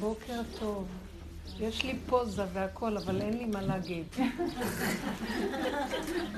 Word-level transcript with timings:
בוקר 0.00 0.40
טוב. 0.58 0.86
יש 1.60 1.84
לי 1.84 1.96
פוזה 2.06 2.44
והכל, 2.52 2.96
אבל 2.96 3.20
אין 3.20 3.38
לי 3.38 3.44
מה 3.44 3.62
להגיד. 3.62 4.04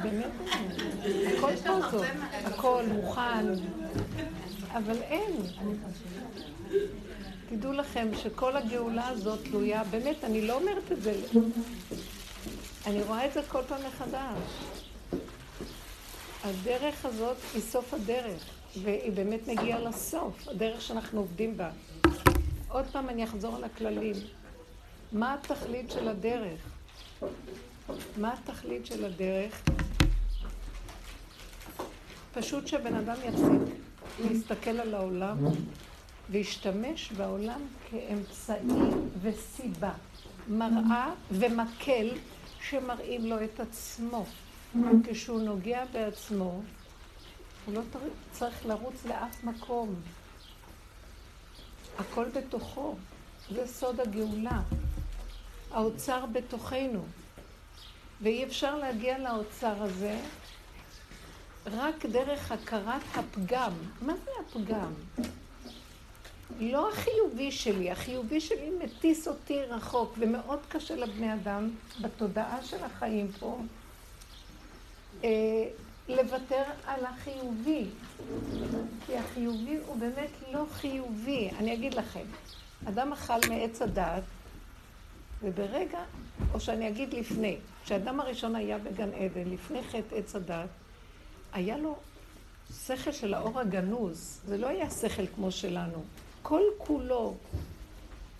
באמת 0.02 0.30
הכל 1.36 1.56
פוזות, 1.56 2.06
הכל 2.44 2.84
מוכן, 2.92 3.46
אבל 4.72 4.96
אין. 5.02 5.32
תדעו 7.48 7.72
לכם 7.72 8.08
שכל 8.22 8.56
הגאולה 8.56 9.08
הזאת 9.08 9.38
תלויה, 9.44 9.84
באמת, 9.84 10.24
אני 10.24 10.46
לא 10.46 10.54
אומרת 10.54 10.92
את 10.92 11.02
זה, 11.02 11.14
אני 12.86 13.02
רואה 13.02 13.26
את 13.26 13.32
זה 13.32 13.40
כל 13.48 13.62
פעם 13.68 13.80
מחדש. 13.86 14.38
הדרך 16.44 17.04
הזאת 17.04 17.36
היא 17.54 17.62
סוף 17.62 17.94
הדרך, 17.94 18.44
והיא 18.82 19.12
באמת 19.12 19.48
מגיעה 19.48 19.80
לסוף, 19.80 20.48
הדרך 20.48 20.82
שאנחנו 20.82 21.20
עובדים 21.20 21.56
בה. 21.56 21.70
עוד 22.72 22.84
פעם 22.92 23.08
אני 23.08 23.24
אחזור 23.24 23.56
על 23.56 23.64
הכללים. 23.64 24.14
מה 25.12 25.34
התכלית 25.34 25.90
של 25.90 26.08
הדרך? 26.08 26.60
מה 28.16 28.32
התכלית 28.32 28.86
של 28.86 29.04
הדרך? 29.04 29.62
פשוט 32.34 32.66
שבן 32.66 32.94
אדם 32.94 33.16
יפסיק 33.24 33.76
להסתכל 34.20 34.70
על 34.70 34.94
העולם 34.94 35.38
וישתמש 36.30 37.12
בעולם 37.12 37.60
כאמצעי 37.90 38.90
וסיבה, 39.22 39.92
מראה 40.48 41.10
ומקל 41.30 42.08
שמראים 42.60 43.26
לו 43.26 43.44
את 43.44 43.60
עצמו. 43.60 44.24
כשהוא 45.04 45.40
נוגע 45.40 45.84
בעצמו, 45.92 46.60
הוא 47.66 47.74
לא 47.74 47.80
צריך 48.32 48.66
לרוץ 48.66 49.04
לאף 49.04 49.44
מקום. 49.44 49.94
הכל 51.98 52.24
בתוכו. 52.34 52.94
זה 53.50 53.66
סוד 53.66 54.00
הגאולה. 54.00 54.60
האוצר 55.70 56.26
בתוכנו. 56.26 57.04
ואי 58.20 58.44
אפשר 58.44 58.76
להגיע 58.76 59.18
לאוצר 59.18 59.82
הזה 59.82 60.18
רק 61.66 62.06
דרך 62.06 62.52
הכרת 62.52 63.02
הפגם. 63.14 63.72
מה 64.00 64.12
זה 64.24 64.30
הפגם? 64.40 64.92
לא 66.60 66.90
החיובי 66.90 67.52
שלי, 67.52 67.90
החיובי 67.90 68.40
שלי 68.40 68.70
מטיס 68.84 69.28
אותי 69.28 69.62
רחוק, 69.62 70.14
ומאוד 70.18 70.58
קשה 70.68 70.96
לבני 70.96 71.34
אדם 71.34 71.70
בתודעה 72.00 72.62
של 72.62 72.84
החיים 72.84 73.32
פה 73.38 73.58
אה, 75.24 75.30
לוותר 76.08 76.62
על 76.86 77.04
החיובי. 77.06 77.86
כי 79.06 79.18
החיובי 79.18 79.78
הוא 79.86 79.96
באמת 79.96 80.30
לא 80.52 80.64
חיובי. 80.72 81.50
אני 81.58 81.74
אגיד 81.74 81.94
לכם, 81.94 82.24
אדם 82.88 83.12
אכל 83.12 83.38
מעץ 83.48 83.82
הדעת, 83.82 84.22
וברגע, 85.42 86.00
או 86.54 86.60
שאני 86.60 86.88
אגיד 86.88 87.14
לפני, 87.14 87.56
כשאדם 87.84 88.20
הראשון 88.20 88.56
היה 88.56 88.78
בגן 88.78 89.12
עדן, 89.12 89.50
לפני 89.50 89.82
חטא 89.82 90.14
עץ 90.14 90.36
הדעת, 90.36 90.68
היה 91.52 91.76
לו 91.78 91.96
שכל 92.86 93.12
של 93.12 93.34
האור 93.34 93.60
הגנוז, 93.60 94.40
זה 94.46 94.58
לא 94.58 94.68
היה 94.68 94.90
שכל 94.90 95.26
כמו 95.34 95.50
שלנו. 95.50 96.02
כל 96.42 96.62
כולו 96.78 97.34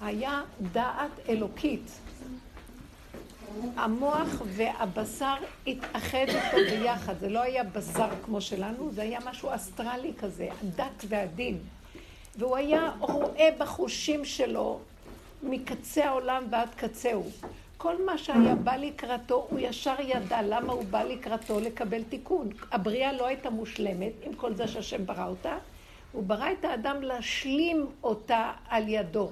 היה 0.01 0.43
דעת 0.73 1.11
אלוקית. 1.29 1.99
המוח 3.77 4.43
והבשר 4.47 5.35
התאחד 5.67 6.27
איתו 6.29 6.57
ביחד, 6.71 7.15
זה 7.21 7.29
לא 7.29 7.41
היה 7.41 7.65
בשר 7.65 8.09
כמו 8.25 8.41
שלנו, 8.41 8.91
זה 8.93 9.03
היה 9.03 9.19
משהו 9.27 9.49
אסטרלי 9.55 10.13
כזה, 10.19 10.49
הדק 10.63 11.05
ועדין. 11.09 11.59
והוא 12.37 12.57
היה 12.57 12.93
רואה 13.01 13.49
בחושים 13.59 14.25
שלו 14.25 14.79
מקצה 15.43 16.05
העולם 16.05 16.45
ועד 16.51 16.69
קצהו. 16.77 17.31
כל 17.77 18.05
מה 18.05 18.19
שהיה 18.19 18.55
בא 18.55 18.77
לקראתו, 18.77 19.47
הוא 19.51 19.59
ישר 19.63 19.95
ידע 20.01 20.43
למה 20.43 20.73
הוא 20.73 20.85
בא 20.91 21.03
לקראתו 21.03 21.61
לקבל 21.61 22.03
תיקון. 22.03 22.49
הבריאה 22.73 23.13
לא 23.13 23.27
הייתה 23.27 23.51
מושלמת, 23.51 24.13
עם 24.23 24.35
כל 24.35 24.55
זה 24.55 24.69
שהשם 24.69 25.07
ברא 25.07 25.27
אותה, 25.27 25.57
הוא 26.13 26.23
ברא 26.23 26.53
את 26.53 26.65
האדם 26.65 27.03
להשלים 27.03 27.87
אותה 28.03 28.53
על 28.69 28.89
ידו. 28.89 29.31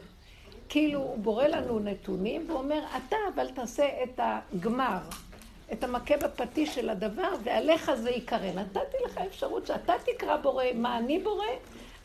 כאילו 0.70 1.00
הוא 1.00 1.18
בורא 1.18 1.46
לנו 1.46 1.78
נתונים 1.78 2.50
ואומר, 2.50 2.82
אתה 2.96 3.16
אבל 3.34 3.50
תעשה 3.50 3.88
את 4.02 4.20
הגמר, 4.22 4.98
את 5.72 5.84
המכה 5.84 6.16
בפטיש 6.16 6.74
של 6.74 6.88
הדבר, 6.88 7.28
ועליך 7.44 7.94
זה 7.94 8.10
ייקרא. 8.10 8.52
נתתי 8.54 8.96
לך 9.04 9.18
אפשרות 9.18 9.66
שאתה 9.66 9.92
תקרא 10.04 10.36
בורא, 10.36 10.64
מה 10.74 10.98
אני 10.98 11.18
בורא, 11.18 11.46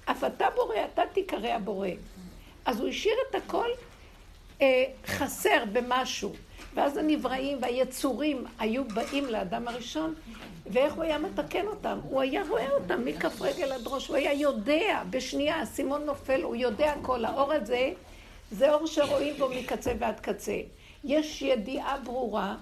אף 0.06 0.24
אתה 0.24 0.48
בורא, 0.56 0.76
אתה 0.94 1.02
תיקרא 1.14 1.50
הבורא. 1.50 1.90
אז 2.66 2.80
הוא 2.80 2.90
השאיר 2.90 3.16
את 3.30 3.36
הכל 3.36 3.68
אה, 4.62 4.86
חסר 5.06 5.64
במשהו. 5.72 6.32
ואז 6.74 6.98
הנבראים 6.98 7.58
והיצורים 7.62 8.46
היו 8.60 8.84
באים 8.84 9.26
לאדם 9.26 9.68
הראשון, 9.68 10.14
ואיך 10.68 10.94
הוא 10.94 11.04
היה 11.04 11.18
מתקן 11.18 11.68
אותם? 11.68 12.00
הוא 12.04 12.22
היה 12.22 12.44
רואה 12.50 12.72
אותם 12.72 13.06
מכף 13.06 13.42
רגל 13.42 13.72
עד 13.72 13.88
ראש, 13.88 14.08
הוא 14.08 14.16
היה 14.16 14.34
יודע 14.34 15.02
בשנייה, 15.10 15.56
האסימון 15.56 16.06
נופל, 16.06 16.42
הוא 16.42 16.56
יודע 16.56 16.92
הכל. 16.92 17.26
האור 17.26 17.54
הזה, 17.54 17.92
זה 18.52 18.74
אור 18.74 18.88
שרואים 18.88 19.38
בו 19.38 19.50
מקצה 19.50 19.94
ועד 20.00 20.20
קצה. 20.20 20.58
יש 21.04 21.42
ידיעה 21.42 21.98
ברורה 21.98 22.56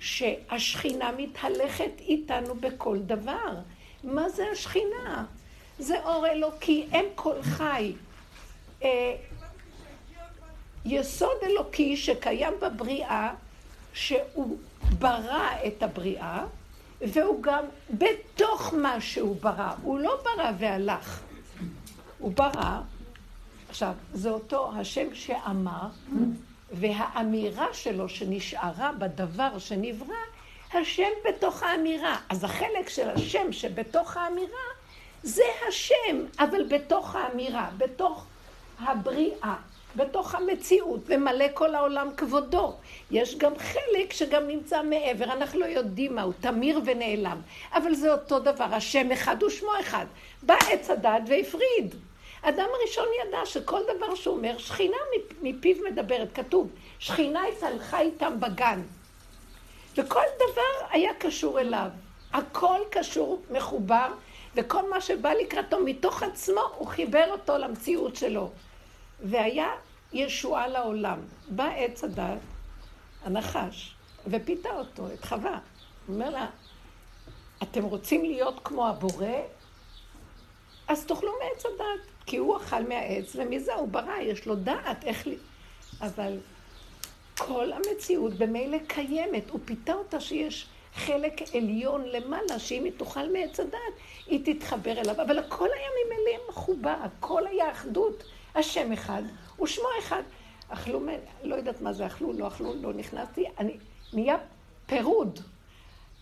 שהשכינה 0.00 1.10
מתהלכת 1.16 1.92
איתנו 2.00 2.54
בכל 2.54 2.98
דבר. 2.98 3.54
מה 4.04 4.28
זה 4.28 4.44
השכינה? 4.52 5.24
זה 5.78 6.04
אור 6.04 6.26
אלוקי, 6.26 6.86
אין 6.92 7.04
כל 7.14 7.42
חי. 7.42 7.92
אה, 8.82 9.16
יסוד 10.84 11.36
אלוקי 11.42 11.96
שקיים 11.96 12.52
בבריאה, 12.62 13.34
שהוא 13.92 14.58
ברא 14.98 15.50
את 15.66 15.82
הבריאה, 15.82 16.44
והוא 17.00 17.42
גם 17.42 17.64
בתוך 17.90 18.74
מה 18.74 19.00
שהוא 19.00 19.36
ברא. 19.40 19.72
הוא 19.82 19.98
לא 19.98 20.20
ברא 20.24 20.50
והלך. 20.58 21.20
הוא 22.18 22.32
ברא, 22.32 22.80
עכשיו, 23.74 23.92
זה 24.12 24.30
אותו 24.30 24.70
השם 24.76 25.14
שאמר, 25.14 25.86
והאמירה 26.72 27.66
שלו 27.72 28.08
שנשארה 28.08 28.92
בדבר 28.98 29.58
שנברא, 29.58 30.16
השם 30.72 31.08
בתוך 31.28 31.62
האמירה. 31.62 32.16
אז 32.28 32.44
החלק 32.44 32.88
של 32.88 33.10
השם 33.10 33.52
שבתוך 33.52 34.16
האמירה 34.16 34.66
זה 35.22 35.42
השם, 35.68 36.24
אבל 36.38 36.64
בתוך 36.68 37.16
האמירה, 37.16 37.70
בתוך 37.78 38.26
הבריאה, 38.78 39.54
בתוך 39.96 40.34
המציאות, 40.34 41.00
ומלא 41.06 41.46
כל 41.54 41.74
העולם 41.74 42.08
כבודו. 42.16 42.74
יש 43.10 43.38
גם 43.38 43.52
חלק 43.58 44.12
שגם 44.12 44.48
נמצא 44.48 44.82
מעבר, 44.82 45.24
אנחנו 45.24 45.60
לא 45.60 45.66
יודעים 45.66 46.14
מהו, 46.14 46.32
תמיר 46.40 46.80
ונעלם. 46.84 47.40
אבל 47.72 47.94
זה 47.94 48.12
אותו 48.12 48.38
דבר, 48.38 48.74
השם 48.74 49.12
אחד 49.12 49.42
ושמו 49.42 49.70
אחד. 49.80 50.06
בא 50.42 50.54
עץ 50.70 50.90
הדת 50.90 51.22
והפריד. 51.28 51.94
אדם 52.48 52.68
הראשון 52.80 53.06
ידע 53.22 53.46
שכל 53.46 53.80
דבר 53.96 54.14
שהוא 54.14 54.36
אומר, 54.36 54.58
שכינה 54.58 54.96
מפיו 55.42 55.76
מדברת, 55.90 56.28
כתוב, 56.34 56.70
שכינה 56.98 57.44
התהלכה 57.44 58.00
איתם 58.00 58.40
בגן. 58.40 58.82
וכל 59.96 60.24
דבר 60.36 60.86
היה 60.90 61.14
קשור 61.18 61.60
אליו. 61.60 61.88
הכל 62.32 62.78
קשור, 62.90 63.42
מחובר, 63.50 64.08
וכל 64.54 64.90
מה 64.90 65.00
שבא 65.00 65.32
לקראתו 65.32 65.80
מתוך 65.84 66.22
עצמו, 66.22 66.60
הוא 66.76 66.88
חיבר 66.88 67.26
אותו 67.30 67.58
למציאות 67.58 68.16
שלו. 68.16 68.50
והיה 69.20 69.68
ישועה 70.12 70.68
לעולם. 70.68 71.18
בא 71.48 71.68
עץ 71.76 72.04
הדת, 72.04 72.38
הנחש, 73.24 73.94
ופיתה 74.26 74.76
אותו, 74.76 75.06
את 75.14 75.24
חווה. 75.24 75.58
הוא 76.06 76.14
אומר 76.14 76.30
לה, 76.30 76.46
אתם 77.62 77.84
רוצים 77.84 78.24
להיות 78.24 78.60
כמו 78.64 78.88
הבורא? 78.88 79.26
אז 80.88 81.06
תאכלו 81.06 81.32
מעץ 81.32 81.66
הדת, 81.66 82.13
כי 82.26 82.36
הוא 82.36 82.56
אכל 82.56 82.82
מהעץ, 82.88 83.36
ומזה 83.36 83.74
הוא 83.74 83.88
ברא, 83.88 84.18
יש 84.20 84.46
לו 84.46 84.54
דעת 84.54 85.04
איך... 85.04 85.26
ל... 85.26 85.34
אבל 86.00 86.38
כל 87.38 87.72
המציאות 87.72 88.32
במילא 88.34 88.78
קיימת, 88.86 89.50
הוא 89.50 89.60
פיתה 89.64 89.92
אותה 89.92 90.20
שיש 90.20 90.66
חלק 90.94 91.54
עליון 91.54 92.04
למעלה, 92.04 92.58
שאם 92.58 92.84
היא 92.84 92.92
תאכל 92.96 93.32
מעץ 93.32 93.60
הדת, 93.60 93.78
היא 94.26 94.54
תתחבר 94.54 95.00
אליו. 95.00 95.22
אבל 95.22 95.38
הכל 95.38 95.68
היה 95.76 95.88
ממילא 96.06 96.48
מחובר, 96.48 96.94
הכל 97.02 97.46
היה 97.46 97.72
אחדות. 97.72 98.24
השם 98.54 98.92
אחד 98.92 99.22
ושמו 99.62 99.88
אחד. 99.98 100.22
אכלו, 100.68 101.00
לא 101.42 101.54
יודעת 101.54 101.80
מה 101.80 101.92
זה 101.92 102.06
אכלו, 102.06 102.32
לא 102.32 102.48
אכלו, 102.48 102.74
לא 102.82 102.92
נכנסתי, 102.92 103.44
אני, 103.58 103.76
נהיה 104.12 104.36
פירוד. 104.86 105.40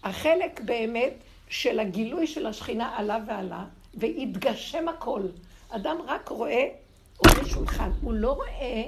החלק 0.05 0.61
באמת 0.61 1.15
של 1.49 1.81
הגילוי 1.81 2.27
של 2.27 2.47
השכינה 2.47 2.97
עלה 2.97 3.19
ועלה, 3.27 3.65
והתגשם 3.94 4.88
הכל. 4.88 5.23
אדם 5.75 5.97
רק 6.07 6.29
רואה, 6.29 6.69
רואה 7.19 7.45
שולחן, 7.45 7.91
הוא 8.03 8.13
לא 8.13 8.33
רואה 8.33 8.83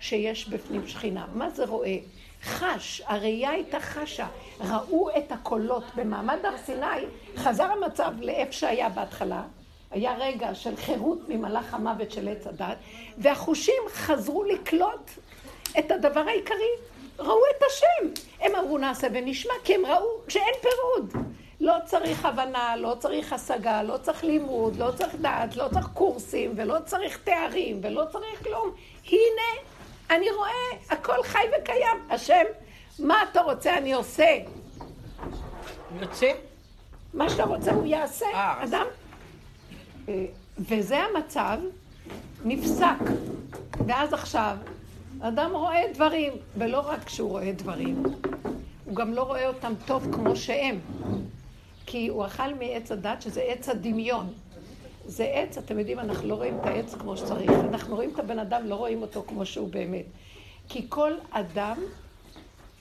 שיש 0.00 0.48
בפנים 0.48 0.88
שכינה. 0.88 1.26
מה 1.34 1.50
זה 1.50 1.64
רואה? 1.64 1.96
חש, 2.42 3.02
הראייה 3.06 3.50
הייתה 3.50 3.80
חשה. 3.80 4.26
ראו 4.60 5.10
את 5.18 5.32
הקולות 5.32 5.84
במעמד 5.96 6.38
הר 6.44 6.56
סיני, 6.56 6.86
חזר 7.36 7.64
המצב 7.64 8.12
לאיפה 8.20 8.52
שהיה 8.52 8.88
בהתחלה, 8.88 9.42
היה 9.90 10.16
רגע 10.18 10.54
של 10.54 10.76
חירות 10.76 11.28
ממלאך 11.28 11.74
המוות 11.74 12.10
של 12.10 12.28
עץ 12.28 12.46
הדת, 12.46 12.76
והחושים 13.18 13.82
חזרו 13.88 14.44
לקלוט 14.44 15.10
את 15.78 15.90
הדבר 15.90 16.20
העיקרי. 16.20 16.72
ראו 17.18 17.40
את 17.56 17.62
השם. 17.70 18.22
הם 18.40 18.54
אמרו 18.54 18.78
נעשה 18.78 19.06
ונשמע, 19.12 19.54
כי 19.64 19.74
הם 19.74 19.86
ראו 19.86 20.08
שאין 20.28 20.54
פירוד. 20.60 21.26
לא 21.68 21.76
צריך 21.84 22.24
הבנה, 22.24 22.76
לא 22.76 22.96
צריך 22.98 23.32
השגה, 23.32 23.82
לא 23.82 23.96
צריך 23.96 24.24
לימוד, 24.24 24.76
לא 24.76 24.90
צריך 24.96 25.14
דעת, 25.14 25.56
לא 25.56 25.68
צריך 25.72 25.86
קורסים, 25.86 26.52
ולא 26.56 26.76
צריך 26.84 27.18
תארים, 27.24 27.80
ולא 27.82 28.04
צריך 28.12 28.44
כלום. 28.44 28.70
הנה, 29.06 29.50
אני 30.10 30.30
רואה, 30.30 30.50
הכל 30.90 31.22
חי 31.22 31.38
וקיים. 31.58 31.96
השם, 32.10 32.44
מה 32.98 33.22
אתה 33.30 33.40
רוצה 33.40 33.78
אני 33.78 33.92
עושה. 33.92 34.38
יוצא? 36.00 36.32
מה 37.14 37.30
שאתה 37.30 37.44
רוצה 37.44 37.72
הוא 37.72 37.86
יעשה. 37.86 38.26
אה. 38.34 38.64
אדם... 38.64 38.86
אה, 40.08 40.24
וזה 40.58 40.96
המצב, 40.98 41.58
נפסק. 42.44 43.04
ואז 43.86 44.12
עכשיו, 44.12 44.56
אדם 45.20 45.50
רואה 45.52 45.82
דברים, 45.94 46.32
ולא 46.56 46.80
רק 46.80 47.08
שהוא 47.08 47.30
רואה 47.30 47.52
דברים, 47.52 48.02
הוא 48.84 48.94
גם 48.94 49.12
לא 49.14 49.22
רואה 49.22 49.48
אותם 49.48 49.72
טוב 49.86 50.14
כמו 50.14 50.36
שהם. 50.36 50.80
כי 51.90 52.08
הוא 52.08 52.26
אכל 52.26 52.54
מעץ 52.58 52.92
הדת, 52.92 53.22
שזה 53.22 53.42
עץ 53.42 53.68
הדמיון. 53.68 54.32
זה 55.06 55.24
עץ, 55.24 55.58
אתם 55.58 55.78
יודעים, 55.78 55.98
אנחנו 55.98 56.28
לא 56.28 56.34
רואים 56.34 56.58
את 56.60 56.66
העץ 56.66 56.94
כמו 56.94 57.16
שצריך. 57.16 57.50
אנחנו 57.50 57.94
רואים 57.94 58.10
את 58.14 58.18
הבן 58.18 58.38
אדם, 58.38 58.66
לא 58.66 58.74
רואים 58.74 59.02
אותו 59.02 59.24
כמו 59.28 59.46
שהוא 59.46 59.68
באמת. 59.68 60.04
כי 60.68 60.86
כל 60.88 61.12
אדם 61.30 61.76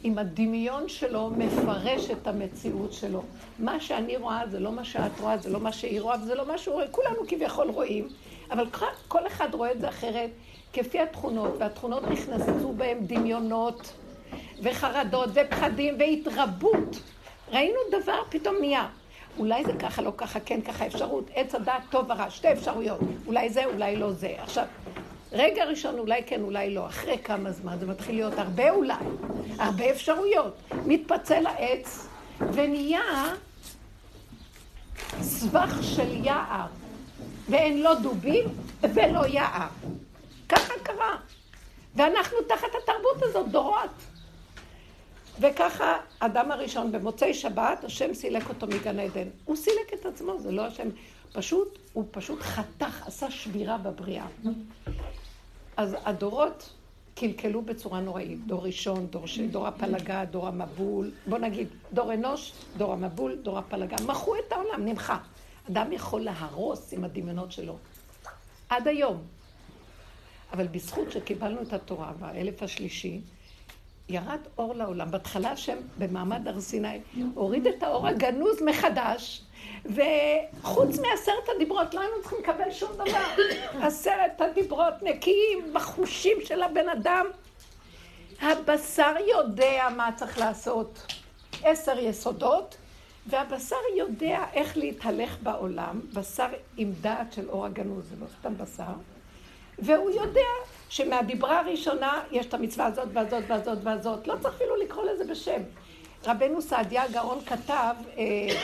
עם 0.04 0.18
הדמיון 0.18 0.90
שלו 0.90 1.30
מפרש 1.30 2.12
את 2.12 2.28
המציאות 2.28 2.94
שלו. 2.94 3.24
מה 3.60 3.80
שאני 3.80 4.18
רואה 4.18 4.42
זה 4.52 4.60
לא 4.60 4.72
מה 4.72 4.86
שאת 4.86 5.20
רואה, 5.20 5.38
זה 5.38 5.50
לא 5.50 5.60
מה 5.60 5.72
שהיא 5.72 6.02
רואה, 6.02 6.16
וזה 6.24 6.36
לא 6.36 6.48
מה 6.48 6.58
שהוא 6.58 6.74
רואה. 6.74 6.88
כולנו 6.88 7.20
כביכול 7.28 7.70
רואים, 7.70 8.08
אבל 8.52 8.66
כל 9.08 9.28
אחד 9.28 9.54
רואה 9.54 9.72
את 9.72 9.82
זה 9.82 9.90
אחרת, 9.90 10.30
כפי 10.74 11.00
התכונות, 11.00 11.56
והתכונות 11.60 12.04
נכנסו 12.04 12.74
בהם 12.74 12.98
דמיונות, 13.02 13.94
וחרדות, 14.64 15.30
ופחדים, 15.34 15.96
והתרבות. 16.00 17.00
ראינו 17.52 17.80
דבר, 17.92 18.22
פתאום 18.30 18.56
נהיה. 18.60 18.88
אולי 19.40 19.66
זה 19.66 19.74
ככה, 19.80 20.02
לא 20.02 20.12
ככה, 20.18 20.40
כן 20.40 20.62
ככה, 20.62 20.88
אפשרות, 20.88 21.30
עץ 21.36 21.56
הדעת 21.56 21.82
טוב 21.90 22.06
ורע, 22.10 22.30
שתי 22.30 22.52
אפשרויות. 22.52 23.00
אולי 23.28 23.50
זה, 23.50 23.66
אולי 23.66 23.96
לא 23.96 24.12
זה. 24.12 24.36
עכשיו, 24.38 24.66
רגע 25.32 25.66
ראשון 25.66 26.00
אולי 26.00 26.24
כן, 26.26 26.42
אולי 26.42 26.74
לא. 26.74 26.88
אחרי 26.88 27.18
כמה 27.24 27.52
זמן 27.52 27.78
זה 27.80 27.86
מתחיל 27.86 28.16
להיות 28.16 28.34
הרבה 28.38 28.70
אולי, 28.70 28.94
הרבה 29.60 29.92
אפשרויות. 29.92 30.58
מתפצל 30.86 31.46
העץ 31.46 32.08
ונהיה 32.40 33.02
סבך 35.22 35.78
של 35.82 36.26
יער, 36.26 36.68
ואין 37.50 37.82
לא 37.82 37.94
דובים 37.94 38.46
ולא 38.82 39.28
יער. 39.28 39.68
ככה 40.50 40.74
קרה. 40.84 41.16
ואנחנו 41.96 42.38
תחת 42.48 42.68
התרבות 42.84 43.24
הזאת 43.24 43.50
דורות. 43.50 44.17
וככה 45.40 45.98
אדם 46.20 46.52
הראשון 46.52 46.92
במוצאי 46.92 47.34
שבת, 47.34 47.84
השם 47.84 48.14
סילק 48.14 48.50
אותו 48.50 48.68
מגן 48.68 49.00
עדן. 49.00 49.28
הוא 49.46 49.56
סילק 49.56 49.94
את 49.94 50.06
עצמו, 50.06 50.40
זה 50.40 50.52
לא 50.52 50.66
השם. 50.66 50.88
פשוט, 51.34 51.80
הוא 51.94 52.06
פשוט 52.12 52.42
חתך, 52.42 53.08
עשה 53.08 53.32
שבירה 53.32 53.78
בבריאה. 53.78 54.26
אז 55.78 55.96
הדורות 56.06 56.74
קלקלו 57.16 57.62
בצורה 57.62 58.00
נוראית. 58.00 58.48
דור 58.48 58.66
ראשון, 58.66 59.08
דור 59.08 59.28
שני, 59.28 59.48
דור 59.48 59.68
הפלגה, 59.68 60.26
דור 60.26 60.48
המבול. 60.48 61.12
בוא 61.28 61.38
נגיד, 61.38 61.68
דור 61.94 62.14
אנוש, 62.14 62.54
דור 62.78 62.94
המבול, 62.94 63.36
דור 63.36 63.58
הפלגה. 63.58 63.96
מחו 64.06 64.36
את 64.36 64.52
העולם, 64.52 64.86
נמחה. 64.86 65.18
אדם 65.70 65.94
יכול 65.94 66.22
להרוס 66.22 66.94
עם 66.94 67.04
הדמיונות 67.04 67.52
שלו. 67.52 67.78
עד 68.70 68.88
היום. 68.88 69.22
אבל 70.54 70.68
בזכות 70.68 71.12
שקיבלנו 71.12 71.62
את 71.62 71.74
התורה 71.74 72.12
באלף 72.20 72.64
השלישי, 72.64 73.22
ירד 74.10 74.40
אור 74.58 74.76
לעולם. 74.76 75.12
בהתחלה 75.12 75.52
השם 75.52 75.78
במעמד 75.98 76.48
הר 76.48 76.60
סיני 76.62 77.00
הוריד 77.34 77.68
את 77.68 77.84
האור 77.84 78.08
הגנוז 78.08 78.62
מחדש, 78.66 79.42
וחוץ 79.86 81.00
מעשרת 81.00 81.50
הדיברות 81.56 81.94
לא 81.94 82.00
היינו 82.00 82.16
צריכים 82.22 82.40
לקבל 82.40 82.72
שום 82.72 82.90
דבר. 82.94 83.24
עשרת 83.82 84.42
הדיברות 84.42 84.94
נקיים 85.02 85.74
בחושים 85.74 86.38
של 86.46 86.64
הבן 86.64 86.90
אדם. 86.90 87.26
הבשר 88.42 89.16
יודע 89.30 89.88
מה 89.96 90.10
צריך 90.16 90.40
לעשות. 90.40 91.14
עשר 91.64 92.00
יסודות, 92.00 92.78
והבשר 93.28 93.76
יודע 93.98 94.46
איך 94.54 94.78
להתהלך 94.78 95.38
בעולם, 95.44 96.02
בשר 96.14 96.48
עם 96.78 96.94
דעת 97.02 97.34
של 97.34 97.50
אור 97.50 97.66
הגנוז, 97.66 98.10
זה 98.10 98.16
לא 98.20 98.26
סתם 98.40 98.58
בשר, 98.58 98.94
והוא 99.80 100.10
יודע 100.10 100.50
שמהדיברה 100.90 101.60
הראשונה 101.60 102.22
יש 102.32 102.46
את 102.46 102.54
המצווה 102.54 102.86
הזאת 102.86 103.08
והזאת 103.14 103.44
והזאת 103.48 103.78
והזאת. 103.84 104.28
לא 104.28 104.36
צריך 104.42 104.56
אפילו 104.56 104.76
לקרוא 104.76 105.06
לזה 105.06 105.24
בשם. 105.26 105.62
רבנו 106.26 106.62
סעדיה 106.62 107.04
הגאון 107.04 107.46
כתב 107.46 107.96
אה, 108.18 108.24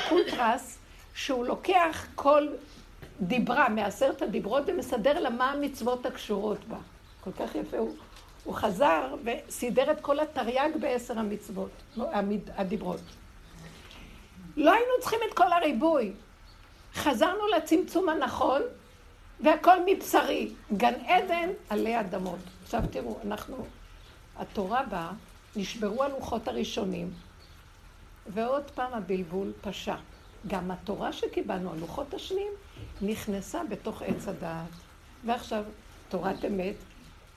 קונטרס, 0.09 0.77
שהוא 1.15 1.45
לוקח 1.45 2.05
כל 2.15 2.47
דיברה 3.21 3.69
מעשרת 3.69 4.21
הדיברות 4.21 4.63
ומסדר 4.67 5.19
לה 5.19 5.29
מה 5.29 5.51
המצוות 5.51 6.05
הקשורות 6.05 6.65
בה. 6.67 6.77
כל 7.23 7.31
כך 7.31 7.55
יפה. 7.55 7.77
הוא, 7.77 7.95
הוא 8.43 8.55
חזר 8.55 9.15
וסידר 9.23 9.91
את 9.91 10.01
כל 10.01 10.19
התרי"ג 10.19 10.69
בעשר 10.79 11.19
המצוות, 11.19 11.69
הדיברות. 12.55 12.99
לא 14.57 14.71
היינו 14.71 14.91
צריכים 15.01 15.19
את 15.29 15.33
כל 15.33 15.53
הריבוי. 15.53 16.11
חזרנו 16.95 17.47
לצמצום 17.57 18.09
הנכון, 18.09 18.61
והכל 19.39 19.77
מבשרי. 19.85 20.51
גן 20.77 20.93
עדן 21.05 21.49
עלי 21.69 21.99
אדמות. 21.99 22.39
עכשיו 22.63 22.81
תראו, 22.91 23.19
אנחנו, 23.25 23.65
התורה 24.37 24.83
באה, 24.83 25.11
נשברו 25.55 26.03
הלוחות 26.03 26.47
הראשונים, 26.47 27.11
ועוד 28.27 28.71
פעם 28.71 28.93
הבלבול 28.93 29.51
פשע. 29.61 29.95
גם 30.47 30.71
התורה 30.71 31.13
שקיבלנו, 31.13 31.71
הלוחות 31.73 32.13
השניים, 32.13 32.51
נכנסה 33.01 33.61
בתוך 33.69 34.01
עץ 34.01 34.27
הדעת. 34.27 34.69
ועכשיו, 35.25 35.63
תורת 36.09 36.45
אמת, 36.45 36.75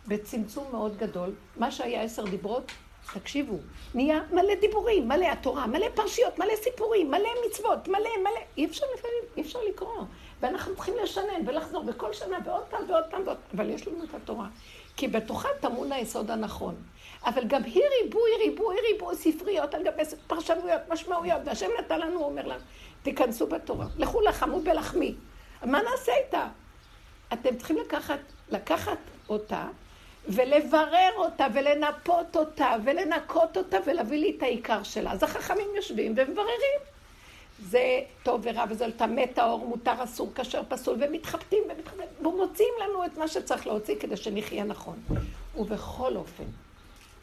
בצמצום 0.06 0.64
מאוד 0.72 0.96
גדול, 0.96 1.34
מה 1.56 1.70
שהיה 1.70 2.02
עשר 2.02 2.24
דיברות, 2.24 2.72
תקשיבו, 3.14 3.58
נהיה 3.94 4.20
מלא 4.32 4.54
דיבורים, 4.60 5.08
מלא 5.08 5.26
התורה, 5.26 5.66
מלא 5.66 5.86
פרשיות, 5.94 6.38
מלא 6.38 6.52
סיפורים, 6.62 7.10
מלא 7.10 7.28
מצוות, 7.48 7.88
מלא 7.88 8.10
מלא, 8.20 8.40
אי 8.56 8.66
אפשר 8.66 8.86
לפעמים, 8.94 9.22
אי 9.36 9.42
אפשר 9.42 9.58
לקרוא. 9.68 10.04
ואנחנו 10.40 10.74
צריכים 10.74 10.94
לשנן 11.02 11.48
ולחזור 11.48 11.82
בכל 11.82 12.12
שנה 12.12 12.36
ועוד 12.44 12.64
פעם 12.70 12.90
ועוד 12.90 13.04
פעם 13.10 13.22
ועוד 13.26 13.36
אבל 13.54 13.70
יש 13.70 13.88
לנו 13.88 14.04
את 14.04 14.14
התורה. 14.14 14.46
כי 14.96 15.08
בתוכה 15.08 15.48
טמון 15.60 15.92
היסוד 15.92 16.30
הנכון. 16.30 16.74
אבל 17.24 17.44
גם 17.46 17.64
היא 17.64 17.82
ריבוי, 18.02 18.30
ריבוי, 18.38 18.76
ריבוי 18.92 19.16
ספריות 19.16 19.74
על 19.74 19.82
גבי 19.84 20.02
פרשנויות, 20.26 20.80
משמעויות, 20.88 21.40
והשם 21.44 21.66
נתן 21.78 22.00
לנו, 22.00 22.18
הוא 22.18 22.26
אומר 22.26 22.46
לנו, 22.46 22.60
תיכנסו 23.02 23.46
בתורה, 23.46 23.86
לכו 23.96 24.20
לחמו 24.20 24.60
בלחמי. 24.60 25.14
מה 25.64 25.82
נעשה 25.82 26.12
איתה? 26.24 26.48
אתם 27.32 27.56
צריכים 27.56 27.76
לקחת, 27.76 28.20
לקחת 28.50 28.98
אותה 29.28 29.64
ולברר 30.28 31.10
אותה 31.16 31.46
ולנפות 31.54 32.36
אותה 32.36 32.74
ולנקות 32.84 33.56
אותה 33.56 33.76
ולהביא 33.86 34.18
לי 34.18 34.34
את 34.38 34.42
העיקר 34.42 34.82
שלה. 34.82 35.12
אז 35.12 35.22
החכמים 35.22 35.68
יושבים 35.76 36.14
ומבררים. 36.16 36.95
זה 37.58 38.00
טוב 38.22 38.40
ורע 38.44 38.64
וזה 38.68 38.86
לטמא 38.86 39.26
טהור, 39.34 39.66
מותר, 39.66 40.04
אסור, 40.04 40.32
כשר, 40.34 40.62
פסול, 40.68 40.96
ומתחבטים 41.00 41.62
ומתחבטים, 41.70 42.26
ומוציאים 42.26 42.74
לנו 42.84 43.04
את 43.04 43.18
מה 43.18 43.28
שצריך 43.28 43.66
להוציא 43.66 43.94
כדי 44.00 44.16
שנחיה 44.16 44.64
נכון. 44.64 45.02
ובכל 45.56 46.16
אופן, 46.16 46.44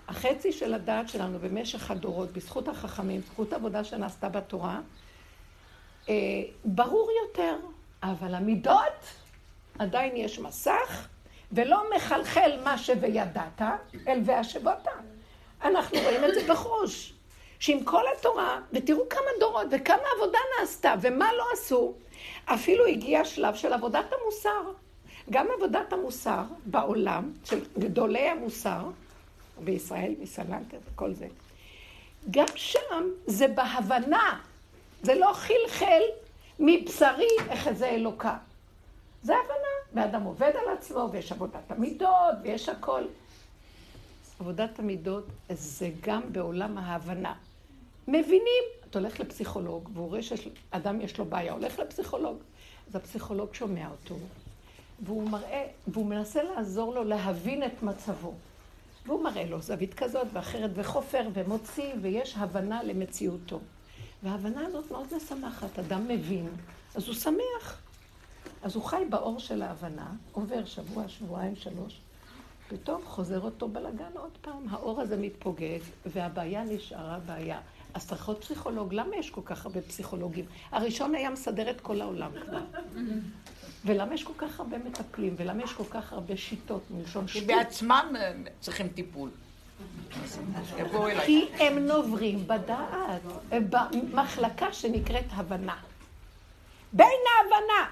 החצי 0.08 0.52
של 0.52 0.74
הדעת 0.74 1.10
שלנו 1.10 1.40
במשך 1.40 1.92
הדורות, 1.92 2.32
בזכות 2.32 2.68
החכמים, 2.68 3.22
בזכות 3.22 3.54
העבודה 3.54 3.84
שנעשתה 3.84 4.30
בתורה, 4.30 4.80
אה, 6.10 6.16
ברור 6.66 7.10
יותר, 7.28 7.56
אבל 8.04 8.36
המידות, 8.36 9.06
עדיין 9.80 10.16
יש 10.16 10.40
מסך, 10.40 11.08
ולא 11.52 11.84
מחלחל 11.96 12.60
מה 12.64 12.78
ש"וידעת", 12.78 13.62
אל 14.08 14.22
והשבות. 14.26 14.88
אנחנו 15.64 15.98
רואים 16.00 16.24
את 16.26 16.34
זה 16.34 16.54
בחוש. 16.54 17.13
שעם 17.64 17.84
כל 17.84 18.04
התורה, 18.18 18.60
ותראו 18.74 19.10
כמה 19.10 19.30
דורות 19.40 19.68
וכמה 19.72 20.04
עבודה 20.16 20.38
נעשתה 20.60 20.94
ומה 21.02 21.34
לא 21.34 21.46
עשו, 21.54 21.94
אפילו 22.46 22.86
הגיע 22.86 23.26
שלב 23.26 23.56
של 23.56 23.74
עבודת 23.74 24.06
המוסר. 24.14 24.72
גם 25.30 25.48
עבודת 25.58 25.94
המוסר 25.94 26.44
בעולם, 26.66 27.32
של 27.46 27.60
גדולי 27.80 28.30
המוסר, 28.30 28.82
בישראל, 29.64 30.14
מסלנטר 30.20 30.78
וכל 30.94 31.14
זה, 31.14 31.28
גם 32.32 32.46
שם 32.56 33.04
זה 33.28 33.48
בהבנה, 33.48 34.40
זה 35.02 35.16
לא 35.16 35.34
חלחל 35.34 36.02
מבשרי 36.60 37.38
איך 37.50 37.72
זה 37.72 37.90
אלוקה. 37.90 38.38
זה 39.22 39.34
הבנה, 39.36 40.02
ואדם 40.02 40.24
עובד 40.24 40.52
על 40.56 40.78
עצמו, 40.78 41.10
ויש 41.12 41.32
עבודת 41.32 41.72
המידות, 41.72 42.36
ויש 42.44 42.70
הכל. 42.70 43.04
עבודת 44.40 44.80
המידות 44.80 45.26
זה 45.50 45.90
גם 46.02 46.22
בעולם 46.32 46.78
ההבנה. 46.78 47.34
מבינים, 48.08 48.64
אתה 48.90 49.00
הולך 49.00 49.20
לפסיכולוג, 49.20 49.90
והוא 49.94 50.10
רואה 50.10 50.22
שאדם 50.24 51.02
יש 51.02 51.18
לו 51.18 51.26
בעיה, 51.26 51.54
הולך 51.54 51.80
לפסיכולוג. 51.80 52.38
אז 52.90 52.96
הפסיכולוג 52.96 53.54
שומע 53.54 53.90
אותו, 53.90 54.16
והוא 55.00 55.30
מראה, 55.30 55.68
והוא 55.88 56.06
מנסה 56.06 56.44
לעזור 56.44 56.94
לו 56.94 57.04
להבין 57.04 57.64
את 57.64 57.84
מצבו. 57.84 58.34
והוא 59.06 59.24
מראה 59.24 59.46
לו 59.46 59.62
זווית 59.62 59.94
כזאת 59.94 60.28
ואחרת 60.34 60.72
וחופר 60.74 61.28
ומוציא, 61.34 61.94
ויש 62.02 62.36
הבנה 62.38 62.84
למציאותו. 62.84 63.60
וההבנה 64.24 64.66
הזאת 64.66 64.92
מאוד 64.92 65.08
משמחת, 65.16 65.80
אדם 65.80 66.08
מבין, 66.08 66.50
אז 66.96 67.08
הוא 67.08 67.16
שמח. 67.16 67.82
אז 68.64 68.76
הוא 68.76 68.84
חי 68.84 69.04
באור 69.10 69.40
של 69.40 69.62
ההבנה, 69.62 70.12
עובר 70.32 70.66
שבוע, 70.66 71.08
שבועיים, 71.08 71.56
שלוש, 71.56 72.00
פתאום 72.68 73.02
חוזר 73.06 73.42
אותו 73.42 73.68
בלגן 73.68 74.12
עוד 74.16 74.38
פעם. 74.42 74.68
האור 74.70 75.02
הזה 75.02 75.18
מתפוגג, 75.18 75.80
והבעיה 76.06 76.64
נשארה 76.64 77.20
בעיה. 77.20 77.60
אז 77.94 78.08
צריך 78.08 78.28
עוד 78.28 78.42
פסיכולוג. 78.42 78.94
למה 78.94 79.16
יש 79.16 79.30
כל 79.30 79.42
כך 79.46 79.66
הרבה 79.66 79.82
פסיכולוגים? 79.82 80.46
הראשון 80.72 81.16
היה 81.16 81.30
מסדר 81.30 81.70
את 81.70 81.82
כל 81.82 82.02
העולם 82.02 82.32
כבר. 82.46 82.60
ולמה 83.86 84.14
יש 84.14 84.24
כל 84.24 84.34
כך 84.38 84.60
הרבה 84.60 84.78
מטפלים? 84.78 85.36
ולמה 85.38 85.64
יש 85.64 85.74
כל 85.74 85.84
כך 85.90 86.14
הרבה 86.14 86.38
שיטות 86.38 86.82
מלשון 86.92 87.28
שטות? 87.28 87.42
כי 87.42 87.48
בעצמם 87.48 88.14
אה, 88.16 88.34
צריכים 88.60 88.88
טיפול. 88.88 89.30
כי 91.26 91.46
הם 91.60 91.80
נוברים 91.80 92.48
בדעת, 92.48 93.22
במחלקה 93.70 94.74
שנקראת 94.74 95.26
הבנה. 95.32 95.76
בין 96.94 97.08
ההבנה 97.08 97.90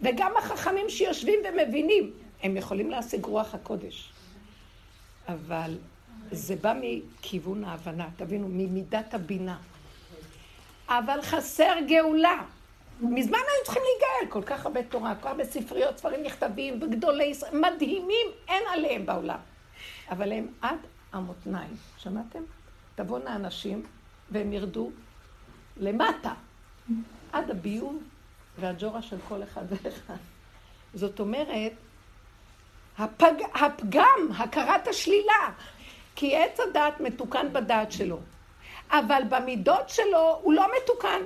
וגם 0.00 0.32
החכמים 0.38 0.90
שיושבים 0.90 1.38
ומבינים, 1.48 2.12
הם 2.42 2.56
יכולים 2.56 2.90
להשיג 2.90 3.24
רוח 3.24 3.54
הקודש. 3.54 4.12
אבל 5.28 5.78
זה 6.32 6.56
בא 6.56 6.74
מכיוון 6.80 7.64
ההבנה, 7.64 8.08
תבינו, 8.16 8.48
ממידת 8.48 9.14
הבינה. 9.14 9.56
אבל 10.88 11.22
חסר 11.22 11.72
גאולה. 11.88 12.42
מזמן 13.00 13.38
היו 13.38 13.64
צריכים 13.64 13.82
להיגאל, 13.82 14.32
כל 14.32 14.42
כך 14.42 14.66
הרבה 14.66 14.82
תורה, 14.82 15.14
כל 15.14 15.20
כך 15.20 15.26
הרבה 15.26 15.44
ספריות, 15.44 15.98
ספרים 15.98 16.22
נכתבים, 16.22 16.82
וגדולי 16.82 17.24
ישראל, 17.24 17.60
מדהימים, 17.60 18.26
אין 18.48 18.62
עליהם 18.72 19.06
בעולם. 19.06 19.38
אבל 20.10 20.32
הם 20.32 20.46
עד 20.62 20.78
המותניים, 21.12 21.76
שמעתם? 21.98 22.42
תבואנה 22.94 23.36
אנשים 23.36 23.82
והם 24.30 24.52
ירדו 24.52 24.90
למטה, 25.76 26.32
עד 27.32 27.50
הביוב 27.50 28.02
והג'ורה 28.58 29.02
של 29.02 29.16
כל 29.28 29.42
אחד 29.42 29.62
ואחד. 29.68 30.16
זאת 30.94 31.20
אומרת, 31.20 31.72
הפג, 32.98 33.32
הפגם, 33.54 34.28
הכרת 34.38 34.88
השלילה, 34.88 35.50
כי 36.20 36.36
עץ 36.36 36.60
הדעת 36.60 37.00
מתוקן 37.00 37.52
בדעת 37.52 37.92
שלו, 37.92 38.18
אבל 38.90 39.22
במידות 39.28 39.88
שלו 39.88 40.40
הוא 40.42 40.52
לא 40.52 40.66
מתוקן. 40.76 41.20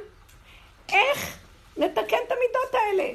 איך 0.89 1.39
נתקן 1.77 2.17
את 2.27 2.33
המידות 2.33 2.75
האלה? 2.75 3.13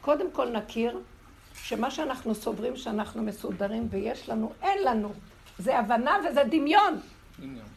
קודם 0.00 0.30
כל 0.30 0.48
נכיר 0.48 1.00
שמה 1.54 1.90
שאנחנו 1.90 2.34
סוברים 2.34 2.76
שאנחנו 2.76 3.22
מסודרים 3.22 3.88
ויש 3.90 4.28
לנו, 4.28 4.52
אין 4.62 4.84
לנו. 4.84 5.12
זה 5.58 5.78
הבנה 5.78 6.18
וזה 6.28 6.44
דמיון. 6.44 7.00
דמיון. 7.38 7.68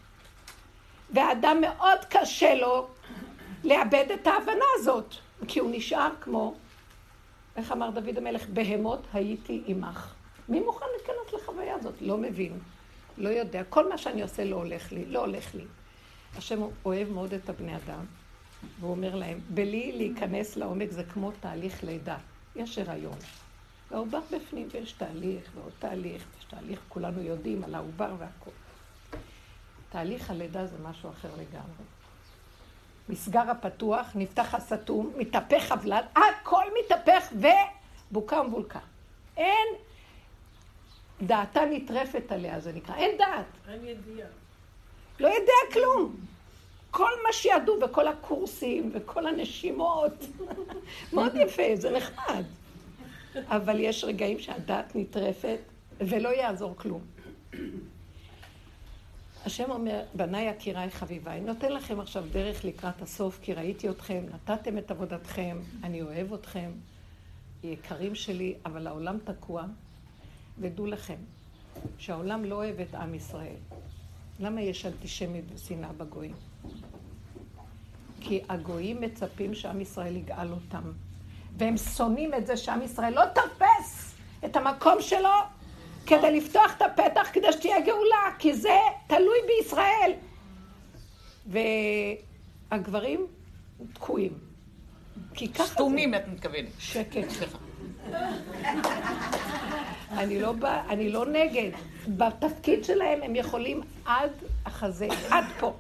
ואדם 1.14 1.62
מאוד 1.62 2.06
קשה 2.10 2.56
לו 2.56 2.88
לאבד 3.64 4.06
את 4.14 4.28
ההבנה 4.28 4.66
הזאת, 4.76 5.16
כי 5.48 5.60
הוא 5.60 5.72
נשאר 5.74 6.10
כמו, 6.22 6.54
איך 7.56 7.72
אמר 7.72 7.90
דוד 7.90 8.18
המלך, 8.18 8.46
בהמות 8.50 9.08
הייתי 9.14 9.64
עמך. 9.66 10.19
מי 10.50 10.60
מוכן 10.60 10.86
להיכנס 10.98 11.34
לחוויה 11.34 11.76
הזאת? 11.76 11.94
לא 12.02 12.18
מבין, 12.18 12.60
לא 13.18 13.30
יודע. 13.30 13.64
כל 13.64 13.90
מה 13.90 13.98
שאני 13.98 14.22
עושה 14.22 14.44
לא 14.44 14.56
הולך 14.56 14.92
לי, 14.92 15.06
לא 15.06 15.20
הולך 15.20 15.56
לי. 15.56 15.66
השם 16.38 16.62
אוהב 16.86 17.10
מאוד 17.10 17.34
את 17.34 17.50
הבני 17.50 17.76
אדם, 17.76 18.06
והוא 18.80 18.92
אומר 18.92 19.16
להם, 19.16 19.40
בלי 19.50 19.92
להיכנס 19.92 20.56
לעומק 20.56 20.92
זה 20.92 21.04
כמו 21.04 21.32
תהליך 21.40 21.84
לידה. 21.84 22.18
יש 22.56 22.78
הריון. 22.78 23.18
והעובר 23.92 24.20
בפנים, 24.32 24.68
ויש 24.72 24.92
תהליך 24.92 25.52
ועוד 25.56 25.72
תהליך, 25.80 26.26
יש 26.40 26.44
תהליך, 26.44 26.80
כולנו 26.90 27.22
יודעים 27.22 27.64
על 27.64 27.76
העובר 27.76 28.14
והכל. 28.18 28.52
תהליך 29.90 30.30
הלידה 30.30 30.66
זה 30.66 30.78
משהו 30.84 31.10
אחר 31.10 31.30
לגמרי. 31.34 31.86
מסגר 33.10 33.52
הפתוח, 33.52 34.08
נפתח 34.16 34.56
הסתום, 34.56 35.14
מתהפך 35.18 35.72
הבלן, 35.72 36.02
הכל 36.16 36.64
מתהפך 36.80 37.34
ובוקה 38.12 38.42
ומבולקה. 38.42 38.80
אין, 39.38 39.68
דעתה 41.22 41.62
נטרפת 41.72 42.32
עליה, 42.32 42.60
זה 42.60 42.72
נקרא, 42.74 42.96
אין 42.96 43.18
דעת. 43.18 43.46
אין 43.70 43.86
ידיעה. 43.86 44.28
לא 45.20 45.28
יודע 45.28 45.74
כלום. 45.74 46.16
כל 46.92 47.12
מה 47.28 47.34
שידעו 47.34 47.80
וכל 47.82 48.08
הקורסים 48.08 48.92
וכל 48.94 49.28
הנשימות, 49.28 50.26
מאוד 51.14 51.36
יפה, 51.36 51.64
זה 51.76 51.92
נחמד. 51.92 52.44
אבל 53.36 53.80
יש 53.80 54.04
רגעים 54.04 54.40
שהדעת 54.40 54.96
נטרפת 54.96 55.60
ולא 56.00 56.30
יעזור 56.30 56.76
כלום. 56.78 57.02
השם 59.46 59.72
אומר, 59.72 60.02
בניי 60.14 60.50
יקיריי 60.50 60.90
חביביי, 60.90 61.42
נותן 61.42 61.72
לכם 61.72 62.00
עכשיו 62.00 62.24
דרך 62.32 62.66
לקראת 62.66 63.02
הסוף, 63.02 63.40
כי 63.42 63.54
ראיתי 63.54 63.90
אתכם, 63.90 64.24
נתתם 64.34 64.78
את 64.78 64.92
עבודתכם, 64.92 65.58
אני 65.84 66.02
אוהב 66.02 66.34
אתכם, 66.34 66.72
יקרים 67.64 68.16
שלי, 68.16 68.56
אבל 68.66 68.88
העולם 68.88 69.18
תקוע, 69.24 69.64
ודעו 70.60 70.86
לכם, 70.86 71.16
שהעולם 71.98 72.46
לא 72.46 72.56
אוהב 72.56 72.80
את 72.80 72.96
עם 72.96 73.16
ישראל. 73.16 73.56
למה 74.40 74.62
יש 74.62 74.86
אנטישמיות 74.86 75.46
ושנאה 75.56 75.94
בגויים? 75.94 76.34
כי 78.22 78.42
הגויים 78.50 79.02
מצפים 79.02 79.54
שעם 79.54 79.82
ישראל 79.82 80.16
יגאל 80.16 80.52
אותם, 80.52 80.92
והם 81.58 81.78
שונאים 81.78 82.34
את 82.34 82.48
זה 82.48 82.58
שעם 82.58 82.82
ישראל 82.82 83.14
לא 83.14 83.22
תרפס 83.26 84.16
את 84.46 84.56
המקום 84.56 85.02
שלו 85.02 85.30
כדי 86.06 86.38
לפתוח 86.38 86.78
את 86.78 86.82
הפתח 86.82 87.30
כדי 87.34 87.52
שתהיה 87.52 87.82
גאולה, 87.86 88.36
כי 88.40 88.54
זה 88.54 88.78
תלוי 89.08 89.38
בישראל. 89.48 90.12
והגברים 92.72 93.28
תקועים. 93.94 94.34
כי 95.34 95.54
ככה 95.54 95.66
סתומים, 95.66 96.16
את 96.16 96.28
מתכוונת. 96.28 96.70
שקט. 96.80 97.30
סליחה. 97.30 97.58
אני 100.12 100.42
לא, 100.42 100.52
בא, 100.52 100.82
אני 100.90 101.10
לא 101.10 101.26
נגד. 101.26 101.72
בתפקיד 102.08 102.84
שלהם 102.84 103.24
הם 103.24 103.36
יכולים 103.36 103.82
עד 104.06 104.32
החזה, 104.66 105.08
עד 105.30 105.46
פה. 105.60 105.74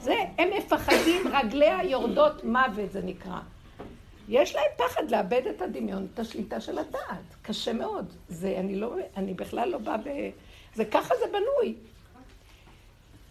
זה, 0.00 0.14
הם 0.38 0.48
מפחדים, 0.58 1.22
רגליה 1.28 1.84
יורדות 1.84 2.44
מוות, 2.44 2.92
זה 2.92 3.00
נקרא. 3.02 3.38
יש 4.28 4.54
להם 4.54 4.70
פחד 4.76 5.10
לאבד 5.10 5.42
את 5.46 5.62
הדמיון, 5.62 6.06
את 6.14 6.18
השליטה 6.18 6.60
של 6.60 6.78
הדעת. 6.78 7.36
קשה 7.42 7.72
מאוד. 7.72 8.12
זה, 8.28 8.56
אני 8.58 8.76
לא, 8.76 8.94
אני 9.16 9.34
בכלל 9.34 9.68
לא 9.68 9.78
באה 9.78 9.96
ב... 9.96 10.08
זה 10.74 10.84
ככה 10.84 11.14
זה 11.20 11.26
בנוי. 11.26 11.74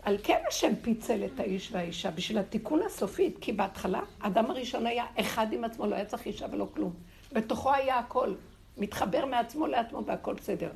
על 0.04 0.18
כן 0.24 0.40
השם 0.48 0.76
פיצל 0.82 1.26
את 1.26 1.40
האיש 1.40 1.72
והאישה, 1.72 2.12
בשביל 2.12 2.38
התיקון 2.38 2.82
הסופית, 2.86 3.38
כי 3.42 3.52
בהתחלה, 3.52 4.02
האדם 4.22 4.52
הראשון 4.52 4.88
היה 4.88 5.06
אחד 5.20 5.54
עם 5.54 5.64
עצמו, 5.64 5.88
לא 5.88 5.96
היה 5.96 6.06
צריך 6.06 6.26
אישה 6.26 6.46
ולא 6.52 6.68
כלום. 6.74 6.94
בתוכו 7.34 7.74
היה 7.74 8.00
הכל, 8.00 8.34
מתחבר 8.82 9.26
מעצמו 9.26 9.68
לעצמו 9.68 10.06
והכל 10.06 10.34
בסדר. 10.34 10.70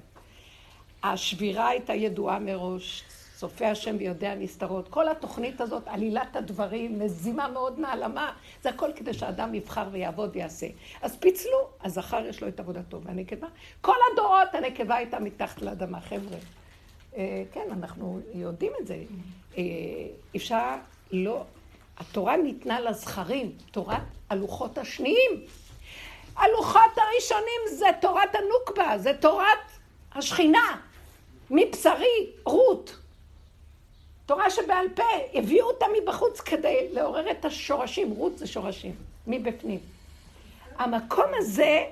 השבירה 1.03 1.67
הייתה 1.69 1.93
ידועה 1.93 2.39
מראש, 2.39 3.03
צופה 3.35 3.67
השם 3.67 3.95
ויודע 3.99 4.35
נסתרות. 4.35 4.87
כל 4.87 5.09
התוכנית 5.09 5.61
הזאת, 5.61 5.83
עלילת 5.87 6.35
הדברים, 6.35 6.99
מזימה 6.99 7.47
מאוד 7.47 7.79
נעלמה, 7.79 8.31
זה 8.63 8.69
הכל 8.69 8.89
כדי 8.95 9.13
שאדם 9.13 9.55
יבחר 9.55 9.87
ויעבוד 9.91 10.29
ויעשה. 10.33 10.67
אז 11.01 11.17
פיצלו, 11.17 11.69
הזכר 11.83 12.25
יש 12.25 12.41
לו 12.41 12.47
את 12.47 12.59
עבודתו, 12.59 13.01
והנקבה, 13.01 13.47
כל 13.81 13.95
הדורות 14.11 14.49
הנקבה 14.53 14.95
הייתה 14.95 15.19
מתחת 15.19 15.61
לאדמה, 15.61 16.01
חבר'ה. 16.01 16.37
אה, 17.17 17.43
כן, 17.51 17.67
אנחנו 17.71 18.19
יודעים 18.33 18.71
את 18.81 18.87
זה. 18.87 19.03
אה, 19.57 19.63
אפשר 20.35 20.75
לא... 21.11 21.43
התורה 21.97 22.37
ניתנה 22.37 22.79
לזכרים, 22.79 23.51
תורת 23.71 24.01
הלוחות 24.29 24.77
השניים. 24.77 25.31
הלוחות 26.35 26.91
הראשונים 26.97 27.61
זה 27.77 27.85
תורת 28.01 28.35
הנוקבה, 28.35 28.97
זה 28.97 29.11
תורת 29.19 29.59
השכינה. 30.15 30.77
מבשרי, 31.49 32.29
רות. 32.45 32.95
תורה 34.25 34.49
שבעל 34.49 34.89
פה, 34.95 35.03
הביאו 35.33 35.67
אותה 35.67 35.85
מבחוץ 36.01 36.39
כדי 36.39 36.87
לעורר 36.91 37.31
את 37.31 37.45
השורשים, 37.45 38.11
רות 38.11 38.37
זה 38.37 38.47
שורשים, 38.47 38.95
מבפנים. 39.27 39.79
המקום 40.77 41.25
הזה, 41.37 41.83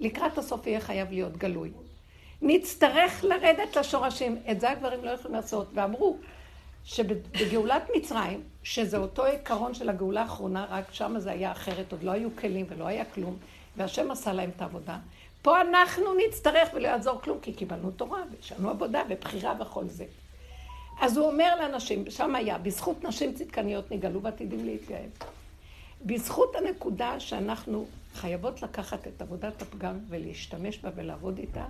לקראת 0.00 0.38
הסוף 0.38 0.66
יהיה 0.66 0.80
חייב 0.80 1.10
להיות 1.10 1.36
גלוי. 1.36 1.70
נצטרך 2.42 3.24
לרדת 3.24 3.76
לשורשים, 3.76 4.38
את 4.50 4.60
זה 4.60 4.70
הגברים 4.70 5.04
לא 5.04 5.10
יכולים 5.10 5.34
לעשות, 5.36 5.66
ואמרו 5.74 6.16
שבגאולת 6.84 7.82
מצרים, 7.96 8.42
שזה 8.62 8.96
אותו 8.96 9.24
עיקרון 9.24 9.74
של 9.74 9.88
הגאולה 9.88 10.22
האחרונה, 10.22 10.66
רק 10.70 10.84
שם 10.92 11.14
זה 11.18 11.30
היה 11.30 11.52
אחרת, 11.52 11.92
עוד 11.92 12.02
לא 12.02 12.10
היו 12.10 12.28
כלים 12.36 12.66
ולא 12.68 12.86
היה 12.86 13.04
כלום, 13.04 13.36
והשם 13.78 14.10
עשה 14.10 14.32
להם 14.32 14.50
את 14.56 14.62
העבודה. 14.62 14.98
פה 15.42 15.60
אנחנו 15.60 16.04
נצטרך 16.26 16.68
ולא 16.74 16.88
יעזור 16.88 17.20
כלום, 17.20 17.38
כי 17.42 17.52
קיבלנו 17.52 17.90
תורה, 17.90 18.22
ויש 18.30 18.52
לנו 18.52 18.70
עבודה 18.70 19.02
ובחירה 19.08 19.54
וכל 19.60 19.88
זה. 19.88 20.04
אז 21.00 21.16
הוא 21.16 21.26
אומר 21.26 21.54
לאנשים, 21.60 22.10
שם 22.10 22.34
היה, 22.34 22.58
בזכות 22.58 23.04
נשים 23.04 23.34
צדקניות 23.34 23.90
נגאלו 23.90 24.22
ועתידים 24.22 24.64
להתגאל. 24.64 25.08
בזכות 26.06 26.56
הנקודה 26.56 27.20
שאנחנו 27.20 27.86
חייבות 28.14 28.62
לקחת 28.62 29.06
את 29.06 29.22
עבודת 29.22 29.62
הפגם 29.62 29.98
ולהשתמש 30.08 30.78
בה 30.78 30.90
ולעבוד 30.94 31.38
איתה, 31.38 31.64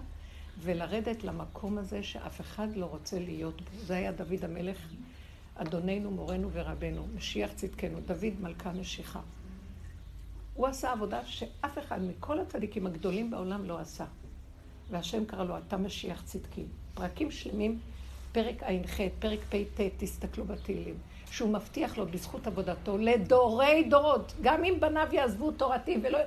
ולרדת 0.61 1.25
למקום 1.25 1.79
הזה 1.79 2.03
שאף 2.03 2.41
אחד 2.41 2.69
לא 2.77 2.87
רוצה 2.87 3.19
להיות 3.19 3.61
בו. 3.61 3.79
זה 3.87 3.97
היה 3.97 4.12
דוד 4.12 4.45
המלך, 4.45 4.79
אדוננו, 5.55 6.11
מורנו 6.11 6.50
ורבנו, 6.53 7.07
משיח 7.17 7.50
צדקנו, 7.57 7.99
דוד 8.07 8.41
מלכה 8.41 8.73
משיחה. 8.73 9.21
הוא 10.59 10.67
עשה 10.67 10.93
עבודה 10.93 11.21
שאף 11.25 11.79
אחד 11.79 12.03
מכל 12.03 12.38
הצדיקים 12.41 12.87
הגדולים 12.87 13.31
בעולם 13.31 13.65
לא 13.65 13.79
עשה. 13.79 14.05
והשם 14.91 15.25
קרא 15.25 15.45
לו, 15.45 15.59
אתה 15.59 15.77
משיח 15.77 16.23
צדקי. 16.23 16.65
פרקים 16.95 17.31
שלמים, 17.31 17.79
פרק 18.33 18.62
ע"ח, 18.62 19.00
פרק 19.19 19.38
פ"ט, 19.49 19.81
תסתכלו 19.97 20.45
בתהילים. 20.45 20.95
שהוא 21.31 21.53
מבטיח 21.53 21.99
לו 21.99 22.07
בזכות 22.07 22.47
עבודתו 22.47 22.99
לדורי 22.99 23.85
דורות, 23.88 24.33
גם 24.43 24.65
אם 24.65 24.75
בניו 24.81 25.09
יעזבו 25.12 25.50
תורתי 25.50 25.99
ולא... 26.03 26.19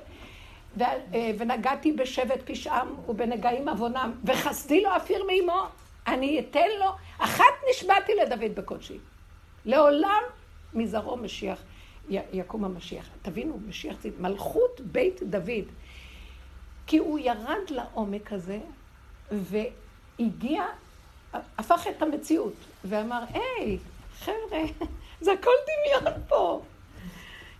ו... 0.76 0.82
אה, 0.82 1.30
ונגעתי 1.38 1.92
בשבט 1.92 2.50
פשעם 2.50 2.88
ובנגעים 3.08 3.68
עוונם, 3.68 4.12
וחסדי 4.24 4.82
לו 4.82 4.96
אפיר 4.96 5.24
מאמו, 5.24 5.62
אני 6.06 6.40
אתן 6.40 6.68
לו, 6.80 6.90
אחת 7.18 7.54
נשבעתי 7.70 8.12
לדוד 8.14 8.54
בקודשי. 8.54 8.98
לעולם 9.64 10.22
מזרעו 10.74 11.16
משיח, 11.16 11.62
יקום 12.08 12.64
המשיח. 12.64 13.08
תבינו, 13.22 13.58
משיח 13.68 13.96
זה 14.02 14.08
מלכות 14.18 14.80
בית 14.80 15.22
דוד. 15.22 15.64
כי 16.86 16.98
הוא 16.98 17.18
ירד 17.18 17.70
לעומק 17.70 18.32
הזה, 18.32 18.58
והגיע, 19.30 20.62
הפך 21.58 21.86
את 21.86 22.02
המציאות, 22.02 22.52
ואמר, 22.84 23.22
היי, 23.32 23.78
חבר'ה, 24.18 24.60
זה 25.24 25.32
הכל 25.32 25.50
דמיון 25.66 26.12
פה. 26.28 26.62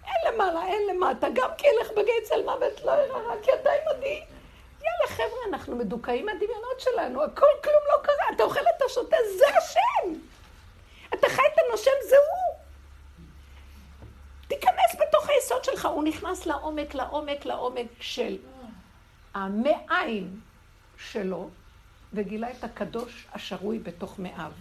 אין 0.04 0.34
למעלה, 0.34 0.66
אין 0.66 0.82
למטה, 0.90 1.26
גם 1.34 1.50
כי 1.58 1.66
ילך 1.66 1.90
בגיא 1.90 2.12
צל 2.22 2.44
מוות 2.44 2.84
לא 2.84 2.92
יראה 2.92 3.34
כי 3.42 3.50
אתה 3.52 3.70
עמדי. 3.70 4.22
יאללה, 4.82 5.06
חבר'ה, 5.08 5.38
אנחנו 5.48 5.76
מדוכאים 5.76 6.26
מהדמיונות 6.26 6.80
שלנו, 6.80 7.22
הכל 7.22 7.46
כלום 7.64 7.82
לא 7.88 8.02
קרה. 8.02 8.36
אתה 8.36 8.42
אוכל, 8.42 8.60
אתה 8.76 8.84
שותה, 8.88 9.16
זה 9.38 9.44
השם. 9.58 10.14
אתה 11.14 11.28
חי, 11.28 11.42
אתה 11.54 11.60
נושם, 11.70 11.90
זה 12.08 12.16
הוא. 12.16 12.61
תיכנס 14.54 15.00
בתוך 15.00 15.28
היסוד 15.28 15.64
שלך. 15.64 15.86
הוא 15.86 16.04
נכנס 16.04 16.46
לעומק, 16.46 16.94
לעומק, 16.94 17.44
לעומק 17.44 17.86
של 18.00 18.36
המעיים 19.34 20.40
שלו, 20.98 21.48
וגילה 22.12 22.50
את 22.50 22.64
הקדוש 22.64 23.26
השרוי 23.32 23.78
בתוך 23.78 24.18
מאיו. 24.18 24.52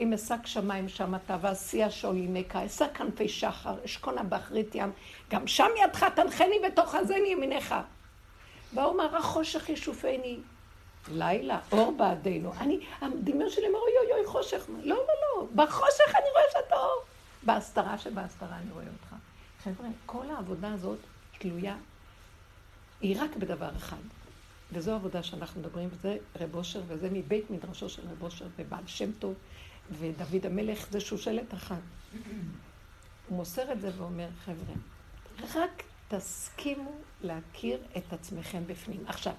אם 0.00 0.12
אשק 0.12 0.46
שמיים 0.46 0.88
שם 0.88 1.14
אתה, 1.14 1.36
ועשייה 1.40 1.90
שאולי 1.90 2.26
נקה, 2.26 2.66
אשא 2.66 2.86
כנפי 2.94 3.28
שחר, 3.28 3.74
אשכונה 3.84 4.22
באחרית 4.22 4.74
ים, 4.74 4.92
גם 5.30 5.46
שם 5.46 5.68
ידך 5.84 6.04
תנחני 6.04 6.58
בתוך 6.64 6.94
הזני 6.94 7.28
ימיניך. 7.28 7.74
ואומר, 8.74 9.16
החושך 9.16 9.68
ישופני. 9.68 10.38
לילה, 11.08 11.58
אור 11.72 11.94
בעדינו. 11.96 12.52
אני, 12.60 12.80
הדמיון 13.00 13.50
שלי 13.50 13.66
אומר, 13.66 13.78
אוי 13.78 13.92
אוי 13.98 14.12
אוי, 14.12 14.26
חושך. 14.26 14.64
לא 14.82 14.94
ולא, 14.94 15.46
בחושך 15.54 16.14
אני 16.14 16.30
רואה 16.30 16.42
שאתה 16.52 16.76
אור. 16.76 17.02
בהסתרה 17.42 17.98
שבהסתרה 17.98 18.58
אני 18.58 18.70
רואה 18.70 18.84
אותך. 18.84 19.14
חבר'ה, 19.64 19.88
כל 20.06 20.30
העבודה 20.30 20.72
הזאת 20.72 20.98
תלויה, 21.38 21.76
היא 23.00 23.22
רק 23.22 23.36
בדבר 23.36 23.76
אחד. 23.76 23.96
וזו 24.72 24.92
העבודה 24.92 25.22
שאנחנו 25.22 25.60
מדברים, 25.60 25.88
וזה 25.92 26.16
רב 26.40 26.54
אושר, 26.54 26.82
וזה 26.86 27.08
מבית 27.12 27.50
מדרשו 27.50 27.88
של 27.88 28.02
רב 28.10 28.22
אושר 28.22 28.46
ובעל 28.58 28.86
שם 28.86 29.12
טוב. 29.12 29.34
ודוד 29.98 30.46
המלך 30.46 30.86
זה 30.90 31.00
שושלת 31.00 31.54
אחת. 31.54 31.80
הוא 33.28 33.36
מוסר 33.36 33.72
את 33.72 33.80
זה 33.80 33.90
ואומר, 33.96 34.28
חבר'ה, 34.44 34.74
רק 35.54 35.82
תסכימו 36.08 36.92
להכיר 37.22 37.78
את 37.96 38.12
עצמכם 38.12 38.62
בפנים. 38.66 39.04
עכשיו, 39.06 39.32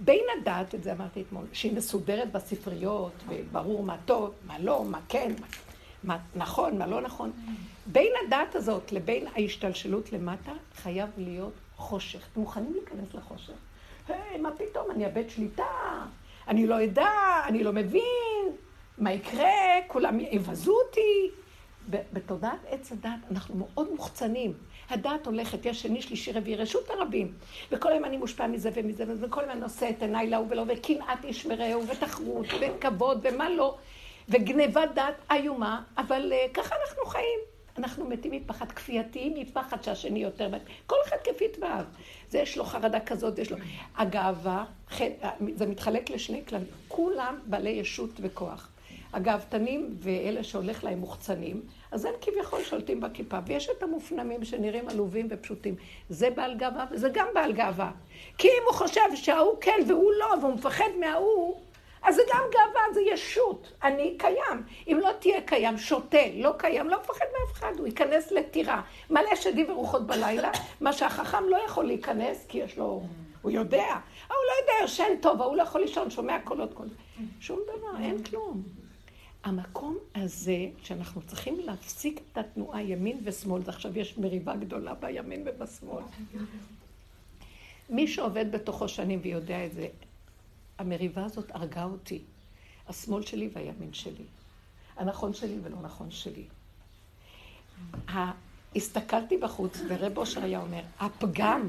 בין 0.00 0.24
הדעת, 0.40 0.74
את 0.74 0.82
זה 0.82 0.92
אמרתי 0.92 1.22
אתמול, 1.22 1.44
שהיא 1.52 1.76
מסודרת 1.76 2.32
בספריות, 2.32 3.12
וברור 3.28 3.82
מה 3.82 3.96
טוב, 4.04 4.34
מה 4.46 4.58
לא, 4.58 4.84
מה 4.84 5.00
כן, 5.08 5.32
מה, 5.40 5.46
מה 6.04 6.18
נכון, 6.34 6.78
מה 6.78 6.86
לא 6.86 7.00
נכון, 7.00 7.30
בין 7.86 8.12
הדעת 8.26 8.54
הזאת 8.54 8.92
לבין 8.92 9.26
ההשתלשלות 9.36 10.12
למטה, 10.12 10.52
חייב 10.74 11.08
להיות 11.16 11.52
חושך. 11.76 12.28
אתם 12.32 12.40
מוכנים 12.40 12.72
להיכנס 12.72 13.14
לחושך? 13.14 13.52
היי, 14.08 14.38
מה 14.38 14.50
פתאום, 14.50 14.90
אני 14.90 15.06
אאבד 15.06 15.30
שליטה, 15.30 15.64
אני 16.48 16.66
לא 16.66 16.84
אדע, 16.84 17.10
אני 17.48 17.64
לא 17.64 17.72
מבין. 17.72 18.56
מה 18.98 19.12
יקרה? 19.12 19.50
כולם 19.86 20.20
יבזו 20.20 20.72
אותי. 20.86 21.30
בתודעת 22.12 22.58
עץ 22.68 22.92
הדת 22.92 23.18
אנחנו 23.30 23.54
מאוד 23.54 23.90
מוחצנים. 23.90 24.52
הדת 24.90 25.26
הולכת, 25.26 25.66
יש 25.66 25.82
שני, 25.82 26.02
שלישי, 26.02 26.32
רביעי, 26.32 26.56
רשות 26.56 26.90
הרבים. 26.90 27.32
וכל 27.72 27.92
היום 27.92 28.04
אני 28.04 28.16
מושפע 28.16 28.46
מזה 28.46 28.70
ומזה, 28.74 29.04
וכל 29.20 29.40
היום 29.40 29.50
אני 29.50 29.60
נושא 29.60 29.90
את 29.90 30.02
עיניי 30.02 30.30
להוא 30.30 30.46
ולא, 30.48 30.64
וקנאת 30.68 31.24
איש 31.24 31.46
מרעהו, 31.46 31.86
ותחרות, 31.86 32.46
וכבוד, 32.60 33.26
ומה 33.30 33.50
לא, 33.50 33.76
וגנבת 34.28 34.88
דת 34.94 35.14
איומה, 35.30 35.82
אבל 35.98 36.32
uh, 36.32 36.54
ככה 36.54 36.74
אנחנו 36.82 37.06
חיים. 37.06 37.40
אנחנו 37.78 38.04
מתים 38.04 38.32
מפחד 38.32 38.72
כפייתי, 38.72 39.34
מפחד 39.36 39.82
שהשני 39.82 40.18
יותר... 40.18 40.50
כל 40.86 40.96
אחד 41.08 41.16
כפי 41.24 41.48
תוואיו. 41.48 41.84
זה 42.30 42.38
יש 42.38 42.56
לו 42.56 42.64
חרדה 42.64 43.00
כזאת, 43.00 43.38
יש 43.38 43.52
לו... 43.52 43.56
הגאווה, 43.96 44.64
זה 45.54 45.66
מתחלק 45.66 46.10
לשני 46.10 46.42
כללים. 46.48 46.66
כולם 46.88 47.38
בעלי 47.46 47.70
ישות 47.70 48.10
וכוח. 48.20 48.68
הגאוותנים 49.12 49.96
ואלה 49.98 50.44
שהולך 50.44 50.84
להם 50.84 50.98
מוחצנים, 50.98 51.62
אז 51.90 52.04
הם 52.04 52.14
כביכול 52.20 52.62
שולטים 52.62 53.00
בכיפה. 53.00 53.38
ויש 53.46 53.68
את 53.78 53.82
המופנמים 53.82 54.44
שנראים 54.44 54.88
עלובים 54.88 55.28
ופשוטים. 55.30 55.74
זה 56.08 56.30
בעל 56.30 56.54
גאווה 56.54 56.84
וזה 56.92 57.08
גם 57.12 57.26
בעל 57.34 57.52
גאווה. 57.52 57.90
כי 58.38 58.48
אם 58.48 58.62
הוא 58.66 58.74
חושב 58.74 59.14
שההוא 59.14 59.56
כן 59.60 59.78
והוא 59.88 60.12
לא, 60.18 60.34
והוא 60.40 60.54
מפחד 60.54 60.90
מההוא, 61.00 61.60
אז 62.02 62.14
זה 62.14 62.22
גם 62.34 62.42
גאווה, 62.52 62.94
זה 62.94 63.00
ישות. 63.00 63.72
אני 63.82 64.14
קיים. 64.18 64.62
אם 64.88 64.98
לא 65.02 65.10
תהיה 65.20 65.40
קיים, 65.40 65.78
שותה, 65.78 66.18
לא 66.36 66.50
קיים, 66.58 66.88
לא 66.88 67.00
מפחד 67.00 67.24
מאף 67.32 67.52
אחד, 67.52 67.72
הוא 67.78 67.86
ייכנס 67.86 68.32
לטירה. 68.32 68.82
מלא 69.10 69.34
שדים 69.34 69.70
ורוחות 69.70 70.06
בלילה, 70.06 70.50
מה 70.80 70.92
שהחכם 70.92 71.44
לא 71.48 71.56
יכול 71.66 71.84
להיכנס, 71.84 72.46
כי 72.48 72.58
יש 72.58 72.78
לו... 72.78 73.02
הוא 73.42 73.50
יודע. 73.50 73.86
ההוא 74.28 74.42
לא 74.48 74.62
יודע, 74.62 74.84
ישן 74.84 75.20
טוב, 75.22 75.42
ההוא 75.42 75.56
לא 75.56 75.62
יכול 75.62 75.80
לישון, 75.80 76.10
שומע 76.10 76.38
קולות 76.44 76.74
כל 76.74 76.88
זה. 76.88 76.94
שום 77.40 77.60
דבר, 77.64 78.04
אין 78.04 78.22
כלום. 78.22 78.62
המקום 79.44 79.98
הזה, 80.14 80.66
שאנחנו 80.82 81.22
צריכים 81.22 81.60
להפסיק 81.60 82.20
את 82.32 82.38
התנועה 82.38 82.82
ימין 82.82 83.20
ושמאל, 83.24 83.62
ועכשיו 83.64 83.98
יש 83.98 84.18
מריבה 84.18 84.56
גדולה 84.56 84.94
בימין 84.94 85.44
ובשמאל. 85.46 86.02
מי 87.90 88.08
שעובד 88.08 88.52
בתוכו 88.52 88.88
שנים 88.88 89.20
ויודע 89.22 89.66
את 89.66 89.72
זה, 89.72 89.86
המריבה 90.80 91.24
הזאת 91.24 91.50
הרגה 91.54 91.84
אותי. 91.84 92.22
השמאל 92.88 93.22
שלי 93.22 93.50
והימין 93.52 93.92
שלי. 93.92 94.24
הנכון 94.96 95.34
שלי 95.34 95.58
ולא 95.62 95.76
נכון 95.82 96.10
שלי. 96.10 96.44
הסתכלתי 98.76 99.36
בחוץ, 99.36 99.78
ורב 99.88 100.18
אושר 100.18 100.44
היה 100.44 100.60
אומר, 100.60 100.80
הפגם, 101.00 101.68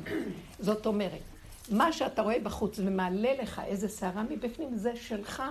זאת 0.60 0.86
אומרת, 0.86 1.22
מה 1.72 1.94
שאתה 1.94 2.22
רואה 2.22 2.40
בחוץ 2.40 2.80
ומעלה 2.80 3.34
לך 3.42 3.62
איזה 3.66 3.90
שערה 3.90 4.24
מבפנים, 4.24 4.78
זה 4.78 4.96
שלך. 4.96 5.44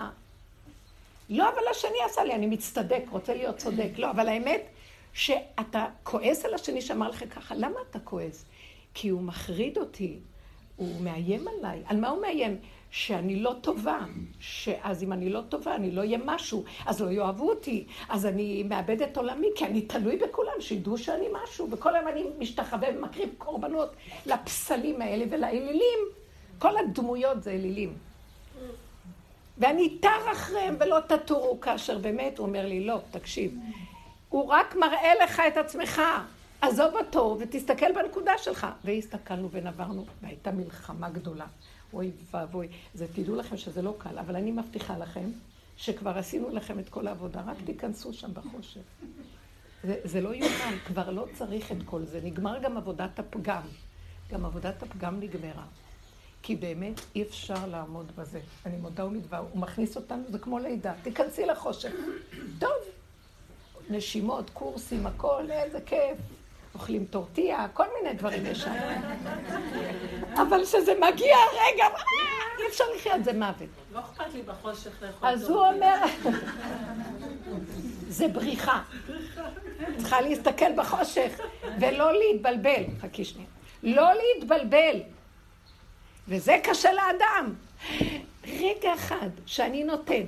לא, 1.28 1.48
אבל 1.48 1.62
השני 1.70 1.98
עשה 2.06 2.24
לי, 2.24 2.34
אני 2.34 2.46
מצטדק, 2.46 3.02
רוצה 3.10 3.34
להיות 3.34 3.56
צודק. 3.56 3.90
לא, 3.96 4.10
אבל 4.10 4.28
האמת 4.28 4.62
שאתה 5.12 5.86
כועס 6.02 6.44
על 6.44 6.54
השני 6.54 6.82
שאמר 6.82 7.08
לך 7.10 7.24
ככה. 7.34 7.54
למה 7.54 7.76
אתה 7.90 8.00
כועס? 8.00 8.44
כי 8.94 9.08
הוא 9.08 9.22
מחריד 9.22 9.78
אותי, 9.78 10.18
הוא 10.76 11.00
מאיים 11.00 11.44
עליי. 11.48 11.82
על 11.86 12.00
מה 12.00 12.08
הוא 12.08 12.20
מאיים? 12.20 12.58
שאני 12.90 13.37
לא 13.37 13.55
טובה, 13.61 13.98
שאז 14.40 15.03
אם 15.03 15.12
אני 15.12 15.29
לא 15.31 15.40
טובה, 15.48 15.74
אני 15.74 15.90
לא 15.90 16.00
אהיה 16.00 16.18
משהו, 16.24 16.64
אז 16.87 17.00
לא 17.00 17.11
יאהבו 17.11 17.50
אותי, 17.50 17.87
אז 18.09 18.26
אני 18.26 18.62
מאבד 18.62 19.03
את 19.03 19.16
עולמי, 19.16 19.46
כי 19.57 19.66
אני 19.66 19.83
תלוי 19.83 20.16
בכולם, 20.16 20.53
שידעו 20.61 20.98
שאני 20.98 21.26
משהו, 21.42 21.68
וכל 21.70 21.96
היום 21.96 22.09
אני 22.09 22.24
משתחווה 22.38 22.88
ומקריב 22.94 23.29
קורבנות 23.38 23.92
לפסלים 24.26 25.03
האלה 25.03 25.24
ולאלילים. 25.31 25.98
כל 26.59 26.76
הדמויות 26.76 27.42
זה 27.42 27.50
אלילים. 27.50 27.94
ואני 29.59 29.96
אתר 30.00 30.33
אחריהם 30.33 30.76
ולא 30.81 30.98
תטורו, 31.07 31.61
כאשר 31.61 31.98
באמת 31.98 32.38
הוא 32.38 32.46
אומר 32.46 32.66
לי, 32.66 32.85
לא, 32.85 32.98
תקשיב, 33.11 33.59
הוא 34.29 34.48
רק 34.48 34.76
מראה 34.76 35.12
לך 35.24 35.42
את 35.48 35.57
עצמך, 35.57 36.03
עזוב 36.61 36.94
אותו 36.94 37.37
ותסתכל 37.40 37.92
בנקודה 37.92 38.38
שלך. 38.38 38.66
והסתכלנו 38.85 39.50
ונברנו, 39.50 40.05
והייתה 40.22 40.50
מלחמה 40.50 41.11
גדולה. 41.11 41.46
אוי 41.92 42.11
ואבוי, 42.31 42.68
זה 42.94 43.07
תדעו 43.14 43.37
לכם 43.37 43.57
שזה 43.57 43.83
לא 43.83 43.94
קל, 43.98 44.18
אבל 44.18 44.37
אני 44.37 44.50
מבטיחה 44.50 44.98
לכם 44.98 45.31
שכבר 45.76 46.18
עשינו 46.18 46.50
לכם 46.50 46.79
את 46.79 46.88
כל 46.88 47.07
העבודה, 47.07 47.42
רק 47.46 47.57
תיכנסו 47.66 48.12
שם 48.12 48.35
בחושך. 48.35 48.81
זה, 49.85 50.00
זה 50.05 50.20
לא 50.20 50.35
יוכל, 50.35 50.79
כבר 50.87 51.11
לא 51.11 51.26
צריך 51.35 51.72
את 51.72 51.76
כל 51.85 52.05
זה. 52.05 52.20
נגמר 52.24 52.59
גם 52.62 52.76
עבודת 52.76 53.18
הפגם. 53.18 53.62
גם 54.31 54.44
עבודת 54.44 54.83
הפגם 54.83 55.20
נגמרה. 55.20 55.64
כי 56.42 56.57
באמת 56.57 57.00
אי 57.14 57.22
אפשר 57.22 57.66
לעמוד 57.66 58.12
בזה. 58.16 58.40
אני 58.66 58.76
מודה 58.76 59.05
ומדבר, 59.05 59.44
הוא 59.53 59.61
מכניס 59.61 59.96
אותנו, 59.96 60.22
זה 60.29 60.38
כמו 60.38 60.59
לידה, 60.59 60.94
תיכנסי 61.03 61.46
לחושך. 61.46 61.92
טוב, 62.59 62.79
נשימות, 63.90 64.50
קורסים, 64.50 65.07
הכל, 65.07 65.50
איזה 65.50 65.81
כיף. 65.81 66.18
אוכלים 66.80 67.04
טורטיה, 67.04 67.66
כל 67.72 67.84
מיני 67.98 68.14
דברים 68.14 68.46
יש 68.46 68.58
שם. 68.58 68.72
אבל 70.34 70.64
כשזה 70.64 70.92
מגיע 71.00 71.36
רגע, 71.52 71.84
אי 72.58 72.66
אפשר 72.68 72.84
לחיות, 72.96 73.24
זה 73.24 73.32
מוות. 73.32 73.68
לא 73.92 74.00
אכפת 74.00 74.34
לי 74.34 74.42
בחושך 74.42 75.02
לאכול 75.02 75.28
אז 75.28 75.50
הוא 75.50 75.66
אומר, 75.66 75.96
זה 78.08 78.28
בריחה. 78.28 78.82
צריכה 79.96 80.20
להסתכל 80.20 80.72
בחושך 80.76 81.40
ולא 81.80 82.12
להתבלבל. 82.12 82.82
חכי 83.00 83.24
שנייה. 83.24 83.48
לא 83.82 84.10
להתבלבל. 84.12 85.00
וזה 86.28 86.56
קשה 86.62 86.90
לאדם. 86.92 87.54
רגע 88.46 88.94
אחד 88.94 89.28
שאני 89.46 89.84
נותן, 89.84 90.22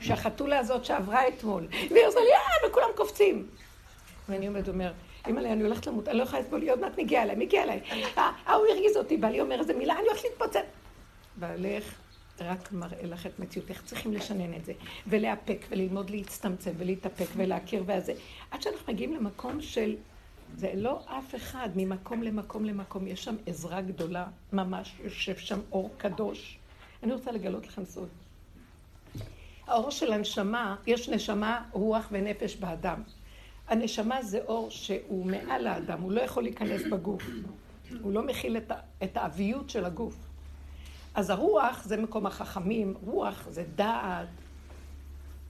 שהחתולה 0.00 0.58
הזאת 0.58 0.84
שעברה 0.84 1.28
אתמול, 1.28 1.66
והיא 1.70 2.06
עושה 2.06 2.20
לי, 2.20 2.32
אה, 2.32 2.68
וכולם 2.68 2.88
קופצים. 2.96 3.46
ואני 4.28 4.46
עומד 4.46 4.68
ואומר, 4.68 4.92
אימא'לה, 5.28 5.52
אני 5.52 5.62
הולכת 5.62 5.86
למות, 5.86 6.08
אני 6.08 6.18
לא 6.18 6.22
יכולה 6.22 6.42
לסבול, 6.42 6.62
היא 6.62 6.72
עוד 6.72 6.80
מעט 6.80 6.98
מגיעה 6.98 7.22
אליי, 7.22 7.36
מגיעה 7.36 7.64
אליי. 7.64 7.80
אה, 8.18 8.30
ההוא 8.46 8.66
הרגיז 8.66 8.96
אותי, 8.96 9.16
בעלי 9.16 9.40
אומר 9.40 9.60
איזה 9.60 9.74
מילה, 9.74 9.94
אני 9.98 10.06
הולכת 10.08 10.24
להתפוצץ. 10.24 10.66
בעלך 11.36 11.94
רק 12.40 12.72
מראה 12.72 13.06
לך 13.06 13.26
את 13.26 13.38
מציאותך, 13.38 13.82
צריכים 13.84 14.12
לשנן 14.12 14.54
את 14.54 14.64
זה, 14.64 14.72
ולאפק, 15.06 15.66
וללמוד 15.70 16.10
להצטמצם, 16.10 16.70
ולהתאפק, 16.78 17.26
ולהכיר 17.36 17.84
וזה. 17.86 18.12
עד 18.50 18.62
שאנחנו 18.62 18.92
מגיעים 18.92 19.14
למקום 19.14 19.60
של... 19.60 19.96
זה 20.56 20.70
לא 20.74 21.00
אף 21.06 21.34
אחד, 21.34 21.68
ממקום 21.76 22.22
למקום 22.22 22.64
למקום, 22.64 23.06
יש 23.06 23.24
שם 23.24 23.36
עזרה 23.46 23.80
גדולה, 23.80 24.26
ממש 24.52 24.94
יושב 25.04 25.36
שם 25.36 25.60
אור 25.72 25.90
קדוש. 25.98 26.58
אני 27.02 27.12
רוצה 27.12 27.32
לגלות 27.32 27.66
לכם 27.66 27.84
סוד. 27.84 28.08
האור 29.66 29.90
של 29.90 30.12
הנשמה, 30.12 30.76
יש 30.86 31.08
נשמה, 31.08 31.64
רוח 31.72 32.08
ונפש 32.12 32.56
באדם. 32.56 33.02
הנשמה 33.68 34.22
זה 34.22 34.40
אור 34.46 34.70
שהוא 34.70 35.26
מעל 35.26 35.66
האדם, 35.66 36.00
הוא 36.00 36.12
לא 36.12 36.20
יכול 36.20 36.42
להיכנס 36.42 36.82
בגוף. 36.90 37.22
הוא 38.00 38.12
לא 38.12 38.22
מכיל 38.22 38.56
את, 38.56 38.72
את 39.02 39.16
האביות 39.16 39.70
של 39.70 39.84
הגוף. 39.84 40.14
אז 41.14 41.30
הרוח 41.30 41.84
זה 41.84 41.96
מקום 41.96 42.26
החכמים, 42.26 42.94
רוח 43.04 43.46
זה 43.50 43.64
דעת, 43.74 44.28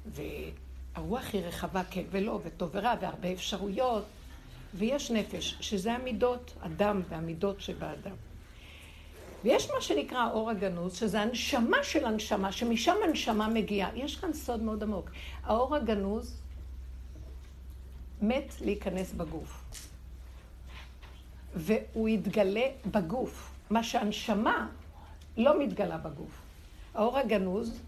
והרוח 0.06 1.24
היא 1.32 1.42
רחבה 1.44 1.82
כן 1.90 2.02
ולא, 2.10 2.40
וטוב 2.44 2.70
ורע, 2.72 2.94
והרבה 3.00 3.32
אפשרויות, 3.32 4.04
ויש 4.74 5.10
נפש, 5.10 5.56
שזה 5.60 5.92
המידות, 5.92 6.54
הדם 6.62 7.02
והמידות 7.08 7.60
שבאדם. 7.60 8.14
ויש 9.44 9.70
מה 9.74 9.80
שנקרא 9.80 10.18
האור 10.18 10.50
הגנוז, 10.50 10.94
שזה 10.94 11.20
הנשמה 11.20 11.84
של 11.84 12.04
הנשמה, 12.04 12.52
שמשם 12.52 12.94
הנשמה 13.04 13.48
מגיעה. 13.48 13.90
יש 13.94 14.16
כאן 14.16 14.32
סוד 14.32 14.62
מאוד 14.62 14.82
עמוק. 14.82 15.10
האור 15.44 15.76
הגנוז 15.76 16.40
מת 18.22 18.60
להיכנס 18.60 19.12
בגוף. 19.12 19.64
והוא 21.54 22.08
יתגלה 22.08 22.66
בגוף. 22.90 23.50
מה 23.70 23.82
שהנשמה 23.82 24.68
לא 25.36 25.62
מתגלה 25.62 25.98
בגוף. 25.98 26.42
האור 26.94 27.18
הגנוז 27.18 27.80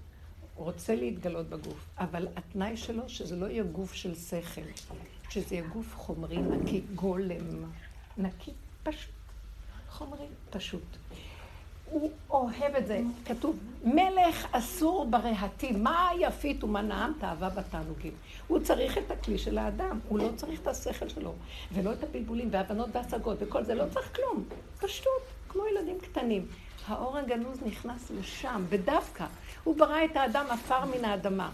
רוצה 0.56 0.94
להתגלות 0.94 1.48
בגוף, 1.48 1.86
אבל 1.98 2.28
התנאי 2.36 2.76
שלו 2.76 3.08
שזה 3.08 3.36
לא 3.36 3.46
יהיה 3.46 3.62
גוף 3.62 3.94
של 3.94 4.14
שכל, 4.14 4.60
שזה 5.30 5.54
יהיה 5.54 5.66
גוף 5.66 5.96
חומרי 5.96 6.38
נקי, 6.38 6.80
גולם, 6.94 7.70
נקי, 8.18 8.50
פשוט. 8.82 9.10
חומרי, 9.90 10.26
פשוט. 10.50 10.96
הוא 11.90 12.11
אוהב 12.31 12.74
את 12.79 12.87
זה. 12.87 13.00
כתוב, 13.24 13.57
מלך 13.85 14.46
אסור 14.53 15.07
ברהטים. 15.11 15.85
מה 15.85 16.09
יפית 16.18 16.64
ומנעם 16.64 17.12
תאווה 17.20 17.48
בתענוגים? 17.48 18.12
הוא 18.48 18.59
צריך 18.59 18.98
את 18.98 19.11
הכלי 19.11 19.38
של 19.38 19.59
האדם, 19.59 19.98
הוא 20.09 20.18
לא 20.18 20.29
צריך 20.37 20.61
את 20.61 20.66
השכל 20.66 21.09
שלו, 21.09 21.33
ולא 21.72 21.92
את 21.92 22.03
הבלבולים 22.03 22.48
והבנות 22.53 22.88
והשגות 22.92 23.37
וכל 23.40 23.64
זה, 23.64 23.74
לא 23.74 23.85
צריך 23.94 24.16
כלום. 24.16 24.44
פשוט, 24.79 25.22
כמו 25.48 25.62
ילדים 25.66 25.98
קטנים. 26.00 26.46
האור 26.87 27.18
הגנוז 27.18 27.59
נכנס 27.66 28.11
לשם, 28.11 28.64
ודווקא 28.68 29.24
הוא 29.64 29.76
ברא 29.76 30.05
את 30.05 30.16
האדם 30.16 30.46
עפר 30.50 30.85
מן 30.85 31.05
האדמה. 31.05 31.50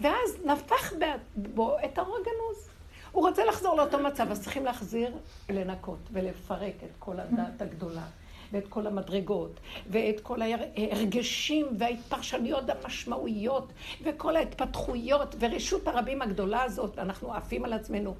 ואז 0.00 0.36
נפח 0.44 0.92
בו 1.36 1.76
את 1.84 1.98
האור 1.98 2.16
הגנוז. 2.16 2.68
הוא 3.12 3.28
רוצה 3.28 3.44
לחזור 3.44 3.76
לאותו 3.76 3.98
מצב, 3.98 4.30
אז 4.30 4.42
צריכים 4.42 4.64
להחזיר, 4.64 5.12
לנקות 5.48 5.98
ולפרק 6.12 6.74
את 6.84 6.96
כל 6.98 7.20
הדעת 7.20 7.62
הגדולה. 7.62 8.04
ואת 8.52 8.68
כל 8.68 8.86
המדרגות, 8.86 9.60
ואת 9.90 10.20
כל 10.20 10.42
ההרגשים 10.42 11.66
וההתפרשנויות 11.78 12.64
המשמעויות, 12.70 13.72
וכל 14.02 14.36
ההתפתחויות, 14.36 15.34
ורשות 15.38 15.88
הרבים 15.88 16.22
הגדולה 16.22 16.62
הזאת, 16.62 16.98
אנחנו 16.98 17.34
עפים 17.34 17.64
על 17.64 17.72
עצמנו. 17.72 18.14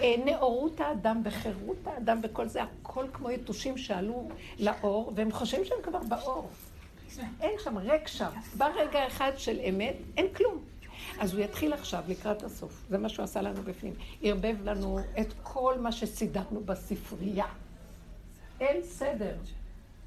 אה, 0.00 0.14
נאורות 0.24 0.80
האדם 0.80 1.22
וחירות 1.24 1.86
האדם 1.86 2.20
וכל 2.22 2.48
זה, 2.48 2.62
הכל 2.62 3.06
כמו 3.12 3.30
יתושים 3.30 3.78
שעלו 3.78 4.28
לאור, 4.58 5.12
והם 5.16 5.32
חושבים 5.32 5.64
שהם 5.64 5.78
כבר 5.82 6.00
באור. 6.08 6.50
אין 7.40 7.52
שם, 7.64 7.78
ריק 7.78 8.08
שם. 8.08 8.28
בא 8.54 8.68
רגע 8.76 9.06
אחד 9.06 9.32
של 9.36 9.60
אמת, 9.68 9.96
אין 10.16 10.26
כלום. 10.34 10.58
אז 11.18 11.34
הוא 11.34 11.44
יתחיל 11.44 11.72
עכשיו 11.72 12.04
לקראת 12.08 12.42
הסוף, 12.42 12.84
זה 12.88 12.98
מה 12.98 13.08
שהוא 13.08 13.24
עשה 13.24 13.42
לנו 13.42 13.62
בפנים. 13.62 13.94
ערבב 14.22 14.56
לנו 14.64 14.98
את 15.20 15.26
כל 15.42 15.78
מה 15.80 15.92
שסידרנו 15.92 16.60
בספרייה. 16.64 17.46
אין 18.60 18.82
סדר. 18.82 19.34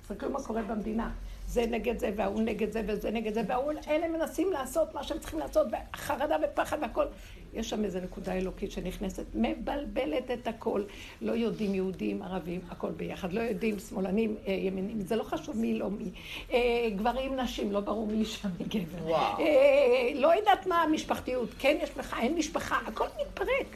תסתכלו 0.07 0.29
מה 0.29 0.43
קורה 0.43 0.61
במדינה. 0.61 1.09
זה 1.47 1.65
נגד 1.65 1.99
זה, 1.99 2.11
וההוא 2.15 2.41
נגד 2.41 2.71
זה, 2.71 2.81
וזה 2.87 3.11
נגד 3.11 3.33
זה, 3.33 3.41
וההוא, 3.47 3.71
אלה 3.87 4.07
מנסים 4.07 4.51
לעשות 4.51 4.93
מה 4.93 5.03
שהם 5.03 5.19
צריכים 5.19 5.39
לעשות, 5.39 5.67
וחרדה 5.93 6.35
ופחד 6.43 6.77
והכל. 6.81 7.05
יש 7.53 7.69
שם 7.69 7.85
איזו 7.85 7.99
נקודה 7.99 8.33
אלוקית 8.33 8.71
שנכנסת, 8.71 9.25
מבלבלת 9.33 10.31
את 10.31 10.47
הכל. 10.47 10.83
לא 11.21 11.31
יודעים 11.31 11.75
יהודים, 11.75 12.21
ערבים, 12.21 12.61
הכל 12.69 12.91
ביחד. 12.91 13.33
לא 13.33 13.41
יודעים 13.41 13.79
שמאלנים, 13.79 14.35
אה, 14.47 14.53
ימינים, 14.53 15.01
זה 15.01 15.15
לא 15.15 15.23
חשוב 15.23 15.57
מי 15.57 15.79
לא 15.79 15.89
מי. 15.89 16.11
אה, 16.53 16.89
גברים, 16.95 17.35
נשים, 17.35 17.71
לא 17.71 17.79
ברור 17.79 18.07
מי 18.07 18.17
אישה 18.17 18.47
מי 18.59 18.65
גבר. 18.65 19.15
אה, 19.15 20.11
לא 20.15 20.35
יודעת 20.35 20.67
מה 20.67 20.83
המשפחתיות, 20.83 21.49
כן 21.59 21.77
יש 21.81 21.97
לך, 21.97 22.15
אין 22.21 22.35
משפחה, 22.35 22.79
הכל 22.87 23.07
מתפרק. 23.21 23.75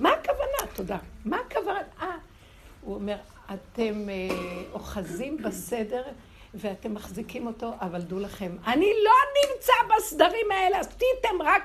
מה 0.00 0.10
הכוונה? 0.10 0.72
תודה. 0.74 0.98
מה 1.24 1.38
הכוונה? 1.46 1.82
אה, 2.00 2.16
הוא 2.80 2.94
אומר, 2.94 3.16
אתם 3.54 4.08
אה, 4.08 4.28
אוחזים 4.72 5.36
בסדר 5.36 6.02
ואתם 6.54 6.94
מחזיקים 6.94 7.46
אותו, 7.46 7.72
אבל 7.80 8.00
דעו 8.00 8.18
לכם, 8.18 8.56
אני 8.66 8.92
לא 9.04 9.12
נמצא 9.40 9.72
בסדרים 9.96 10.50
האלה, 10.50 10.78
עשיתם 10.78 11.42
רק 11.44 11.62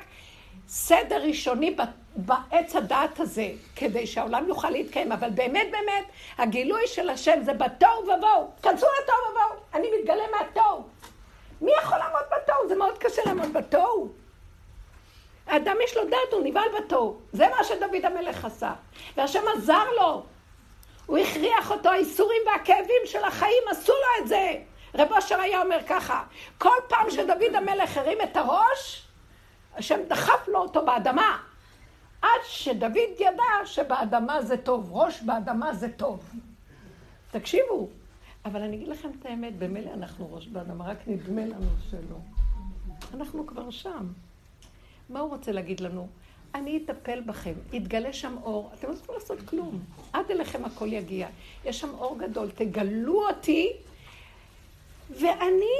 סדר 0.67 1.23
ראשוני 1.23 1.75
בעץ 2.15 2.75
הדעת 2.75 3.19
הזה, 3.19 3.51
כדי 3.75 4.07
שהעולם 4.07 4.47
יוכל 4.47 4.69
להתקיים, 4.69 5.11
אבל 5.11 5.29
באמת 5.29 5.67
באמת, 5.71 6.05
הגילוי 6.37 6.87
של 6.87 7.09
השם 7.09 7.43
זה 7.43 7.53
בתוהו 7.53 8.01
ובוהו, 8.03 8.51
כנסו 8.61 8.85
לתוהו 9.03 9.17
ובוהו, 9.31 9.63
אני 9.73 9.87
מתגלה 9.99 10.23
מהתוהו. 10.31 10.83
מי 11.61 11.71
יכול 11.83 11.97
לעמוד 11.97 12.21
בתוהו? 12.31 12.67
זה 12.67 12.75
מאוד 12.75 12.97
קשה 12.97 13.21
לעמוד 13.25 13.53
בתוהו. 13.53 14.09
האדם 15.47 15.75
יש 15.83 15.97
לו 15.97 16.03
דעת, 16.03 16.33
הוא 16.33 16.41
נבהל 16.43 16.67
בתוהו. 16.79 17.19
זה 17.33 17.47
מה 17.47 17.63
שדוד 17.63 18.05
המלך 18.05 18.45
עשה. 18.45 18.73
והשם 19.17 19.43
עזר 19.55 19.85
לו. 20.01 20.23
הוא 21.11 21.17
הכריח 21.17 21.71
אותו, 21.71 21.89
האיסורים 21.89 22.41
והכאבים 22.45 23.01
של 23.05 23.23
החיים 23.23 23.63
עשו 23.71 23.91
לו 23.91 24.23
את 24.23 24.27
זה. 24.27 24.53
רב 24.95 25.13
אשר 25.13 25.39
היה 25.39 25.61
אומר 25.61 25.77
ככה, 25.87 26.23
כל 26.57 26.75
פעם 26.89 27.09
שדוד 27.09 27.55
המלך 27.55 27.97
הרים 27.97 28.17
את 28.23 28.37
הראש, 28.37 29.07
השם 29.75 29.99
דחף 30.07 30.47
לו 30.47 30.59
אותו 30.59 30.85
באדמה. 30.85 31.37
עד 32.21 32.41
שדוד 32.43 33.19
ידע 33.19 33.65
שבאדמה 33.65 34.41
זה 34.41 34.57
טוב, 34.57 34.89
ראש 34.91 35.21
באדמה 35.21 35.73
זה 35.73 35.91
טוב. 35.91 36.31
תקשיבו, 37.31 37.89
אבל 38.45 38.61
אני 38.61 38.75
אגיד 38.75 38.87
לכם 38.87 39.09
את 39.19 39.25
האמת, 39.25 39.57
במילא 39.57 39.91
אנחנו 39.93 40.33
ראש 40.33 40.47
באדמה, 40.47 40.85
רק 40.85 40.97
נדמה 41.07 41.45
לנו 41.45 41.69
שלא. 41.89 42.17
אנחנו 43.13 43.47
כבר 43.47 43.69
שם. 43.69 44.07
מה 45.09 45.19
הוא 45.19 45.29
רוצה 45.29 45.51
להגיד 45.51 45.79
לנו? 45.79 46.07
אני 46.55 46.83
אטפל 46.85 47.21
בכם, 47.21 47.53
יתגלה 47.73 48.13
שם 48.13 48.35
אור, 48.43 48.71
אתם 48.73 48.89
לא 48.89 48.93
צריכים 48.93 49.15
לעשות 49.15 49.39
כלום, 49.45 49.79
עד 50.13 50.31
אליכם 50.31 50.65
הכל 50.65 50.93
יגיע. 50.93 51.27
יש 51.65 51.79
שם 51.79 51.89
אור 51.89 52.17
גדול, 52.19 52.51
תגלו 52.55 53.27
אותי, 53.29 53.73
ואני 55.09 55.75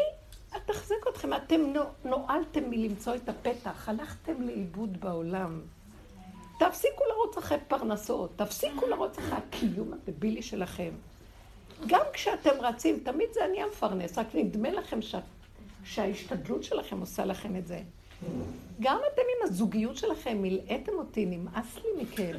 אתחזק 0.58 1.08
אתכם. 1.10 1.34
אתם 1.34 1.62
נועלתם 2.06 2.70
מלמצוא 2.70 3.16
את 3.16 3.30
הפתח, 3.30 3.90
הלכתם 3.90 4.42
לאיבוד 4.42 5.02
בעולם. 5.02 5.62
תפסיקו 6.60 7.04
לרוץ 7.10 7.38
אחרי 7.38 7.58
פרנסות, 7.68 8.32
תפסיקו 8.36 8.88
לרוץ 8.88 9.18
אחרי 9.18 9.38
הקיום 9.38 9.94
הדבילי 9.94 10.42
שלכם. 10.42 10.92
גם 11.88 12.02
כשאתם 12.14 12.52
רצים, 12.60 13.00
תמיד 13.04 13.28
זה 13.34 13.46
אני 13.46 13.64
המפרנס, 13.64 14.18
רק 14.18 14.28
נדמה 14.34 14.72
לכם 14.72 15.02
שה... 15.02 15.20
שההשתדלות 15.84 16.64
שלכם 16.64 17.00
עושה 17.00 17.26
לכם 17.26 17.56
את 17.56 17.68
זה. 17.68 17.80
גם 18.82 18.98
אתם 19.14 19.22
עם 19.22 19.50
הזוגיות 19.50 19.98
שלכם, 19.98 20.38
מילאתם 20.38 20.92
אותי, 20.94 21.26
נמאס 21.26 21.76
לי 21.76 22.04
מכם. 22.04 22.32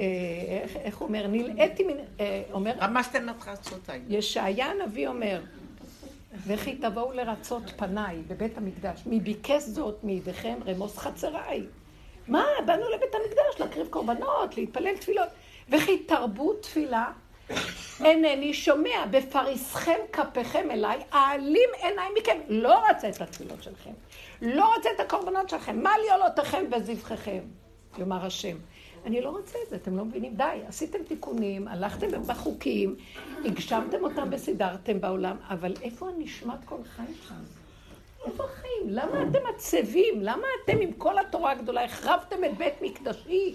אה, 0.00 0.64
איך 0.80 0.96
הוא 0.96 1.08
אומר? 1.08 1.26
נלאיתי 1.26 1.84
מן... 1.84 1.96
אה, 2.20 2.42
אומר... 2.52 2.72
רמסתם 2.80 3.28
את 3.28 3.48
רצותיי. 3.48 4.00
ישעיה 4.08 4.66
הנביא 4.66 5.08
אומר, 5.08 5.40
וכי 6.46 6.76
תבואו 6.76 7.12
לרצות 7.12 7.62
פניי 7.76 8.16
בבית 8.28 8.58
המקדש, 8.58 9.02
מי 9.06 9.20
ביקש 9.20 9.62
זאת 9.62 10.04
מידיכם 10.04 10.58
רמוס 10.66 10.98
חצריי. 10.98 11.62
מה, 12.28 12.44
באנו 12.66 12.88
לבית 12.90 13.14
המקדש 13.14 13.60
להקריב 13.60 13.86
קורבנות, 13.90 14.56
להתפלל 14.56 14.96
תפילות. 14.96 15.28
וכי 15.68 15.98
תרבו 15.98 16.54
תפילה, 16.54 17.12
אינני 18.04 18.54
שומע, 18.54 19.06
בפריסכם 19.10 19.98
כפיכם 20.12 20.70
אליי, 20.70 20.98
אעלים 21.12 21.70
עיניי 21.82 22.08
מכם. 22.20 22.38
לא 22.48 22.88
רוצה 22.88 23.08
את 23.08 23.20
התפילות 23.20 23.62
שלכם, 23.62 23.90
לא 24.44 24.74
רוצה 24.76 24.88
את 24.94 25.00
הקורבנות 25.00 25.48
שלכם, 25.48 25.82
מה 25.82 25.90
לי 25.98 26.10
עולותיכם 26.10 26.64
וזבחיכם, 26.72 27.40
יאמר 27.98 28.26
השם. 28.26 28.56
אני 29.06 29.20
לא 29.20 29.30
רוצה 29.30 29.58
את 29.64 29.70
זה, 29.70 29.76
אתם 29.76 29.96
לא 29.96 30.04
מבינים? 30.04 30.34
די, 30.34 30.60
עשיתם 30.68 30.98
תיקונים, 31.08 31.68
הלכתם 31.68 32.22
בחוקים, 32.26 32.96
הגשמתם 33.44 34.04
אותם 34.04 34.28
וסידרתם 34.30 35.00
בעולם, 35.00 35.36
אבל 35.48 35.74
איפה 35.82 36.08
הנשמת 36.08 36.58
כל 36.64 36.84
חי 36.84 37.02
שם? 37.28 37.34
איפה 38.26 38.44
החיים? 38.44 38.82
למה 38.86 39.22
אתם 39.22 39.38
עצבים? 39.54 40.22
למה 40.22 40.46
אתם 40.64 40.80
עם 40.80 40.92
כל 40.92 41.18
התורה 41.18 41.52
הגדולה 41.52 41.84
החרבתם 41.84 42.44
את 42.44 42.56
בית 42.58 42.74
מקדשי? 42.82 43.54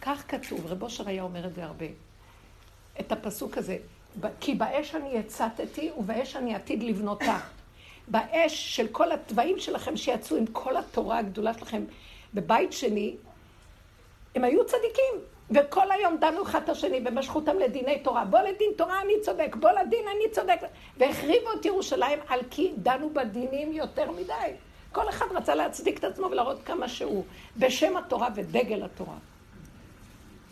כך 0.00 0.24
כתוב, 0.28 0.66
רב 0.66 0.82
אושר 0.82 1.08
היה 1.08 1.22
אומר 1.22 1.46
את 1.46 1.54
זה 1.54 1.64
הרבה. 1.64 1.86
את 3.00 3.12
הפסוק 3.12 3.58
הזה, 3.58 3.76
כי 4.40 4.54
באש 4.54 4.94
אני 4.94 5.18
הצתתי 5.18 5.90
ובאש 5.98 6.36
אני 6.36 6.54
עתיד 6.54 6.82
לבנותה. 6.82 7.38
באש 8.08 8.76
של 8.76 8.88
כל 8.88 9.12
התוואים 9.12 9.58
שלכם 9.58 9.96
שיצאו 9.96 10.36
עם 10.36 10.46
כל 10.46 10.76
התורה 10.76 11.18
הגדולה 11.18 11.54
שלכם 11.54 11.84
בבית 12.34 12.72
שני, 12.72 13.16
הם 14.34 14.44
היו 14.44 14.66
צדיקים, 14.66 15.14
וכל 15.50 15.90
היום 15.90 16.16
דנו 16.20 16.42
אחד 16.42 16.62
את 16.62 16.68
השני 16.68 17.00
ומשכו 17.04 17.38
אותם 17.38 17.58
לדיני 17.58 17.98
תורה. 17.98 18.24
בוא 18.24 18.38
לדין 18.38 18.70
תורה 18.76 19.00
אני 19.00 19.12
צודק, 19.22 19.56
בוא 19.60 19.70
לדין 19.70 20.04
אני 20.16 20.30
צודק. 20.32 20.60
והחריבו 20.98 21.52
את 21.60 21.64
ירושלים 21.64 22.18
על 22.28 22.40
כי 22.50 22.72
דנו 22.76 23.10
בדינים 23.10 23.72
יותר 23.72 24.10
מדי. 24.10 24.52
כל 24.92 25.08
אחד 25.08 25.26
רצה 25.34 25.54
להצדיק 25.54 25.98
את 25.98 26.04
עצמו 26.04 26.26
ולהראות 26.30 26.62
כמה 26.64 26.88
שהוא, 26.88 27.24
בשם 27.56 27.96
התורה 27.96 28.28
ודגל 28.34 28.84
התורה. 28.84 29.16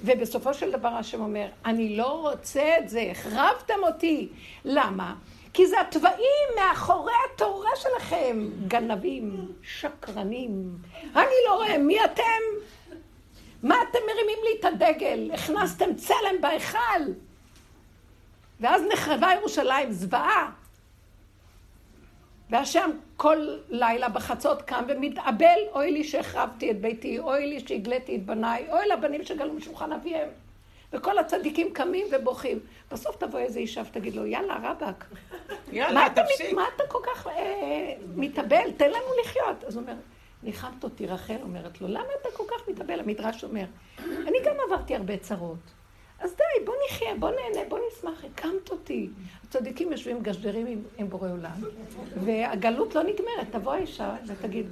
ובסופו 0.01 0.55
של 0.55 0.73
דבר 0.73 0.88
השם 0.88 1.21
אומר, 1.21 1.47
אני 1.64 1.97
לא 1.97 2.31
רוצה 2.31 2.79
את 2.79 2.88
זה, 2.88 3.09
החרבתם 3.11 3.75
אותי. 3.83 4.29
למה? 4.64 5.14
כי 5.55 5.67
זה 5.67 5.81
התוואים 5.81 6.49
מאחורי 6.57 7.12
התורה 7.35 7.71
שלכם, 7.77 8.49
גנבים, 8.69 9.53
שקרנים. 9.62 10.79
אני 11.17 11.35
לא 11.47 11.55
רואה 11.55 11.79
מי 11.79 12.05
אתם? 12.05 12.43
מה 13.62 13.75
אתם 13.90 13.99
מרימים 14.07 14.38
לי 14.45 14.61
את 14.61 14.64
הדגל? 14.64 15.31
הכנסתם 15.35 15.95
צלם 15.95 16.40
בהיכל. 16.40 17.12
ואז 18.61 18.83
נחרבה 18.93 19.29
ירושלים, 19.38 19.93
זוועה. 19.93 20.51
והשם 22.51 22.90
כל 23.17 23.57
לילה 23.69 24.09
בחצות 24.09 24.62
קם 24.62 24.85
ומתאבל, 24.88 25.59
אוי 25.73 25.90
לי 25.90 26.05
שהחרבתי 26.05 26.71
את 26.71 26.81
ביתי, 26.81 27.19
אוי 27.19 27.47
לי 27.47 27.61
שהגליתי 27.61 28.17
את 28.17 28.27
בניי, 28.27 28.67
אוי 28.71 28.88
לבנים 28.88 29.25
שגלו 29.25 29.53
משולחן 29.53 29.93
אביהם. 29.93 30.29
וכל 30.95 31.19
הצדיקים 31.19 31.73
קמים 31.73 32.07
ובוכים. 32.13 32.59
בסוף 32.93 33.17
תבוא 33.17 33.39
איזה 33.39 33.59
אישה 33.59 33.83
ותגיד 33.91 34.17
לו, 34.17 34.27
יאללה, 34.27 34.59
רבאק. 34.63 35.05
יאללה, 35.73 36.07
תפסיק. 36.15 36.53
מה 36.53 36.65
אתה 36.77 36.83
כל 36.89 36.99
כך 37.03 37.27
אה, 37.27 37.95
מתאבל? 38.15 38.71
תן 38.77 38.91
לנו 38.91 39.07
לחיות. 39.25 39.65
אז 39.65 39.77
הוא 39.77 39.83
אומר, 39.83 39.95
ניחמת 40.43 40.85
אותי, 40.85 41.07
רחל 41.07 41.37
אומרת 41.43 41.81
לו, 41.81 41.89
למה 41.89 42.09
אתה 42.21 42.29
כל 42.37 42.45
כך 42.49 42.69
מתאבל? 42.69 43.01
המדרש 43.01 43.45
אומר, 43.45 43.65
אני 43.99 44.39
גם 44.45 44.55
עברתי 44.67 44.97
הרבה 44.97 45.17
צרות. 45.17 45.73
אז 46.21 46.35
די, 46.37 46.65
בוא 46.65 46.75
נחיה, 46.87 47.15
בוא 47.19 47.31
נהנה, 47.31 47.69
בוא 47.69 47.79
נשמח, 47.89 48.25
הקמת 48.25 48.71
אותי. 48.71 49.09
הצדיקים 49.45 49.93
יושבים 49.93 50.23
גשדרים 50.23 50.67
עם, 50.67 50.83
עם 50.99 51.09
בורא 51.09 51.31
עולם, 51.31 51.61
והגלות 52.25 52.95
לא 52.95 53.03
נגמרת. 53.03 53.47
תבוא 53.51 53.73
האישה 53.73 54.17
ותגיד, 54.27 54.67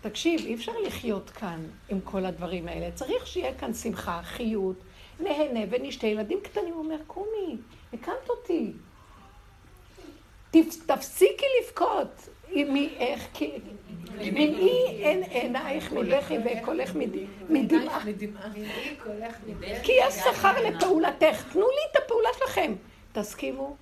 תקשיב, 0.00 0.40
אי 0.40 0.54
אפשר 0.54 0.72
לחיות 0.86 1.30
כאן 1.30 1.60
עם 1.88 2.00
כל 2.00 2.24
הדברים 2.24 2.68
האלה. 2.68 2.90
צריך 2.90 3.26
שיהיה 3.26 3.54
כאן 3.54 3.74
שמחה, 3.74 4.20
חיות, 4.22 4.76
נהנה 5.20 5.60
ונשתה. 5.70 6.06
ילדים 6.06 6.40
קטנים, 6.40 6.74
הוא 6.74 6.84
אומר, 6.84 6.96
קומי, 7.06 7.56
הקמת 7.92 8.28
אותי. 8.30 8.72
תפסיקי 10.86 11.46
לבכות. 11.62 12.28
מאיך, 12.54 13.28
מנעי 14.18 14.86
אין 14.88 15.22
עינייך 15.22 15.92
מבכי 15.92 16.36
וקולך 16.38 16.96
מדמעה. 17.48 18.00
כי 19.82 19.92
יש 19.92 20.14
שכר 20.14 20.62
לפעולתך. 20.68 21.52
תנו 21.52 21.60
לי 21.60 21.82
את 21.90 21.96
הפעולה 22.04 22.28
שלכם. 22.38 22.74
תסכימו 23.12 23.76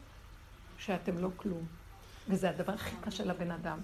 שאתם 0.79 1.19
לא 1.19 1.29
כלום. 1.37 1.67
וזה 2.29 2.51
הדבר 2.51 2.73
הכי 2.73 2.97
קשה 3.05 3.25
לבן 3.25 3.51
אדם. 3.51 3.79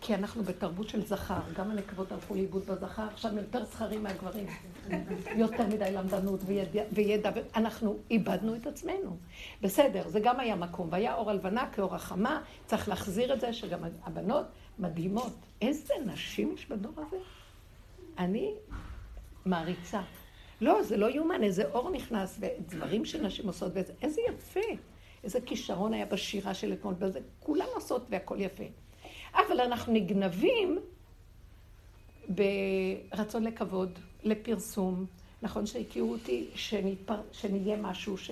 כי 0.00 0.14
אנחנו 0.14 0.42
בתרבות 0.42 0.88
של 0.88 1.06
זכר, 1.06 1.40
גם 1.56 1.70
הנקבות 1.70 2.12
הלכו 2.12 2.34
לאיבוד 2.34 2.66
בזכר, 2.66 3.02
עכשיו 3.02 3.36
יותר 3.36 3.64
זכרים 3.64 4.02
מהגברים. 4.02 4.46
יותר 5.36 5.66
מדי 5.66 5.92
למדנות 5.92 6.40
וידע, 6.46 6.82
וידע, 6.92 7.30
אנחנו 7.56 7.98
איבדנו 8.10 8.56
את 8.56 8.66
עצמנו. 8.66 9.16
בסדר, 9.62 10.08
זה 10.08 10.20
גם 10.20 10.40
היה 10.40 10.56
מקום, 10.56 10.88
והיה 10.90 11.14
אור 11.14 11.30
הלבנה 11.30 11.70
כאור 11.72 11.94
החמה, 11.94 12.42
צריך 12.66 12.88
להחזיר 12.88 13.34
את 13.34 13.40
זה, 13.40 13.52
שגם 13.52 13.80
הבנות 14.04 14.46
מדהימות. 14.78 15.32
איזה 15.62 15.94
נשים 16.06 16.52
יש 16.54 16.66
בדור 16.68 16.92
הזה? 16.96 17.16
אני 18.18 18.54
מעריצה. 19.44 20.00
לא, 20.60 20.82
זה 20.82 20.96
לא 20.96 21.10
יאומן, 21.10 21.42
איזה 21.42 21.64
אור 21.70 21.90
נכנס, 21.90 22.40
ודברים 22.40 23.04
שנשים 23.04 23.46
עושות, 23.46 23.72
ואיזה 23.74 24.20
יפה. 24.28 24.60
איזה 25.24 25.40
כישרון 25.40 25.94
היה 25.94 26.06
בשירה 26.06 26.54
של 26.54 26.72
אתמול, 26.72 26.94
וזה 26.98 27.20
כולן 27.40 27.66
עושות 27.74 28.06
והכל 28.10 28.36
יפה. 28.40 28.64
אבל 29.34 29.60
אנחנו 29.60 29.92
נגנבים 29.92 30.78
ברצון 32.28 33.44
לכבוד, 33.44 33.98
לפרסום. 34.22 35.06
נכון 35.42 35.66
שהכירו 35.66 36.12
אותי, 36.12 36.46
שנפר... 36.54 37.20
שנהיה 37.32 37.76
משהו 37.76 38.18
ש... 38.18 38.30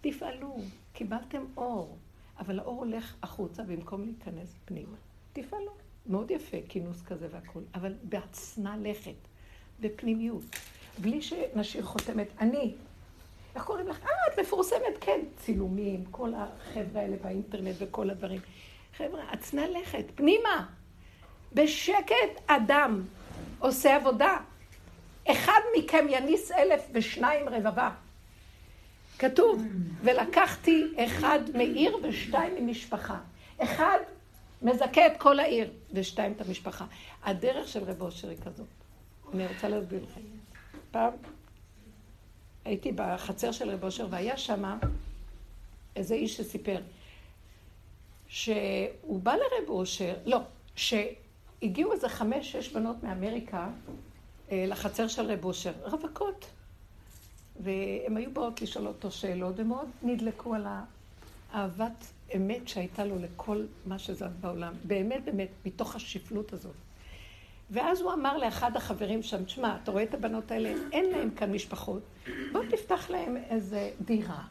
תפעלו, 0.00 0.56
קיבלתם 0.92 1.44
אור, 1.56 1.96
אבל 2.38 2.58
האור 2.58 2.78
הולך 2.78 3.14
החוצה 3.22 3.62
במקום 3.62 4.04
להיכנס 4.04 4.54
פנימה. 4.64 4.96
תפעלו. 5.32 5.70
מאוד 6.06 6.30
יפה, 6.30 6.56
כינוס 6.68 7.02
כזה 7.02 7.28
והכול, 7.30 7.62
אבל 7.74 7.94
בעצמה 8.02 8.76
לכת, 8.76 9.14
בפנימיות, 9.80 10.44
בלי 10.98 11.22
שנשאיר 11.22 11.84
חותמת. 11.84 12.28
אני, 12.40 12.74
איך 13.54 13.64
קוראים 13.64 13.88
לך? 13.88 14.04
אה, 14.04 14.34
את 14.34 14.38
מפורסמת, 14.38 14.98
כן. 15.00 15.20
צילומים, 15.36 16.04
כל 16.10 16.32
החבר'ה 16.34 17.00
האלה 17.00 17.16
באינטרנט 17.22 17.76
וכל 17.78 18.10
הדברים. 18.10 18.40
חבר'ה, 18.98 19.22
עצנה 19.30 19.66
לכת, 19.68 20.04
פנימה. 20.14 20.66
בשקט 21.52 22.40
אדם 22.46 23.02
עושה 23.58 23.96
עבודה. 23.96 24.36
אחד 25.30 25.60
מכם 25.78 26.06
יניס 26.10 26.50
אלף 26.50 26.80
ושניים 26.92 27.48
רבבה. 27.48 27.90
כתוב, 29.18 29.62
ולקחתי 30.02 30.84
אחד 30.96 31.38
מעיר 31.54 31.96
ושתיים 32.02 32.66
ממשפחה. 32.66 33.18
אחד 33.58 33.98
מזכה 34.62 35.06
את 35.06 35.12
כל 35.18 35.40
העיר, 35.40 35.70
ושתיים 35.92 36.32
את 36.32 36.40
המשפחה. 36.40 36.84
הדרך 37.24 37.68
של 37.68 37.84
רב 37.84 38.02
אושר 38.02 38.28
היא 38.28 38.38
כזאת. 38.44 38.66
אני 39.34 39.46
רוצה 39.46 39.68
להסביר 39.68 40.04
לכם. 40.10 40.20
פעם 40.90 41.12
הייתי 42.64 42.92
בחצר 42.92 43.52
של 43.52 43.70
רב 43.70 43.84
אושר, 43.84 44.06
והיה 44.10 44.36
שם 44.36 44.78
איזה 45.96 46.14
איש 46.14 46.36
שסיפר. 46.36 46.80
שהוא 48.34 49.20
בא 49.22 49.32
לרב 49.32 49.68
אושר, 49.68 50.14
לא, 50.26 50.38
שהגיעו 50.76 51.92
איזה 51.92 52.08
חמש, 52.08 52.52
שש 52.52 52.68
בנות 52.68 53.02
מאמריקה 53.02 53.68
אה, 54.50 54.64
לחצר 54.68 55.08
של 55.08 55.30
רב 55.30 55.44
אושר, 55.44 55.72
רווקות. 55.82 56.46
והן 57.60 58.16
היו 58.16 58.30
באות 58.30 58.62
לשאול 58.62 58.86
אותו 58.86 59.10
שאלות, 59.10 59.54
ומאוד 59.58 59.88
נדלקו 60.02 60.54
על 60.54 60.66
האהבת 61.52 62.04
אמת 62.36 62.68
שהייתה 62.68 63.04
לו 63.04 63.18
לכל 63.18 63.64
מה 63.86 63.98
שזז 63.98 64.36
בעולם. 64.40 64.74
באמת, 64.84 65.24
באמת, 65.24 65.48
מתוך 65.64 65.96
השפלות 65.96 66.52
הזאת. 66.52 66.74
ואז 67.70 68.00
הוא 68.00 68.12
אמר 68.12 68.36
לאחד 68.38 68.76
החברים 68.76 69.22
שם, 69.22 69.44
תשמע, 69.44 69.76
אתה 69.82 69.90
רואה 69.90 70.02
את 70.02 70.14
הבנות 70.14 70.50
האלה, 70.50 70.74
אין 70.92 71.10
להם 71.10 71.30
כאן 71.30 71.52
משפחות, 71.52 72.02
בוא 72.52 72.62
תפתח 72.70 73.10
להם 73.10 73.36
איזה 73.36 73.90
דירה. 74.00 74.42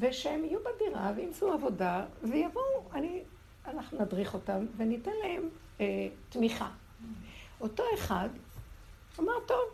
ושהם 0.00 0.44
יהיו 0.44 0.58
בדירה 0.60 1.12
וימצאו 1.16 1.52
עבודה, 1.52 2.04
ויבואו, 2.22 2.82
אני, 2.92 3.22
אנחנו 3.66 4.00
נדריך 4.00 4.34
אותם 4.34 4.66
וניתן 4.76 5.10
להם 5.22 5.48
אה, 5.80 6.08
תמיכה. 6.28 6.68
אותו 7.60 7.82
אחד 7.94 8.28
אמר, 9.20 9.32
טוב, 9.46 9.64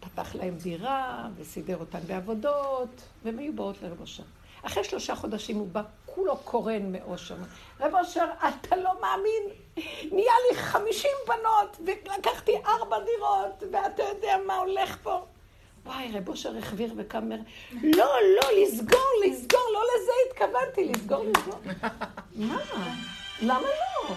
פתח 0.00 0.34
להם 0.34 0.56
דירה 0.56 1.28
וסידר 1.36 1.76
אותם 1.76 1.98
בעבודות, 2.06 3.02
והם 3.22 3.38
היו 3.38 3.52
באות 3.52 3.82
לרב 3.82 4.00
אושר. 4.00 4.22
אחרי 4.62 4.84
שלושה 4.84 5.14
חודשים 5.14 5.56
הוא 5.56 5.68
בא 5.68 5.82
כולו 6.06 6.36
קורן 6.36 6.92
מאושר. 6.92 7.36
רב 7.80 7.94
אושר, 7.94 8.26
אתה 8.48 8.76
לא 8.76 8.90
מאמין, 9.00 9.42
נהיה 10.12 10.32
לי 10.50 10.56
חמישים 10.56 11.16
בנות, 11.26 11.76
ולקחתי 11.84 12.52
ארבע 12.66 12.96
דירות, 12.98 13.72
ואתה 13.72 14.02
יודע 14.02 14.36
מה 14.46 14.56
הולך 14.56 14.96
פה. 15.02 15.26
וואי, 15.86 16.12
רב 16.14 16.28
אושר 16.28 16.58
החביר 16.58 16.94
וקם, 16.96 17.30
לא, 17.72 18.06
לא, 18.36 18.62
לסגור, 18.62 19.10
לסגור, 19.26 19.60
לא 19.72 19.80
לזה 19.94 20.12
התכוונתי, 20.30 20.92
לסגור, 20.92 21.24
לסגור. 21.24 21.60
מה? 22.34 22.58
למה 23.42 23.60
לא? 23.68 24.14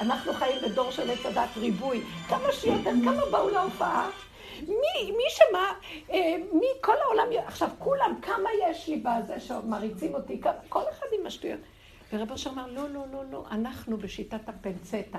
אנחנו 0.00 0.32
חיים 0.32 0.58
בדור 0.62 0.90
של 0.90 1.10
עץ 1.10 1.26
הדת 1.26 1.56
ריבוי. 1.56 2.02
כמה 2.28 2.52
שיותר, 2.52 2.90
כמה 3.04 3.26
באו 3.30 3.50
להופעה? 3.50 4.10
מי, 4.60 5.12
מי 5.16 5.24
שמע, 5.28 5.72
אה, 6.10 6.36
מי, 6.52 6.66
כל 6.80 6.96
העולם, 7.04 7.26
עכשיו 7.46 7.68
כולם, 7.78 8.14
כמה 8.22 8.48
יש 8.70 8.88
לי 8.88 8.96
בזה 9.04 9.40
שמריצים 9.40 10.14
אותי, 10.14 10.40
כמה, 10.40 10.52
כל 10.68 10.82
אחד 10.90 11.06
עם 11.20 11.26
השטויות. 11.26 11.60
ורב 12.12 12.32
אשר 12.32 12.50
אמר, 12.50 12.66
לא, 12.66 12.88
לא, 12.90 13.04
לא, 13.12 13.24
לא, 13.30 13.44
אנחנו 13.50 13.96
בשיטת 13.96 14.48
הפנצטה. 14.48 15.18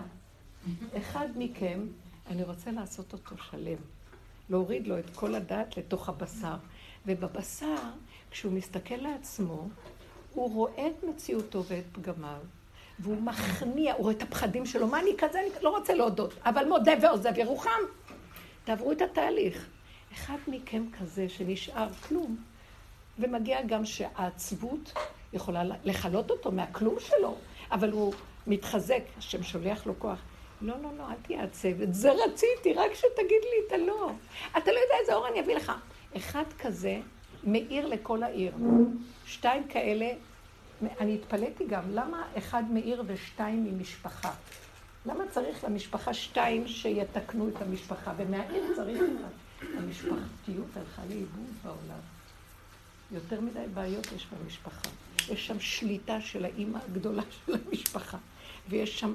אחד 0.98 1.28
מכם, 1.36 1.88
אני 2.32 2.44
רוצה 2.44 2.72
לעשות 2.72 3.13
אותו 3.13 3.36
שלם. 3.52 3.78
להוריד 4.54 4.88
לו 4.88 5.00
את 5.00 5.10
כל 5.16 5.36
הדת 5.36 5.78
לתוך 5.78 6.10
הבשר. 6.10 6.56
ובבשר, 7.06 7.76
כשהוא 8.32 8.54
מסתכל 8.54 8.96
לעצמו, 8.96 9.68
הוא 10.34 10.54
רואה 10.54 10.88
את 10.88 11.04
מציאותו 11.04 11.63
ואת 11.63 11.84
פגמיו, 11.92 12.39
והוא 13.00 13.22
מכניע, 13.22 13.94
הוא 13.94 14.04
רואה 14.04 14.13
את 14.16 14.22
הפחדים 14.22 14.66
שלו, 14.66 14.88
מה 14.88 15.00
אני 15.00 15.12
כזה, 15.18 15.39
אני 15.39 15.50
לא 15.62 15.70
רוצה 15.78 15.94
להודות, 15.94 16.34
אבל 16.46 16.68
מודה 16.68 16.92
ועוזב 17.02 17.38
ירוחם. 17.38 17.82
תעברו 18.63 18.92
את 18.92 19.02
התהליך. 19.02 19.68
אחד 20.13 20.38
מכם 20.48 20.86
כזה 21.00 21.30
שנשאר 21.30 21.88
כלום, 22.08 22.38
ומגיע 23.20 23.62
גם 23.62 23.86
שהעצבות 23.86 24.94
יכולה 25.34 25.63
לכלות 25.84 26.32
אותו 26.32 26.52
מהכלום 26.52 26.96
שלו, 27.00 27.36
אבל 27.72 27.92
הוא 27.92 28.13
מתחזק, 28.48 29.02
השם 29.18 29.44
שולח 29.44 29.86
לו 29.86 30.00
כוח. 30.00 30.20
לא, 30.63 30.76
לא, 30.84 30.89
לא, 30.97 31.04
אל 31.10 31.15
תעצב, 31.21 31.82
את 31.82 31.93
זה 31.93 32.12
רציתי, 32.12 32.73
רק 32.73 32.93
שתגיד 32.93 33.41
לי 33.43 33.67
את 33.67 33.71
הלא. 33.71 34.12
אתה 34.58 34.71
לא 34.71 34.80
יודע 34.80 34.95
איזה 35.02 35.13
אור 35.13 35.28
אני 35.28 35.39
אביא 35.39 35.56
לך. 35.56 35.71
אחד 36.17 36.43
כזה 36.60 36.99
מאיר 37.43 37.88
לכל 37.88 38.23
העיר. 38.23 38.54
שתיים 39.26 39.67
כאלה, 39.67 40.10
אני 40.99 41.15
התפלאתי 41.15 41.65
גם, 41.65 41.84
למה 41.91 42.28
אחד 42.38 42.63
מאיר 42.71 43.04
ושתיים 43.08 43.63
ממשפחה? 43.63 44.32
למה 45.06 45.23
צריך 45.30 45.63
למשפחה 45.63 46.13
שתיים 46.13 46.67
שיתקנו 46.67 47.49
את 47.49 47.62
המשפחה? 47.62 48.13
ומהעיר 48.17 48.63
צריך 48.76 48.97
אחד. 48.97 49.73
המשפחתיות 49.78 50.67
הלכה 50.76 51.02
לאיבוד 51.10 51.49
בעולם. 51.63 51.99
יותר 53.12 53.41
מדי 53.41 53.65
בעיות 53.73 54.08
יש 54.15 54.28
במשפחה. 54.28 54.89
יש 55.30 55.47
שם 55.47 55.60
שליטה 55.60 56.21
של 56.21 56.45
האימא 56.45 56.80
הגדולה 56.89 57.23
של 57.45 57.54
המשפחה. 57.67 58.17
ויש 58.69 58.99
שם 58.99 59.13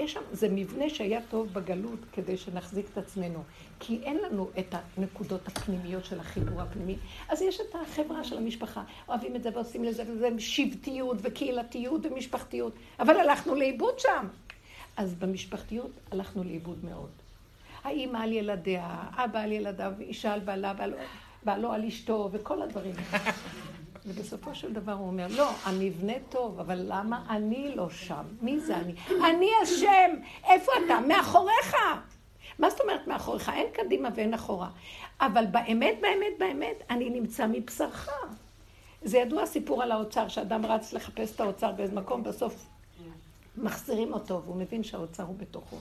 יש 0.00 0.12
שם, 0.12 0.20
זה 0.32 0.48
מבנה 0.48 0.90
שהיה 0.90 1.20
טוב 1.30 1.52
בגלות 1.52 1.98
כדי 2.12 2.36
שנחזיק 2.36 2.86
את 2.92 2.98
עצמנו. 2.98 3.42
כי 3.80 4.00
אין 4.02 4.18
לנו 4.18 4.48
את 4.58 4.74
הנקודות 4.96 5.48
הפנימיות 5.48 6.04
של 6.04 6.20
החיבור 6.20 6.62
הפנימי. 6.62 6.96
אז 7.28 7.42
יש 7.42 7.60
את 7.60 7.74
החברה 7.82 8.24
של 8.24 8.38
המשפחה. 8.38 8.82
אוהבים 9.08 9.36
את 9.36 9.42
זה 9.42 9.50
ועושים 9.54 9.84
לזה 9.84 10.02
וזה 10.08 10.28
שבטיות 10.38 11.18
וקהילתיות 11.22 12.06
ומשפחתיות. 12.06 12.72
אבל 13.00 13.16
הלכנו 13.16 13.54
לאיבוד 13.54 13.98
שם. 13.98 14.26
אז 14.96 15.14
במשפחתיות 15.14 15.90
הלכנו 16.10 16.44
לאיבוד 16.44 16.84
מאוד. 16.84 17.10
האימא 17.84 18.18
על 18.18 18.32
ילדיה, 18.32 19.02
אבא 19.12 19.40
על 19.40 19.52
ילדיו, 19.52 19.92
אישה 20.00 20.32
על 20.32 20.40
בעלה, 20.40 20.74
בעלו, 20.74 20.96
בעלו 21.42 21.72
על 21.72 21.84
אשתו 21.84 22.28
וכל 22.32 22.62
הדברים. 22.62 22.94
ובסופו 24.10 24.54
של 24.54 24.72
דבר 24.72 24.92
הוא 24.92 25.06
אומר, 25.06 25.26
לא, 25.30 25.50
המבנה 25.64 26.12
טוב, 26.28 26.60
אבל 26.60 26.82
למה 26.88 27.24
אני 27.30 27.74
לא 27.74 27.90
שם? 27.90 28.24
מי 28.42 28.60
זה 28.60 28.76
אני? 28.76 28.92
אני 29.08 29.48
אשם! 29.62 30.10
איפה 30.44 30.72
אתה? 30.84 31.00
מאחוריך! 31.00 31.76
מה 32.58 32.70
זאת 32.70 32.80
אומרת 32.80 33.06
מאחוריך? 33.06 33.48
אין 33.48 33.66
קדימה 33.72 34.08
ואין 34.14 34.34
אחורה. 34.34 34.70
אבל 35.20 35.46
באמת, 35.46 35.94
באמת, 36.00 36.38
באמת, 36.38 36.82
אני 36.90 37.10
נמצא 37.10 37.46
מבשרך. 37.46 38.08
זה 39.02 39.18
ידוע 39.18 39.46
סיפור 39.46 39.82
על 39.82 39.92
האוצר, 39.92 40.28
שאדם 40.28 40.66
רץ 40.66 40.92
לחפש 40.92 41.34
את 41.34 41.40
האוצר 41.40 41.72
באיזה 41.72 41.94
מקום, 41.94 42.22
בסוף 42.22 42.66
מחזירים 43.56 44.12
אותו, 44.12 44.42
והוא 44.44 44.56
מבין 44.56 44.82
שהאוצר 44.82 45.22
הוא 45.22 45.36
בתוכו. 45.38 45.76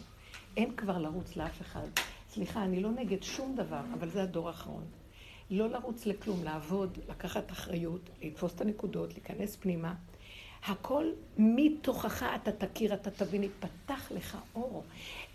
אין 0.57 0.75
כבר 0.75 0.97
לרוץ 0.97 1.35
לאף 1.35 1.61
אחד. 1.61 1.87
סליחה, 2.29 2.63
אני 2.63 2.79
לא 2.79 2.89
נגד 2.91 3.23
שום 3.23 3.55
דבר, 3.55 3.81
אבל 3.93 4.09
זה 4.09 4.23
הדור 4.23 4.47
האחרון. 4.47 4.83
לא 5.49 5.69
לרוץ 5.69 6.05
לכלום, 6.05 6.43
לעבוד, 6.43 6.97
לקחת 7.09 7.51
אחריות, 7.51 8.09
לתפוס 8.21 8.53
את 8.53 8.61
הנקודות, 8.61 9.13
להיכנס 9.13 9.55
פנימה. 9.55 9.93
הכל 10.65 11.05
מתוכך 11.37 12.25
אתה 12.35 12.51
תכיר, 12.51 12.93
אתה 12.93 13.11
תבין, 13.11 13.43
יפתח 13.43 14.11
לך 14.11 14.37
אור. 14.55 14.83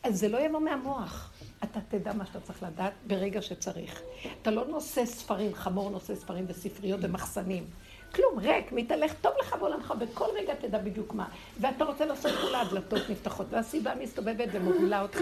אז 0.03 0.21
זה 0.21 0.29
לא 0.29 0.39
יבוא 0.47 0.61
מהמוח. 0.61 1.33
אתה 1.65 1.81
תדע 1.89 2.13
מה 2.13 2.27
שאתה 2.27 2.41
צריך 2.41 2.63
לדעת 2.63 2.93
ברגע 3.07 3.43
שצריך. 3.43 4.03
אתה 4.43 4.51
לא 4.51 4.67
נושא 4.67 5.07
ספרים, 5.07 5.55
חמור 5.55 5.91
נושא 5.91 6.15
ספרים 6.15 6.45
וספריות 6.49 7.01
ומחסנים. 7.03 7.67
כלום, 8.15 8.39
ריק, 8.39 8.73
מתהלך, 8.73 9.15
טוב 9.21 9.33
לך 9.41 9.57
בעולמך, 9.59 9.95
בכל 9.99 10.27
רגע 10.35 10.55
תדע 10.55 10.79
בדיוק 10.79 11.15
מה. 11.15 11.29
ואתה 11.61 11.85
רוצה 11.85 12.07
לעשות 12.07 12.33
כולה, 12.43 12.61
הדלתות 12.61 13.03
נפתחות, 13.11 13.47
והסיבה 13.51 13.95
מסתובבת 13.95 14.49
ומובילה 14.53 15.03
אותך. 15.03 15.21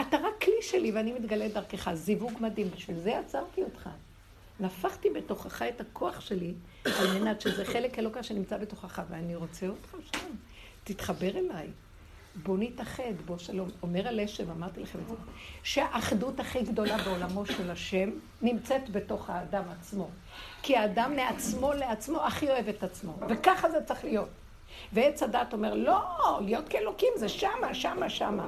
אתה 0.00 0.16
רק 0.16 0.42
כלי 0.42 0.62
שלי 0.62 0.92
ואני 0.92 1.12
מתגלה 1.12 1.48
דרכך. 1.48 1.90
זיווג 1.94 2.32
מדהים, 2.40 2.70
בשביל 2.76 2.98
זה 2.98 3.18
עצרתי 3.18 3.62
אותך. 3.62 3.88
נפחתי 4.60 5.10
בתוכך 5.10 5.62
את 5.62 5.80
הכוח 5.80 6.20
שלי, 6.20 6.54
על 6.84 7.18
מנת 7.18 7.40
שזה 7.40 7.64
חלק 7.64 7.98
אלוקה 7.98 8.22
שנמצא 8.22 8.56
בתוכך, 8.56 9.02
ואני 9.10 9.34
רוצה 9.34 9.68
אותך 9.68 9.96
שם. 10.12 10.28
תתחבר 10.84 11.36
אליי. 11.38 11.66
בוא 12.42 12.56
נתאחד, 12.58 13.12
בוא 13.26 13.38
שלום. 13.38 13.68
אומר 13.82 14.08
הלשם, 14.08 14.50
אמרתי 14.50 14.80
לכם 14.80 14.98
את 14.98 15.08
זה, 15.08 15.14
שהאחדות 15.62 16.40
הכי 16.40 16.62
גדולה 16.62 16.96
בעולמו 16.98 17.46
של 17.46 17.70
השם 17.70 18.10
נמצאת 18.42 18.90
בתוך 18.90 19.30
האדם 19.30 19.62
עצמו. 19.78 20.08
כי 20.62 20.76
האדם 20.76 21.16
מעצמו 21.16 21.72
לעצמו 21.72 22.20
הכי 22.20 22.50
אוהב 22.50 22.68
את 22.68 22.82
עצמו, 22.82 23.16
וככה 23.28 23.70
זה 23.70 23.78
צריך 23.84 24.04
להיות. 24.04 24.28
ועץ 24.92 25.22
הדת 25.22 25.52
אומר, 25.52 25.74
לא, 25.74 26.00
להיות 26.40 26.68
כאלוקים 26.68 27.12
זה 27.16 27.28
שמה, 27.28 27.74
שמה, 27.74 28.10
שמה. 28.10 28.46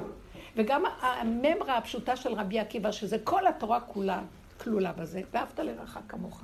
וגם 0.57 0.83
הממרה 1.01 1.77
הפשוטה 1.77 2.17
של 2.17 2.33
רבי 2.33 2.59
עקיבא, 2.59 2.93
שזה 2.93 3.19
כל 3.25 3.47
התורה 3.47 3.81
כולה 3.81 4.23
כלולה 4.61 4.93
בזה, 4.93 5.23
ואהבת 5.33 5.59
לרעך 5.59 5.99
כמוך. 6.09 6.43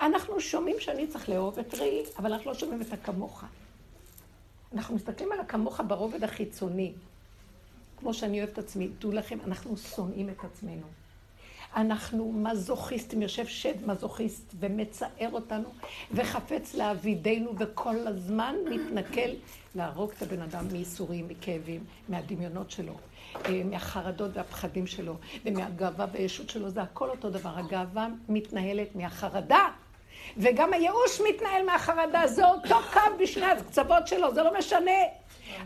אנחנו 0.00 0.40
שומעים 0.40 0.76
שאני 0.80 1.06
צריך 1.06 1.28
לאהוב 1.28 1.58
את 1.58 1.74
ראי, 1.74 2.02
אבל 2.18 2.32
אנחנו 2.32 2.50
לא 2.50 2.54
שומעים 2.58 2.82
את 2.82 2.92
הכמוך. 2.92 3.44
אנחנו 4.74 4.94
מסתכלים 4.94 5.32
על 5.32 5.40
הכמוך 5.40 5.80
ברובד 5.86 6.24
החיצוני, 6.24 6.92
כמו 7.96 8.14
שאני 8.14 8.38
אוהבת 8.38 8.52
את 8.52 8.58
עצמי. 8.58 8.88
דעו 9.00 9.12
לכם, 9.12 9.38
אנחנו 9.44 9.76
שונאים 9.76 10.28
את 10.28 10.44
עצמנו. 10.44 10.86
אנחנו 11.76 12.32
מזוכיסטים, 12.32 13.22
יושב 13.22 13.46
שד 13.46 13.86
מזוכיסט 13.86 14.54
ומצער 14.60 15.32
אותנו 15.32 15.68
וחפץ 16.12 16.74
לאבידנו 16.74 17.52
וכל 17.58 18.06
הזמן 18.06 18.54
מתנכל 18.70 19.30
להרוג 19.74 20.10
את 20.16 20.22
הבן 20.22 20.42
אדם 20.42 20.66
מייסורים, 20.72 21.28
מכאבים, 21.28 21.84
מהדמיונות 22.08 22.70
שלו. 22.70 22.94
אה, 23.46 23.62
מהחרדות 23.64 24.30
והפחדים 24.34 24.86
שלו, 24.86 25.14
ומהגאווה 25.44 26.06
והישות 26.12 26.50
שלו, 26.50 26.70
זה 26.70 26.82
הכל 26.82 27.10
אותו 27.10 27.30
דבר. 27.30 27.50
הגאווה 27.56 28.08
מתנהלת 28.28 28.96
מהחרדה, 28.96 29.68
וגם 30.36 30.72
הייאוש 30.72 31.20
מתנהל 31.28 31.66
מהחרדה, 31.66 32.26
זה 32.26 32.46
אותו 32.46 32.74
קו 32.92 33.00
בשני 33.20 33.44
הקצוות 33.44 34.06
שלו, 34.06 34.34
זה 34.34 34.42
לא 34.42 34.58
משנה. 34.58 35.00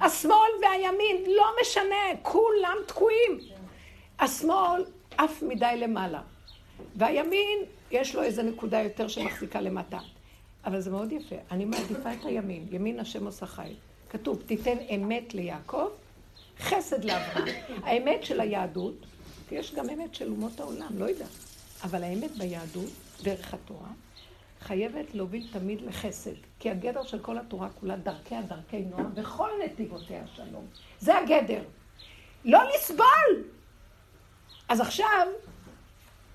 השמאל 0.00 0.50
והימין, 0.62 1.16
לא 1.26 1.46
משנה, 1.60 2.20
כולם 2.22 2.76
תקועים. 2.86 3.38
השמאל 4.20 4.84
עף 5.18 5.42
מדי 5.42 5.74
למעלה, 5.76 6.20
והימין, 6.96 7.58
יש 7.90 8.14
לו 8.14 8.22
איזו 8.22 8.42
נקודה 8.42 8.80
יותר 8.80 9.08
שמחזיקה 9.08 9.60
למטה. 9.60 9.98
אבל 10.66 10.80
זה 10.80 10.90
מאוד 10.90 11.12
יפה. 11.12 11.36
אני 11.50 11.64
מעדיפה 11.64 12.12
את 12.12 12.24
הימין, 12.24 12.66
ימין 12.70 13.00
השם 13.00 13.26
עושה 13.26 13.46
חי. 13.46 13.74
כתוב, 14.10 14.42
תיתן 14.46 14.76
אמת 14.94 15.34
ליעקב 15.34 15.88
חסד 16.60 17.04
לאברהם. 17.04 17.54
האמת 17.82 18.24
של 18.24 18.40
היהדות, 18.40 19.06
יש 19.52 19.74
גם 19.74 19.90
אמת 19.90 20.14
של 20.14 20.30
אומות 20.30 20.60
העולם, 20.60 20.98
לא 20.98 21.04
יודע. 21.04 21.26
אבל 21.84 22.04
האמת 22.04 22.30
ביהדות, 22.30 22.90
דרך 23.22 23.54
התורה, 23.54 23.88
חייבת 24.60 25.14
להוביל 25.14 25.48
תמיד 25.52 25.80
לחסד. 25.80 26.34
כי 26.58 26.70
הגדר 26.70 27.02
של 27.04 27.18
כל 27.18 27.38
התורה 27.38 27.68
כולה 27.80 27.96
דרכיה 27.96 28.42
דרכי 28.42 28.80
נועם, 28.80 29.10
וכל 29.14 29.50
נתיבותיה 29.64 30.26
שלום. 30.36 30.66
זה 31.00 31.18
הגדר. 31.18 31.62
לא 32.44 32.60
לסבול! 32.74 33.44
אז 34.68 34.80
עכשיו, 34.80 35.28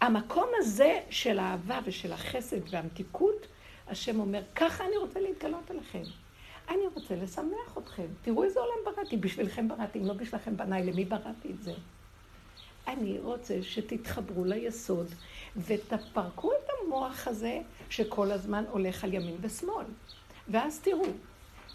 המקום 0.01 0.49
הזה 0.57 0.99
של 1.09 1.39
האהבה 1.39 1.79
ושל 1.85 2.13
החסד 2.13 2.73
והמתיקות, 2.73 3.47
השם 3.87 4.19
אומר, 4.19 4.41
ככה 4.55 4.85
אני 4.85 4.97
רוצה 4.97 5.19
להתגלות 5.19 5.71
עליכם. 5.71 6.03
אני 6.69 6.87
רוצה 6.95 7.15
לשמח 7.15 7.77
אתכם. 7.77 8.05
תראו 8.21 8.43
איזה 8.43 8.59
עולם 8.59 8.77
בראתי, 8.85 9.17
בשבילכם 9.17 9.67
בראתי, 9.67 9.99
אם 9.99 10.05
לא 10.05 10.13
בשבילכם 10.13 10.57
בניי, 10.57 10.83
למי 10.83 11.05
בראתי 11.05 11.51
את 11.51 11.63
זה? 11.63 11.73
אני 12.87 13.19
רוצה 13.19 13.63
שתתחברו 13.63 14.45
ליסוד 14.45 15.07
ותפרקו 15.57 16.51
את 16.51 16.69
המוח 16.69 17.27
הזה 17.27 17.61
שכל 17.89 18.31
הזמן 18.31 18.63
הולך 18.71 19.03
על 19.03 19.13
ימין 19.13 19.37
ושמאל. 19.41 19.85
ואז 20.47 20.79
תראו 20.79 21.05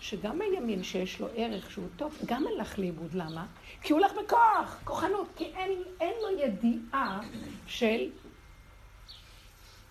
שגם 0.00 0.40
הימין 0.40 0.82
שיש 0.82 1.20
לו 1.20 1.28
ערך 1.34 1.70
שהוא 1.70 1.88
טוב, 1.96 2.18
גם 2.24 2.44
הלך 2.46 2.78
לאיבוד. 2.78 3.14
למה? 3.14 3.46
כי 3.82 3.92
הוא 3.92 4.00
הולך 4.00 4.12
בכוח, 4.24 4.80
כוחנות, 4.84 5.28
כי 5.36 5.44
אין, 5.44 5.82
אין 6.00 6.14
לו 6.22 6.38
ידיעה 6.38 7.20
של... 7.66 8.10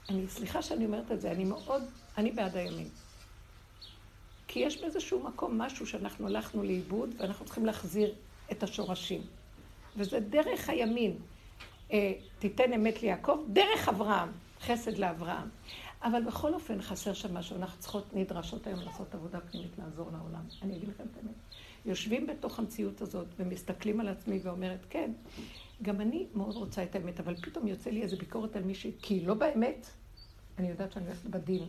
אני, 0.10 0.28
סליחה 0.28 0.62
שאני 0.62 0.86
אומרת 0.86 1.12
את 1.12 1.22
זה, 1.22 1.32
אני 1.32 1.46
מאוד, 1.46 1.84
אני 2.18 2.32
בעד 2.32 2.56
הימין. 2.56 2.90
כי 4.54 4.60
יש 4.60 4.82
באיזשהו 4.82 5.20
מקום 5.20 5.58
משהו 5.58 5.88
שאנחנו 5.88 6.28
הלכנו 6.28 6.64
לאיבוד 6.64 7.10
ואנחנו 7.18 7.46
צריכים 7.46 7.66
להחזיר 7.66 8.14
את 8.52 8.64
השורשים. 8.64 9.22
וזה 9.98 10.20
דרך 10.20 10.70
הימין. 10.70 11.16
אה, 11.92 12.14
תיתן 12.40 12.74
אמת 12.74 13.02
ליעקב, 13.02 13.40
דרך 13.48 13.90
אברהם, 13.90 14.30
חסד 14.62 14.98
לאברהם. 14.98 15.50
אבל 16.04 16.24
בכל 16.24 16.54
אופן 16.54 16.82
חסר 16.82 17.14
שם 17.14 17.34
משהו, 17.34 17.56
אנחנו 17.56 17.80
צריכות, 17.80 18.14
נדרשות 18.14 18.68
היום 18.68 18.80
לעשות 18.80 19.16
עבודה 19.16 19.40
פנימית, 19.40 19.72
לעזור 19.78 20.10
לעולם. 20.12 20.42
אני 20.62 20.78
אגיד 20.78 20.90
לכם 20.90 21.04
את 21.12 21.18
האמת. 21.18 21.36
יושבים 21.86 22.28
בתוך 22.28 22.60
המציאות 22.60 23.02
הזאת 23.02 23.28
ומסתכלים 23.40 24.00
על 24.00 24.08
עצמי 24.08 24.40
ואומרת, 24.44 24.86
כן, 24.90 25.12
גם 25.82 26.02
אני 26.02 26.28
מאוד 26.36 26.56
רוצה 26.56 26.84
את 26.84 26.96
האמת, 26.96 27.20
אבל 27.20 27.36
פתאום 27.36 27.68
יוצא 27.68 27.90
לי 27.90 28.02
איזו 28.02 28.18
ביקורת 28.18 28.56
על 28.56 28.64
מישהי, 28.64 28.92
כי 29.02 29.14
היא 29.14 29.28
לא 29.28 29.34
באמת, 29.34 29.88
אני 30.58 30.70
יודעת 30.70 30.92
שאני 30.92 31.06
הולכת 31.06 31.26
בדין. 31.26 31.64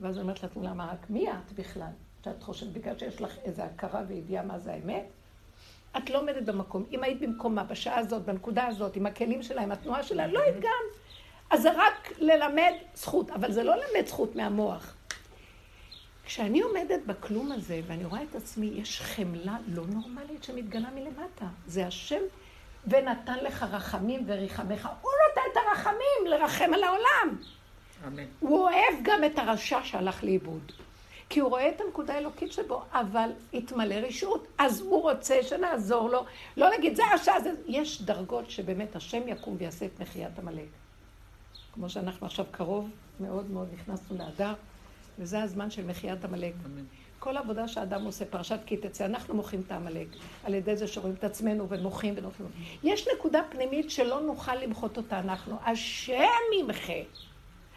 ואז 0.00 0.14
אני 0.14 0.22
אומרת 0.22 0.42
לעצמי, 0.42 0.66
למה 0.66 0.86
רק 0.92 1.10
מי 1.10 1.30
את 1.30 1.52
בכלל? 1.52 1.92
שאת 2.26 2.42
חושבת, 2.42 2.68
בגלל 2.68 2.98
שיש 2.98 3.20
לך 3.20 3.36
איזו 3.44 3.62
הכרה 3.62 4.02
וידיעה 4.08 4.44
מה 4.44 4.58
זה 4.58 4.72
האמת? 4.72 5.04
את 5.96 6.10
לא 6.10 6.18
עומדת 6.18 6.42
במקום. 6.42 6.84
אם 6.92 7.04
היית 7.04 7.20
במקומה, 7.20 7.64
בשעה 7.64 7.98
הזאת, 7.98 8.22
בנקודה 8.22 8.66
הזאת, 8.66 8.96
עם 8.96 9.06
הכלים 9.06 9.42
שלה, 9.42 9.62
עם 9.62 9.72
התנועה 9.72 10.02
שלה, 10.02 10.26
לא 10.26 10.40
היית 10.40 10.60
גם. 10.60 10.84
אז 11.50 11.62
זה 11.62 11.70
רק 11.72 12.12
ללמד 12.18 12.72
זכות, 12.94 13.30
אבל 13.30 13.52
זה 13.52 13.62
לא 13.62 13.74
ללמד 13.74 14.06
זכות 14.06 14.36
מהמוח. 14.36 14.94
כשאני 16.24 16.60
עומדת 16.60 17.00
בכלום 17.06 17.52
הזה, 17.52 17.80
ואני 17.86 18.04
רואה 18.04 18.22
את 18.22 18.34
עצמי, 18.34 18.66
יש 18.66 19.00
חמלה 19.00 19.56
לא 19.68 19.82
נורמלית 19.86 20.44
שמתגלה 20.44 20.88
מלמטה. 20.94 21.46
זה 21.66 21.86
השם 21.86 22.20
ונתן 22.86 23.38
לך 23.42 23.62
רחמים 23.62 24.24
וריחמך. 24.26 24.88
הוא 25.02 25.12
נותן 25.28 25.40
את 25.52 25.56
הרחמים 25.66 26.26
לרחם 26.26 26.74
על 26.74 26.82
העולם. 26.82 27.38
אמן. 28.06 28.24
הוא 28.40 28.58
אוהב 28.58 28.94
גם 29.02 29.24
את 29.24 29.38
הרשע 29.38 29.78
שהלך 29.84 30.24
לאיבוד. 30.24 30.72
כי 31.28 31.40
הוא 31.40 31.50
רואה 31.50 31.68
את 31.68 31.80
הנקודה 31.80 32.14
האלוקית 32.14 32.52
שבו, 32.52 32.82
אבל 32.92 33.30
התמלא 33.54 33.94
רשעות. 33.94 34.46
אז 34.58 34.80
הוא 34.80 35.02
רוצה 35.02 35.42
שנעזור 35.42 36.10
לו. 36.10 36.24
לא 36.56 36.68
להגיד, 36.68 36.96
זה 36.96 37.02
רשע, 37.14 37.40
זה... 37.40 37.50
יש 37.66 38.02
דרגות 38.02 38.50
שבאמת 38.50 38.96
השם 38.96 39.28
יקום 39.28 39.56
ויעשה 39.58 39.86
את 39.86 40.00
מחיית 40.00 40.38
עמלק. 40.38 40.68
כמו 41.74 41.88
שאנחנו 41.88 42.26
עכשיו 42.26 42.44
קרוב 42.50 42.90
מאוד 43.20 43.50
מאוד 43.50 43.68
נכנסנו 43.74 44.18
לאדר, 44.18 44.54
וזה 45.18 45.42
הזמן 45.42 45.70
של 45.70 45.86
מחיית 45.86 46.24
עמלק. 46.24 46.54
כל 47.18 47.36
העבודה 47.36 47.68
שהאדם 47.68 48.04
עושה, 48.04 48.24
פרשת 48.24 48.58
כי 48.66 48.76
תצא, 48.76 49.04
אנחנו 49.04 49.34
מוחים 49.34 49.62
את 49.66 49.72
העמלק, 49.72 50.06
על 50.44 50.54
ידי 50.54 50.76
זה 50.76 50.86
שרואים 50.86 51.14
את 51.14 51.24
עצמנו 51.24 51.68
ומוחים 51.68 52.14
ונוחים. 52.16 52.46
יש 52.84 53.08
נקודה 53.16 53.40
פנימית 53.50 53.90
שלא 53.90 54.20
נוכל 54.20 54.54
למחות 54.54 54.96
אותה 54.96 55.18
אנחנו. 55.18 55.56
השם 55.64 56.42
ימחה. 56.60 56.92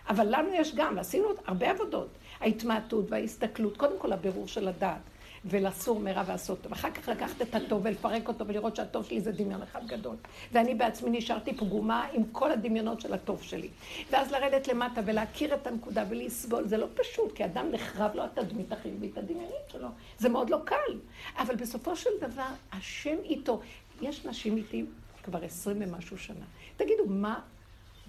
אבל 0.10 0.28
לנו 0.30 0.50
יש 0.54 0.76
גם, 0.76 1.00
עשינו 1.00 1.28
הרבה 1.46 1.72
עבודות. 1.72 2.10
ההתמעטות 2.42 3.06
וההסתכלות, 3.12 3.78
קודם 3.78 4.00
כל 4.00 4.14
הבירור 4.14 4.48
של 4.48 4.68
הדעת. 4.68 5.02
ולסור 5.46 6.00
מרע 6.00 6.24
ועשות 6.26 6.62
טוב. 6.62 6.72
אחר 6.72 6.92
כך 6.92 7.10
לקחת 7.10 7.42
את 7.42 7.56
הטוב 7.56 7.82
ולפרק 7.86 8.28
אותו 8.28 8.48
ולראות 8.48 8.76
שהטוב 8.76 9.06
שלי 9.06 9.22
זה 9.22 9.32
דמיון 9.32 9.62
אחד 9.62 9.88
גדול. 9.88 10.16
ואני 10.52 10.76
בעצמי 10.76 11.18
נשארתי 11.18 11.54
פגומה 11.54 12.08
עם 12.14 12.24
כל 12.32 12.52
הדמיונות 12.52 13.02
של 13.02 13.14
הטוב 13.14 13.42
שלי. 13.42 13.70
ואז 14.12 14.32
לרדת 14.32 14.68
למטה 14.68 15.02
ולהכיר 15.06 15.54
את 15.54 15.68
הנקודה 15.68 16.04
ולסבול, 16.10 16.68
זה 16.68 16.78
לא 16.78 16.88
פשוט, 16.96 17.36
כי 17.36 17.46
אדם 17.46 17.72
נחרב 17.72 18.12
לו 18.16 18.24
התדמית 18.24 18.72
החיובית, 18.72 19.18
הדמיונית 19.18 19.70
שלו. 19.72 19.88
זה 20.18 20.30
מאוד 20.30 20.50
לא 20.50 20.58
קל. 20.66 21.00
אבל 21.38 21.56
בסופו 21.56 21.96
של 21.96 22.10
דבר, 22.22 22.50
השם 22.72 23.16
איתו. 23.24 23.62
יש 24.02 24.26
נשים 24.26 24.58
איתי 24.58 24.86
כבר 25.24 25.44
עשרים 25.44 25.78
ומשהו 25.82 26.18
שנה. 26.18 26.46
תגידו, 26.78 27.04
מה 27.08 27.40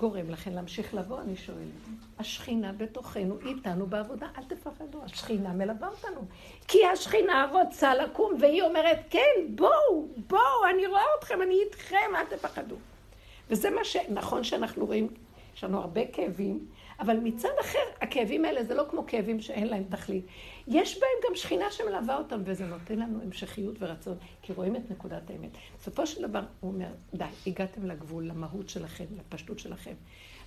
גורם 0.00 0.30
לכן 0.30 0.52
להמשיך 0.52 0.94
לבוא, 0.94 1.20
אני 1.20 1.36
שואלת. 1.36 1.58
השכינה 2.18 2.72
בתוכנו, 2.72 3.38
איתנו 3.46 3.86
בעבודה, 3.86 4.26
אל 4.38 4.44
תפחדו, 4.44 5.04
השכינה 5.04 5.52
מלווה 5.52 5.88
אותנו. 5.88 6.20
כי 6.68 6.86
השכינה 6.86 7.48
רוצה 7.52 7.94
לקום, 7.94 8.32
והיא 8.40 8.62
אומרת, 8.62 8.98
כן, 9.10 9.20
בואו, 9.48 10.08
בואו, 10.28 10.68
אני 10.74 10.86
רואה 10.86 11.02
אתכם, 11.18 11.42
אני 11.42 11.54
איתכם, 11.66 12.16
אל 12.16 12.24
תפחדו. 12.36 12.76
וזה 13.50 13.70
מה 13.70 13.84
שנכון 13.84 14.44
שאנחנו 14.44 14.86
רואים, 14.86 15.08
יש 15.56 15.64
לנו 15.64 15.78
הרבה 15.80 16.00
כאבים, 16.12 16.66
אבל 17.00 17.16
מצד 17.16 17.48
אחר, 17.60 17.78
הכאבים 18.00 18.44
האלה 18.44 18.64
זה 18.64 18.74
לא 18.74 18.84
כמו 18.90 19.04
כאבים 19.06 19.40
שאין 19.40 19.66
להם 19.66 19.84
תכלית. 19.90 20.24
יש 20.70 20.94
בהם 20.94 21.28
גם 21.28 21.36
שכינה 21.36 21.70
שמלווה 21.70 22.16
אותם, 22.18 22.40
וזה 22.44 22.66
נותן 22.66 22.98
לנו 22.98 23.22
המשכיות 23.22 23.76
ורצון, 23.80 24.16
כי 24.42 24.52
רואים 24.52 24.76
את 24.76 24.90
נקודת 24.90 25.30
האמת. 25.30 25.50
בסופו 25.80 26.06
של 26.06 26.22
דבר, 26.28 26.42
הוא 26.60 26.72
אומר, 26.72 26.88
די, 27.14 27.24
הגעתם 27.46 27.86
לגבול, 27.86 28.26
למהות 28.26 28.68
שלכם, 28.68 29.04
לפשטות 29.18 29.58
שלכם. 29.58 29.94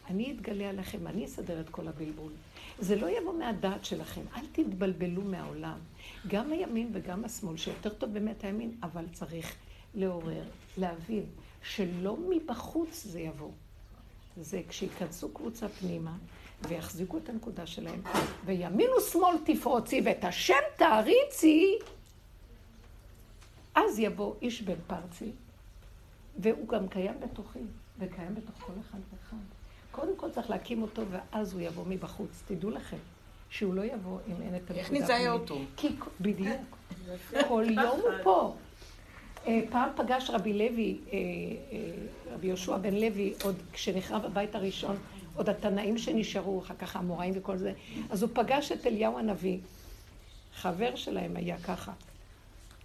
אני 0.10 0.32
אתגלה 0.32 0.70
עליכם, 0.70 1.08
אני 1.08 1.26
אסדר 1.26 1.60
את 1.60 1.70
כל 1.70 1.88
הבלבול. 1.88 2.32
זה 2.80 2.96
לא 2.96 3.10
יבוא 3.10 3.34
מהדעת 3.34 3.86
שלכם, 3.86 4.22
אל 4.36 4.46
תתבלבלו 4.52 5.22
מהעולם. 5.22 5.80
גם 6.28 6.52
הימין 6.52 6.90
וגם 6.94 7.26
השמאל, 7.26 7.58
שיותר 7.58 7.90
טוב 7.90 8.14
באמת 8.14 8.44
הימין, 8.44 8.78
אבל 8.84 9.06
צריך 9.14 9.56
לעורר, 9.96 10.44
להבין, 10.78 11.26
שלא 11.64 12.18
מבחוץ 12.30 13.04
זה 13.04 13.20
יבוא. 13.20 13.52
זה 14.38 14.62
כשיכנסו 14.70 15.34
קבוצה 15.34 15.70
פנימה, 15.70 16.18
ויחזיקו 16.68 17.18
את 17.18 17.30
הנקודה 17.30 17.68
שלהם, 17.68 18.02
וימין 18.46 18.90
ושמאל 18.98 19.36
תפרוצי 19.46 20.02
ואת 20.06 20.24
השם 20.24 20.64
תעריצי, 20.76 21.78
אז 23.76 24.00
יבוא 24.00 24.34
איש 24.42 24.62
בן 24.62 24.76
פרצי, 24.88 25.32
והוא 26.38 26.68
גם 26.68 26.88
קיים 26.88 27.14
בתוכי, 27.20 27.60
וקיים 28.00 28.36
בתוך 28.36 28.56
כל 28.60 28.74
אחד 28.82 29.00
ואחד. 29.14 29.38
קודם 29.92 30.16
כל 30.16 30.32
צריך 30.32 30.50
להקים 30.50 30.82
אותו, 30.82 31.02
ואז 31.12 31.54
הוא 31.54 31.62
יבוא 31.62 31.84
מבחוץ. 31.88 32.44
תדעו 32.48 32.70
לכם, 32.70 32.98
שהוא 33.50 33.74
לא 33.74 33.82
יבוא 33.82 34.20
אם 34.28 34.42
אין 34.42 34.56
את 34.56 34.62
הנקודה. 34.62 34.80
איך 34.80 34.92
נזהה 34.92 35.32
אותו? 35.32 35.60
כי, 35.78 35.96
בדיוק. 36.22 36.78
כל 37.48 37.66
יום 37.70 38.00
הוא 38.02 38.12
פה. 38.24 38.56
אה, 39.48 39.62
פעם 39.72 39.90
פגש 39.96 40.30
רבי 40.30 40.54
לוי, 40.54 40.98
אה, 41.12 41.18
אה, 41.18 42.34
רבי 42.34 42.48
יהושע 42.48 42.78
בן 42.78 42.94
לוי, 42.94 43.34
עוד 43.44 43.56
כשנחרב 43.74 44.26
הבית 44.26 44.56
הראשון, 44.56 44.96
עוד 45.36 45.50
התנאים 45.50 45.98
שנשארו, 45.98 46.62
אחר 46.62 46.74
כך 46.76 46.96
האמוראים 46.96 47.34
וכל 47.36 47.58
זה, 47.58 47.74
אז 48.10 48.24
הוא 48.24 48.30
פגש 48.34 48.72
את 48.72 48.88
אליהו 48.88 49.20
הנביא, 49.20 49.58
חבר 50.56 50.96
שלהם 50.96 51.36
היה 51.36 51.58
ככה. 51.58 51.92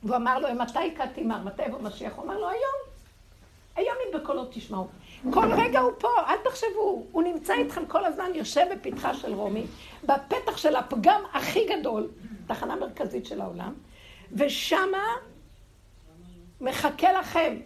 והוא 0.03 0.17
אמר 0.17 0.39
לו, 0.39 0.49
מתי 0.55 0.91
קט 0.97 1.15
תימר? 1.15 1.45
מתי 1.45 1.63
יבוא 1.63 1.81
משיח? 1.81 2.13
הוא 2.17 2.25
אמר 2.25 2.39
לו, 2.39 2.49
היום. 2.49 2.89
היום 3.77 3.97
אם 4.07 4.21
בקולו 4.21 4.45
תשמעו. 4.51 4.87
כל 5.33 5.53
רגע 5.53 5.81
הוא 5.81 5.93
פה, 5.99 6.09
אל 6.27 6.37
תחשבו, 6.45 7.07
הוא 7.13 7.23
נמצא 7.23 7.55
איתכם 7.55 7.87
כל 7.87 8.05
הזמן, 8.05 8.31
יושב 8.35 8.67
בפתחה 8.73 9.15
של 9.15 9.35
רומי, 9.35 9.67
בפתח 10.05 10.57
של 10.57 10.77
הפגם 10.77 11.21
הכי 11.33 11.67
גדול, 11.67 12.09
תחנה 12.47 12.77
מרכזית 12.77 13.27
של 13.27 13.41
העולם, 13.41 13.75
ושמה 14.33 15.05
מחכה 16.61 17.13
לכם. 17.13 17.57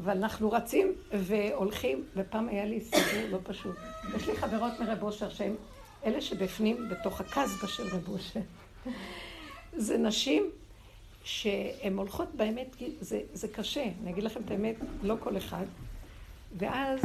ואנחנו 0.00 0.52
רצים 0.52 0.92
והולכים, 1.12 2.04
ופעם 2.16 2.48
היה 2.48 2.64
לי 2.64 2.80
סיפור 2.80 3.28
לא 3.30 3.38
פשוט. 3.42 3.76
יש 4.16 4.28
לי 4.28 4.36
חברות 4.36 4.72
מרב 4.80 5.02
אושר 5.02 5.28
שהן 5.28 5.54
אלה 6.04 6.20
שבפנים, 6.20 6.88
בתוך 6.88 7.20
הקסבה 7.20 7.68
של 7.68 7.82
רב 7.96 8.08
אושר. 8.08 8.40
זה 9.76 9.98
נשים 9.98 10.50
שהן 11.24 11.96
הולכות 11.96 12.28
באמת, 12.34 12.76
זה, 13.00 13.20
זה 13.32 13.48
קשה, 13.48 13.84
אני 14.02 14.10
אגיד 14.10 14.24
לכם 14.24 14.40
את 14.44 14.50
האמת, 14.50 14.76
לא 15.02 15.14
כל 15.20 15.36
אחד. 15.36 15.64
ואז 16.58 17.00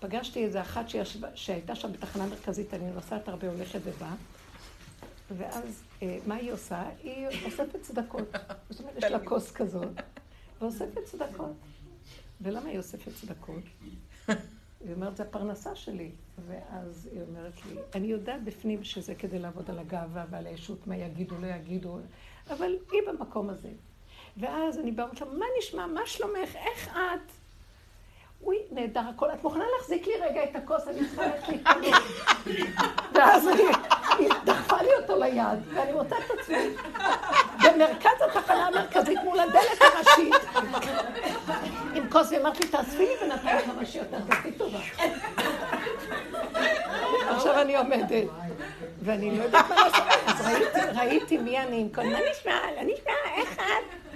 פגשתי 0.00 0.44
איזה 0.44 0.60
אחת 0.60 0.88
שישבה, 0.88 1.28
שהייתה 1.34 1.74
שם 1.74 1.92
בתחנה 1.92 2.26
מרכזית, 2.26 2.74
אני 2.74 2.90
נוסעת 2.90 3.28
הרבה, 3.28 3.48
הולכת 3.48 3.80
ובאה, 3.84 4.14
ואז 5.36 5.82
אה, 6.02 6.18
מה 6.26 6.34
היא 6.34 6.52
עושה? 6.52 6.82
היא 7.02 7.26
אוספת 7.46 7.82
צדקות. 7.82 8.32
זאת 8.70 8.80
אומרת, 8.80 8.96
יש 8.96 9.04
לה 9.04 9.18
כוס 9.18 9.50
כזאת, 9.50 9.88
ואוספת 10.60 11.04
צדקות. 11.04 11.52
ולמה 12.42 12.68
היא 12.68 12.78
אוספת 12.78 13.12
צדקות? 13.14 13.62
היא 14.84 14.94
אומרת, 14.94 15.16
זה 15.16 15.22
הפרנסה 15.22 15.74
שלי. 15.74 16.10
ואז 16.46 17.08
היא 17.12 17.22
אומרת 17.28 17.66
לי, 17.66 17.76
אני 17.94 18.06
יודעת 18.06 18.44
בפנים 18.44 18.84
שזה 18.84 19.14
כדי 19.14 19.38
לעבוד 19.38 19.70
על 19.70 19.78
הגאווה 19.78 20.24
ועל 20.30 20.46
הישות, 20.46 20.86
מה 20.86 20.96
יגידו, 20.96 21.34
לא 21.40 21.46
יגידו, 21.46 21.98
אבל 22.50 22.76
היא 22.92 23.00
במקום 23.06 23.50
הזה. 23.50 23.68
ואז 24.36 24.78
אני 24.78 24.92
באה 24.92 25.06
ואומרת 25.06 25.20
לה, 25.20 25.26
מה 25.38 25.46
נשמע, 25.58 25.86
מה 25.86 26.00
שלומך, 26.06 26.56
איך 26.56 26.88
את? 26.88 27.32
אוי, 28.42 28.56
נהדר 28.70 29.00
הכל, 29.00 29.30
את 29.30 29.42
מוכנה 29.42 29.64
להחזיק 29.78 30.06
לי 30.06 30.12
רגע 30.16 30.44
את 30.44 30.56
הכוס, 30.56 30.88
אני 30.88 31.08
צריכה 31.08 31.26
ללכת 31.26 31.48
להתקדם. 31.48 31.92
ואז 33.14 33.46
היא 34.18 34.28
דחפה 34.44 34.82
לי 34.82 34.90
אותו 35.02 35.16
ליד, 35.20 35.58
ואני 35.74 35.92
מוצאת 35.92 36.18
את 36.26 36.38
עצמי 36.40 36.56
במרכז 37.64 38.20
התחנה 38.20 38.66
המרכזית 38.66 39.18
מול 39.24 39.40
הדלת 39.40 39.80
הראשית, 39.80 40.41
עם 41.94 42.10
כוס, 42.10 42.28
והיא 42.28 42.40
אמרת 42.40 42.60
לי, 42.60 42.68
תאספי 42.68 43.06
לי 43.06 43.14
בינתיים 43.20 43.60
כמה 43.60 43.86
שיותר, 43.86 44.18
תעשי 44.28 44.52
טובה. 44.52 44.78
עכשיו 47.28 47.60
אני 47.60 47.76
עומדת, 47.76 48.24
ואני 49.02 49.38
לא 49.38 49.42
יודעת 49.42 49.68
מה 49.68 49.76
לעשות, 49.76 50.04
אז 50.26 50.96
ראיתי 50.96 51.38
מי 51.38 51.58
אני 51.58 51.80
עם 51.80 51.88
כל, 51.88 52.02
מה 52.02 52.18
נשמע, 52.30 52.52
מה 52.76 52.82
נשמע, 52.82 53.12
איך 53.36 53.58
את? 53.58 54.12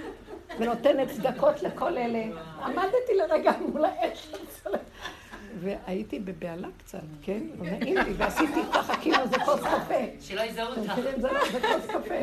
ונותנת 0.59 1.09
צדקות 1.09 1.63
לכל 1.63 1.99
אלה. 1.99 2.25
עמדתי 2.65 3.15
לרגע 3.15 3.53
מול 3.61 3.85
האש 3.85 4.29
והייתי 5.61 6.19
בבהלה 6.19 6.69
קצת, 6.79 6.99
כן? 7.23 7.41
לא 7.59 7.71
נעים 7.71 7.99
לי, 7.99 8.13
ועשיתי 8.17 8.61
ככה 8.75 8.97
כאילו 8.97 9.27
זה 9.27 9.37
כוס 9.45 9.61
קפה. 9.61 10.05
שלא 10.21 10.41
יזהו 10.41 10.67
אותך. 10.69 10.95
זה 11.51 11.61
כוס 11.61 11.87
קפה. 11.87 12.15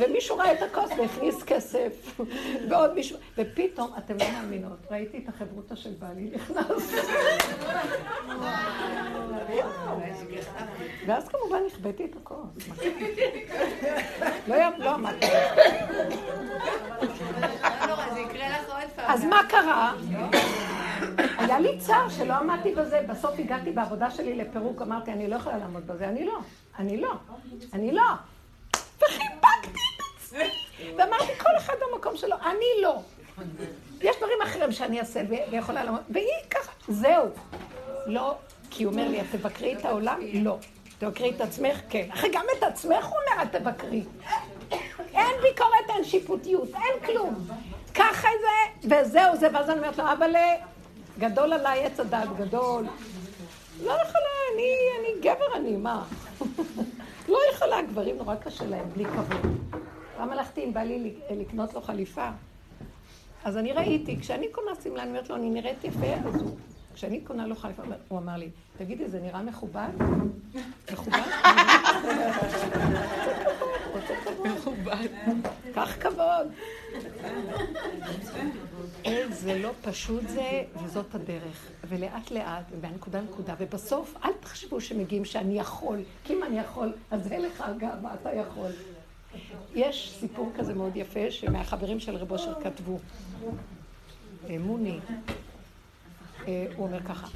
ומישהו 0.00 0.36
ראה 0.36 0.52
את 0.52 0.62
הכוס 0.62 0.90
והכניס 0.98 1.42
כסף, 1.42 2.20
ועוד 2.70 2.94
מישהו, 2.94 3.18
ופתאום, 3.38 3.90
אתם 3.98 4.16
לא 4.18 4.24
מאמינות, 4.32 4.78
ראיתי 4.90 5.18
את 5.18 5.28
החברותא 5.28 5.74
של 5.74 5.90
בעלי 5.98 6.30
נכנס. 6.34 6.94
ואז 11.06 11.28
כמובן 11.28 11.58
החבאתי 11.66 12.04
את 12.04 12.16
הכוס. 12.16 12.68
לא, 14.48 14.56
לא 14.78 14.90
עמדתי. 14.94 15.26
אז 18.96 19.24
מה 19.24 19.40
קרה? 19.48 19.92
היה 21.38 21.60
לי 21.60 21.78
צער 21.78 22.08
שלא 22.08 22.32
עמדתי 22.32 22.74
בזה, 22.74 23.00
בסוף 23.08 23.38
הגעתי 23.38 23.70
בעבודה 23.70 24.10
שלי 24.10 24.36
לפירוק, 24.36 24.82
אמרתי, 24.82 25.12
אני 25.12 25.28
לא 25.28 25.36
יכולה 25.36 25.58
לעמוד 25.58 25.86
בזה, 25.86 26.08
אני 26.08 26.26
לא, 26.26 26.38
אני 26.78 27.00
לא, 27.00 27.12
אני 27.72 27.92
לא. 27.92 28.02
וחיבקתי 28.98 29.80
את 29.96 30.02
עצמי, 30.16 30.44
ואמרתי, 30.98 31.38
כל 31.38 31.56
אחד 31.58 31.74
במקום 31.92 32.16
שלו, 32.16 32.36
אני 32.44 32.82
לא. 32.82 33.00
יש 34.00 34.16
דברים 34.16 34.42
אחרים 34.42 34.72
שאני 34.72 35.00
אעשה 35.00 35.20
ויכולה 35.50 35.84
לעמוד, 35.84 36.00
והיא 36.10 36.26
ככה, 36.50 36.72
זהו. 36.88 37.26
לא, 38.06 38.34
כי 38.70 38.84
הוא 38.84 38.92
אומר 38.92 39.08
לי, 39.08 39.20
את 39.20 39.26
תבקרי 39.32 39.76
את 39.76 39.84
העולם? 39.84 40.20
לא. 40.34 40.58
תבקרי 40.98 41.30
את 41.30 41.40
עצמך? 41.40 41.80
כן. 41.88 42.08
אחרי 42.14 42.30
גם 42.32 42.44
את 42.58 42.62
עצמך 42.62 43.04
הוא 43.06 43.16
אומר, 43.30 43.42
את 43.42 43.56
תבקרי. 43.56 44.04
אין 45.14 45.36
ביקורת, 45.42 45.90
אין 45.96 46.04
שיפוטיות, 46.04 46.68
אין 46.74 47.06
כלום. 47.06 47.48
ככה 47.94 48.28
זה, 48.40 48.88
וזהו 48.96 49.36
זה, 49.36 49.48
ואז 49.52 49.70
אני 49.70 49.78
אומרת 49.78 49.98
לו, 49.98 50.04
אבל 50.12 50.34
גדול 51.18 51.52
עליי 51.52 51.84
עץ 51.84 52.00
הדעת, 52.00 52.28
גדול. 52.36 52.84
לא 53.82 53.92
יכולה, 53.92 54.30
אני, 54.54 54.74
אני 55.00 55.20
גבר 55.20 55.56
אני, 55.56 55.76
מה? 55.76 56.04
לא 57.28 57.38
יכולה, 57.52 57.82
גברים 57.82 58.16
נורא 58.16 58.34
קשה 58.34 58.66
להם, 58.66 58.90
בלי 58.92 59.04
כבוד. 59.04 59.56
פעם 60.16 60.32
הלכתי 60.32 60.62
עם 60.62 60.72
בעלי 60.72 61.14
לקנות 61.30 61.74
לו 61.74 61.80
חליפה. 61.80 62.30
אז 63.44 63.56
אני 63.56 63.72
ראיתי, 63.72 64.20
כשאני 64.20 64.48
קונה 64.52 64.70
שמלה, 64.82 65.02
אני 65.02 65.10
אומרת 65.10 65.30
לו, 65.30 65.36
אני 65.36 65.50
נראית 65.50 65.84
יפה, 65.84 66.14
אז 66.26 66.42
הוא... 66.42 66.56
כשאני 66.94 67.20
קונה 67.20 67.46
לו 67.46 67.56
חליפה, 67.56 67.82
הוא 68.08 68.18
אמר 68.18 68.36
לי, 68.36 68.50
תגידי, 68.78 69.08
זה 69.08 69.20
נראה 69.20 69.42
מכובד? 69.42 69.88
מכובד? 70.92 71.18
מכובד. 74.54 75.08
קח 75.74 75.96
כבוד. 76.00 76.52
זה 79.30 79.58
לא 79.58 79.70
פשוט 79.82 80.28
זה, 80.28 80.62
וזאת 80.84 81.14
הדרך. 81.14 81.70
ולאט 81.88 82.30
לאט, 82.30 82.64
מהנקודה 82.82 83.20
לנקודה, 83.20 83.54
ובסוף, 83.58 84.14
אל 84.24 84.32
תחשבו 84.40 84.80
שמגיעים 84.80 85.24
שאני 85.24 85.58
יכול, 85.58 85.98
כי 86.24 86.32
אם 86.32 86.42
אני 86.44 86.58
יכול, 86.58 86.92
אז 87.10 87.32
אין 87.32 87.42
לך 87.42 87.64
גאווה, 87.78 88.14
אתה 88.14 88.32
יכול. 88.32 88.70
יש 89.74 90.16
סיפור 90.20 90.52
כזה 90.56 90.74
מאוד 90.74 90.96
יפה, 90.96 91.30
שמהחברים 91.30 92.00
של 92.00 92.16
רב 92.16 92.32
אושר 92.32 92.54
כתבו. 92.62 92.98
אה, 94.50 94.58
מוני, 94.58 94.98
אה, 96.48 96.66
הוא 96.76 96.86
אומר 96.86 97.02
ככה, 97.02 97.26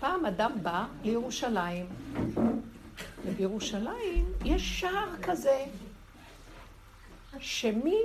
פעם 0.00 0.26
אדם 0.26 0.52
בא 0.62 0.86
לירושלים, 1.04 1.86
ובירושלים 3.26 4.32
יש 4.44 4.80
שער 4.80 5.08
כזה, 5.22 5.64
שמי, 7.38 7.98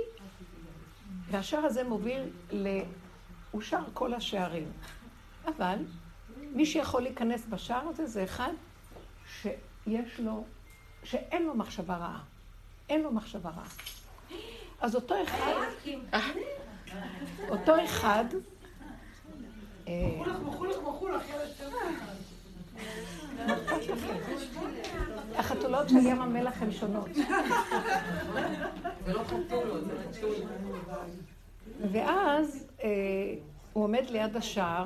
והשער 1.30 1.64
הזה 1.64 1.84
מוביל 1.84 2.22
ל... 2.52 2.68
הוא 3.50 3.62
שער 3.62 3.84
כל 3.94 4.14
השערים. 4.14 4.72
אבל 5.46 5.78
מי 6.52 6.66
שיכול 6.66 7.02
להיכנס 7.02 7.46
בשער 7.46 7.88
הזה 7.88 8.06
זה 8.06 8.24
אחד 8.24 8.52
שיש 9.40 10.20
לו, 10.20 10.44
שאין 11.04 11.42
לו 11.42 11.54
מחשבה 11.54 11.96
רעה. 11.96 12.20
אין 12.88 13.02
לו 13.02 13.12
מחשבה 13.12 13.50
רעה. 13.50 13.68
אז 14.80 14.94
אותו 14.94 15.14
אחד, 15.22 15.66
אותו 17.48 17.84
אחד, 17.84 18.24
החתולות 25.36 25.88
של 25.88 26.06
ים 26.06 26.22
המלח 26.22 26.62
הן 26.62 26.72
שונות. 26.72 27.08
ואז 31.92 32.66
אה, 32.82 32.88
הוא 33.72 33.84
עומד 33.84 34.04
ליד 34.10 34.36
השער, 34.36 34.84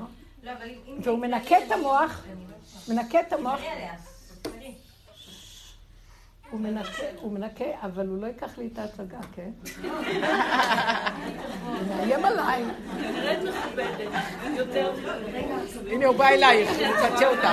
והוא 1.02 1.18
מנקה 1.18 1.56
את 1.66 1.72
המוח, 1.72 2.24
מנקה 2.88 3.20
את 3.20 3.32
המוח. 3.32 3.60
הוא 6.52 6.60
מנקה, 6.60 7.02
הוא 7.20 7.32
מנקה, 7.32 7.64
אבל 7.82 8.06
הוא 8.06 8.22
לא 8.22 8.26
ייקח 8.26 8.58
לי 8.58 8.68
את 8.72 8.78
ההצגה, 8.78 9.18
כן? 9.34 9.50
הוא 9.82 9.90
מאיים 11.96 12.24
עליי. 12.24 12.64
נראית 13.00 13.38
מכובדת, 13.38 14.10
יותר... 14.56 14.92
הנה, 15.90 16.06
הוא 16.06 16.16
בא 16.16 16.28
אלייך, 16.28 16.70
הוא 16.70 16.86
יפצה 16.86 17.28
אותך. 17.28 17.48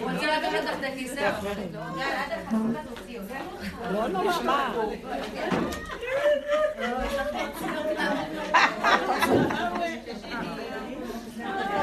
הוא 0.00 0.10
רוצה 0.10 0.26
לקחת 0.26 0.64
לך 0.64 0.78
את 0.78 0.84
הכיסא. 0.92 1.30
לא 3.92 4.08
נורא, 4.08 4.42
מה? 4.44 4.74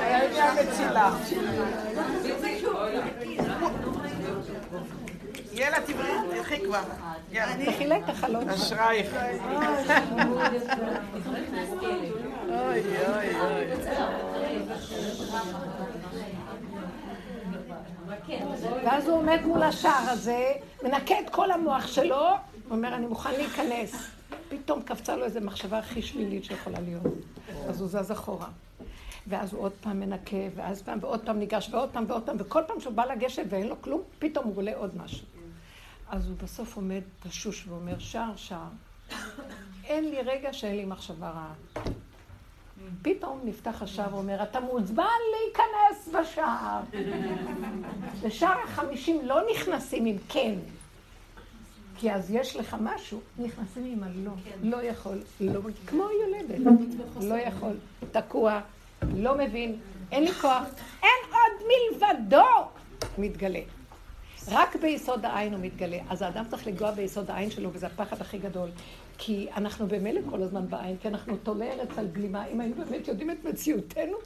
היה 0.01 0.27
לי 0.27 0.41
המצילה. 0.41 1.11
יאללה, 5.58 5.78
תלכי 6.30 6.66
כבר. 6.66 6.82
תכילה 7.66 7.97
את 7.97 8.10
החלום. 8.10 8.49
אשרייך. 8.49 9.16
אוי, 12.49 12.82
אוי, 13.08 13.41
אוי. 13.41 13.66
ואז 18.86 19.08
הוא 19.08 19.18
עומד 19.18 19.39
מול 19.45 19.64
השער 19.64 20.10
הזה, 20.10 20.51
מנקה 20.84 21.20
את 21.20 21.30
כל 21.30 21.51
המוח 21.51 21.88
שלו, 21.88 22.28
אומר, 22.72 22.95
אני 22.95 23.05
מוכן 23.05 23.32
להיכנס. 23.32 24.10
פתאום 24.49 24.82
קפצה 24.82 25.16
לו 25.16 25.26
איזו 25.26 25.39
מחשבה 25.41 25.80
הכי 25.80 26.01
שלילית 26.01 26.43
שיכולה 26.43 26.80
להיות. 26.80 27.14
אז 27.70 27.82
הוא 27.82 27.89
זז 27.89 28.12
אחורה. 28.12 28.47
ואז 29.28 29.53
הוא 29.53 29.62
עוד 29.62 29.72
פעם 29.82 29.99
מנקה, 29.99 30.38
ואז 30.55 30.82
פעם, 30.82 30.99
ועוד 31.01 31.22
פעם 31.26 31.39
ניגש, 31.39 31.70
ועוד 31.72 31.89
פעם, 31.89 32.05
ועוד 32.08 32.24
פעם, 32.24 32.36
וכל 32.39 32.62
פעם 32.68 32.80
שהוא 32.80 32.93
בא 32.93 33.05
לגשת 33.05 33.43
ואין 33.49 33.68
לו 33.68 33.82
כלום, 33.82 34.01
פתאום 34.20 34.45
הוא 34.45 34.58
עולה 34.58 34.76
עוד 34.76 34.97
משהו. 34.97 35.36
אז 36.10 36.28
הוא 36.28 36.36
בסוף 36.43 36.76
עומד 36.76 37.01
תשוש 37.24 37.68
ואומר, 37.68 37.99
שער, 37.99 38.36
שער, 38.36 38.70
אין 39.84 40.10
לי 40.10 40.22
רגע 40.22 40.53
שאין 40.53 40.76
לי 40.76 40.86
מחשבה 40.86 41.30
רעה. 41.30 41.53
פתאום 43.01 43.41
נפתח 43.43 43.82
השער 43.82 44.16
ואומר, 44.16 44.43
אתה 44.43 44.60
מוזמן 44.60 45.05
להיכנס 45.32 46.16
בשער. 46.16 46.82
לשער 48.24 48.60
החמישים 48.64 49.26
לא 49.26 49.41
נכנסים 49.51 50.05
עם 50.05 50.16
כן, 50.30 50.55
כי 51.97 52.12
אז 52.12 52.32
יש 52.32 52.55
לך 52.55 52.76
משהו, 52.82 53.22
נכנסים 53.38 53.86
עם 53.86 54.03
הלא. 54.03 54.32
לא 54.64 54.84
יכול, 54.84 55.18
לא, 55.41 55.62
כמו 55.88 56.03
יולדת, 56.22 56.78
לא 57.22 57.36
יכול, 57.36 57.78
תקוע, 58.12 58.60
לא 59.16 59.38
מבין, 59.38 59.80
אין 60.12 60.24
לי 60.24 60.34
כוח, 60.34 60.64
אין 61.03 61.32
עוד 61.32 61.68
מלבדו 61.68 62.45
מתגלה. 63.18 63.76
רק 64.47 64.75
ביסוד 64.75 65.25
העין 65.25 65.53
הוא 65.53 65.61
מתגלה. 65.61 65.97
אז 66.09 66.21
האדם 66.21 66.45
צריך 66.49 66.67
לגוע 66.67 66.91
ביסוד 66.91 67.31
העין 67.31 67.51
שלו, 67.51 67.69
וזה 67.73 67.87
הפחד 67.87 68.21
הכי 68.21 68.37
גדול. 68.37 68.69
כי 69.17 69.47
אנחנו 69.55 69.87
במילא 69.87 70.21
כל 70.29 70.43
הזמן 70.43 70.69
בעין, 70.69 70.97
כי 70.97 71.07
אנחנו 71.07 71.37
תולי 71.37 71.71
ארץ 71.71 71.97
על 71.97 72.07
בלימה. 72.07 72.47
אם 72.47 72.61
היינו 72.61 72.75
באמת 72.75 73.07
יודעים 73.07 73.31
את 73.31 73.43
מציאותנו, 73.43 74.17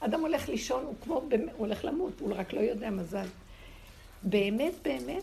אדם 0.00 0.20
הולך 0.20 0.48
לישון, 0.48 0.84
הוא 0.84 0.94
כמו, 1.04 1.14
הוא 1.14 1.30
הולך 1.56 1.84
למות, 1.84 2.20
הוא 2.20 2.34
רק 2.36 2.52
לא 2.52 2.60
יודע 2.60 2.90
מזל. 2.90 3.26
באמת, 4.22 4.72
באמת, 4.82 5.22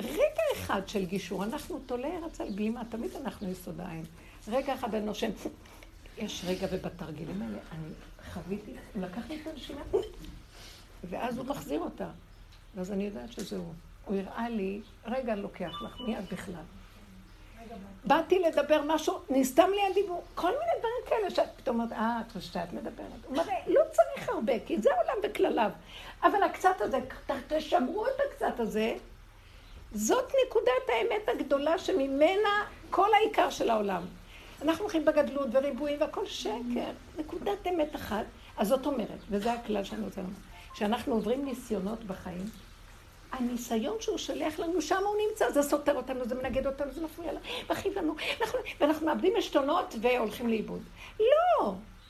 רגע 0.00 0.42
אחד 0.52 0.88
של 0.88 1.04
גישור, 1.04 1.44
אנחנו 1.44 1.80
תולי 1.86 2.08
ארץ 2.22 2.40
על 2.40 2.50
בלימה, 2.50 2.82
תמיד 2.90 3.10
אנחנו 3.24 3.50
יסוד 3.50 3.80
העין. 3.80 4.04
רגע 4.48 4.74
אחד 4.74 4.94
אני 4.94 5.04
נושם, 5.04 5.30
יש 6.18 6.44
רגע 6.46 6.66
ובתרגילים 6.70 7.42
האלה, 7.42 7.58
אני 7.72 7.88
חוויתי, 8.32 8.70
הוא 8.94 9.02
לקח 9.02 9.22
לי 9.28 9.38
את 9.42 9.46
הנשימה, 9.46 9.80
ואז 11.10 11.38
הוא 11.38 11.46
מחזיר 11.46 11.80
אותה. 11.80 12.08
ואז 12.74 12.92
אני 12.92 13.04
יודעת 13.04 13.32
שזהו. 13.32 13.72
הוא 14.04 14.16
הראה 14.16 14.48
לי, 14.48 14.80
רגע 15.06 15.34
לוקח 15.34 15.82
לך, 15.82 16.00
מיד 16.00 16.24
בכלל. 16.32 16.62
באתי 18.04 18.38
לדבר 18.38 18.82
משהו, 18.86 19.18
נסתם 19.30 19.68
לי 19.70 19.80
הדיבור, 19.90 20.24
כל 20.34 20.50
מיני 20.50 20.72
דברים 20.78 20.94
כאלה 21.08 21.30
שאת 21.30 21.48
פתאום 21.56 21.80
אומרת, 21.80 21.92
אה, 21.92 22.20
את 22.26 22.32
חושבת 22.32 22.52
שאת 22.52 22.72
מדברת. 22.72 23.24
הוא 23.24 23.36
אומר, 23.38 23.42
לא 23.66 23.80
צריך 23.92 24.28
הרבה, 24.28 24.52
כי 24.66 24.80
זה 24.80 24.90
העולם 24.94 25.22
בכלליו. 25.22 25.70
אבל 26.22 26.42
הקצת 26.42 26.80
הזה, 26.80 26.98
תשמרו 27.48 28.06
את 28.06 28.20
הקצת 28.30 28.60
הזה, 28.60 28.94
זאת 29.92 30.32
נקודת 30.46 30.88
האמת 30.88 31.28
הגדולה 31.28 31.78
שממנה 31.78 32.64
כל 32.90 33.08
העיקר 33.14 33.50
של 33.50 33.70
העולם. 33.70 34.02
אנחנו 34.62 34.84
הולכים 34.84 35.04
בגדלות 35.04 35.48
וריבועים 35.52 36.00
והכל 36.00 36.26
שקר. 36.26 36.90
נקודת 37.18 37.66
אמת 37.66 37.96
אחת. 37.96 38.24
אז 38.56 38.68
זאת 38.68 38.86
אומרת, 38.86 39.18
וזה 39.30 39.52
הכלל 39.52 39.84
שאני 39.84 40.04
רוצה 40.04 40.20
לומר, 40.20 40.32
שאנחנו 40.78 41.14
עוברים 41.14 41.44
ניסיונות 41.44 42.04
בחיים, 42.04 42.44
הניסיון 43.32 43.96
שהוא 44.00 44.18
שולח 44.18 44.58
לנו, 44.58 44.82
שם 44.82 45.02
הוא 45.04 45.16
נמצא, 45.28 45.50
זה 45.50 45.62
סותר 45.62 45.94
אותנו, 45.96 46.28
זה 46.28 46.34
מנגד 46.34 46.66
אותנו, 46.66 46.92
זה 46.92 47.04
מפריע 47.04 47.32
לנו, 47.32 47.40
מכאיב 47.70 47.98
לנו, 47.98 48.14
אנחנו, 48.40 48.58
ואנחנו 48.80 49.06
מאבדים 49.06 49.32
עשתונות 49.36 49.94
והולכים 50.00 50.48
לאיבוד. 50.48 50.82
לא, 51.18 51.64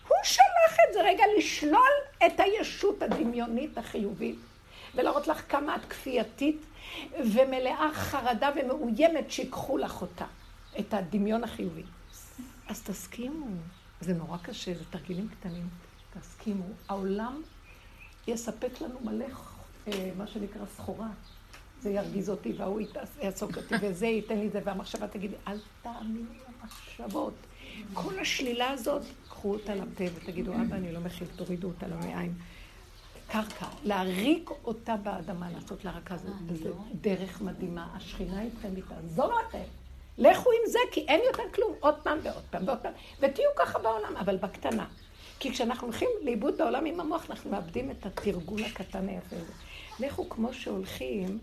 הוא 0.08 0.16
שלח 0.24 0.76
את 0.88 0.94
זה 0.94 1.02
רגע 1.02 1.24
לשלול 1.38 1.92
את 2.26 2.32
הישות 2.40 3.02
הדמיונית 3.02 3.78
החיובית, 3.78 4.38
ולהראות 4.94 5.26
לך 5.26 5.42
כמה 5.48 5.76
את 5.76 5.84
כפייתית 5.84 6.60
ומלאה 7.18 7.90
חרדה 7.92 8.50
ומאוימת 8.56 9.30
שיקחו 9.30 9.78
לך 9.78 10.02
אותה, 10.02 10.26
את 10.78 10.94
הדמיון 10.94 11.44
החיובי. 11.44 11.82
אז 12.68 12.82
תסכימו, 12.82 13.46
זה 14.00 14.14
נורא 14.14 14.38
קשה, 14.42 14.74
זה 14.74 14.84
תרגילים 14.90 15.28
קטנים, 15.28 15.68
תסכימו. 16.20 16.64
העולם 16.88 17.42
יספק 18.28 18.80
לנו 18.80 19.00
מלא, 19.04 19.26
אה, 19.88 20.10
מה 20.16 20.26
שנקרא, 20.26 20.66
סחורה. 20.76 21.08
זה 21.80 21.90
ירגיז 21.90 22.30
אותי, 22.30 22.52
וההוא 22.52 22.80
יעסוק 23.22 23.56
אותי, 23.56 23.74
וזה 23.80 24.06
ייתן 24.06 24.38
לי 24.38 24.50
זה, 24.50 24.60
והמחשבה 24.64 25.08
תגיד, 25.08 25.30
אל 25.48 25.58
תאמינו 25.82 26.30
למחשבות. 26.48 27.34
כל 27.94 28.18
השלילה 28.18 28.70
הזאת, 28.70 29.02
קחו 29.28 29.52
אותה 29.52 29.74
לפה 29.74 30.04
ותגידו, 30.14 30.54
אבא, 30.54 30.76
אני 30.76 30.92
לא 30.92 31.00
מכיר, 31.00 31.28
תורידו 31.36 31.68
אותה 31.68 31.86
למעיים. 31.86 32.34
קרקע, 33.28 33.66
להריק 33.84 34.50
אותה 34.64 34.96
באדמה, 34.96 35.50
לעשות 35.50 35.84
לה 35.84 35.90
רק 35.90 36.12
כזה, 36.12 36.28
זה 36.62 36.70
דרך 37.00 37.42
מדהימה. 37.42 37.88
השכינה 37.96 38.42
איתכם 38.42 38.68
תעזור 38.88 39.32
לכם. 39.40 39.62
לכו 40.18 40.50
עם 40.50 40.70
זה, 40.70 40.78
כי 40.92 41.00
אין 41.00 41.20
יותר 41.26 41.42
כלום. 41.54 41.72
עוד 41.80 41.94
פעם 42.02 42.18
ועוד 42.22 42.42
פעם 42.50 42.66
ועוד 42.66 42.78
פעם. 42.78 42.92
ותהיו 43.20 43.50
ככה 43.56 43.78
בעולם, 43.78 44.16
אבל 44.16 44.36
בקטנה. 44.36 44.86
כי 45.40 45.52
כשאנחנו 45.52 45.86
הולכים 45.86 46.08
לאיבוד 46.22 46.58
בעולם 46.58 46.84
עם 46.86 47.00
המוח, 47.00 47.30
אנחנו 47.30 47.50
מאבדים 47.50 47.90
את 47.90 48.06
התרגול 48.06 48.64
הקטן 48.64 49.08
היפה 49.08 49.36
הזה. 49.36 49.52
לכו 50.06 50.28
כמו 50.28 50.54
שהולכים 50.54 51.38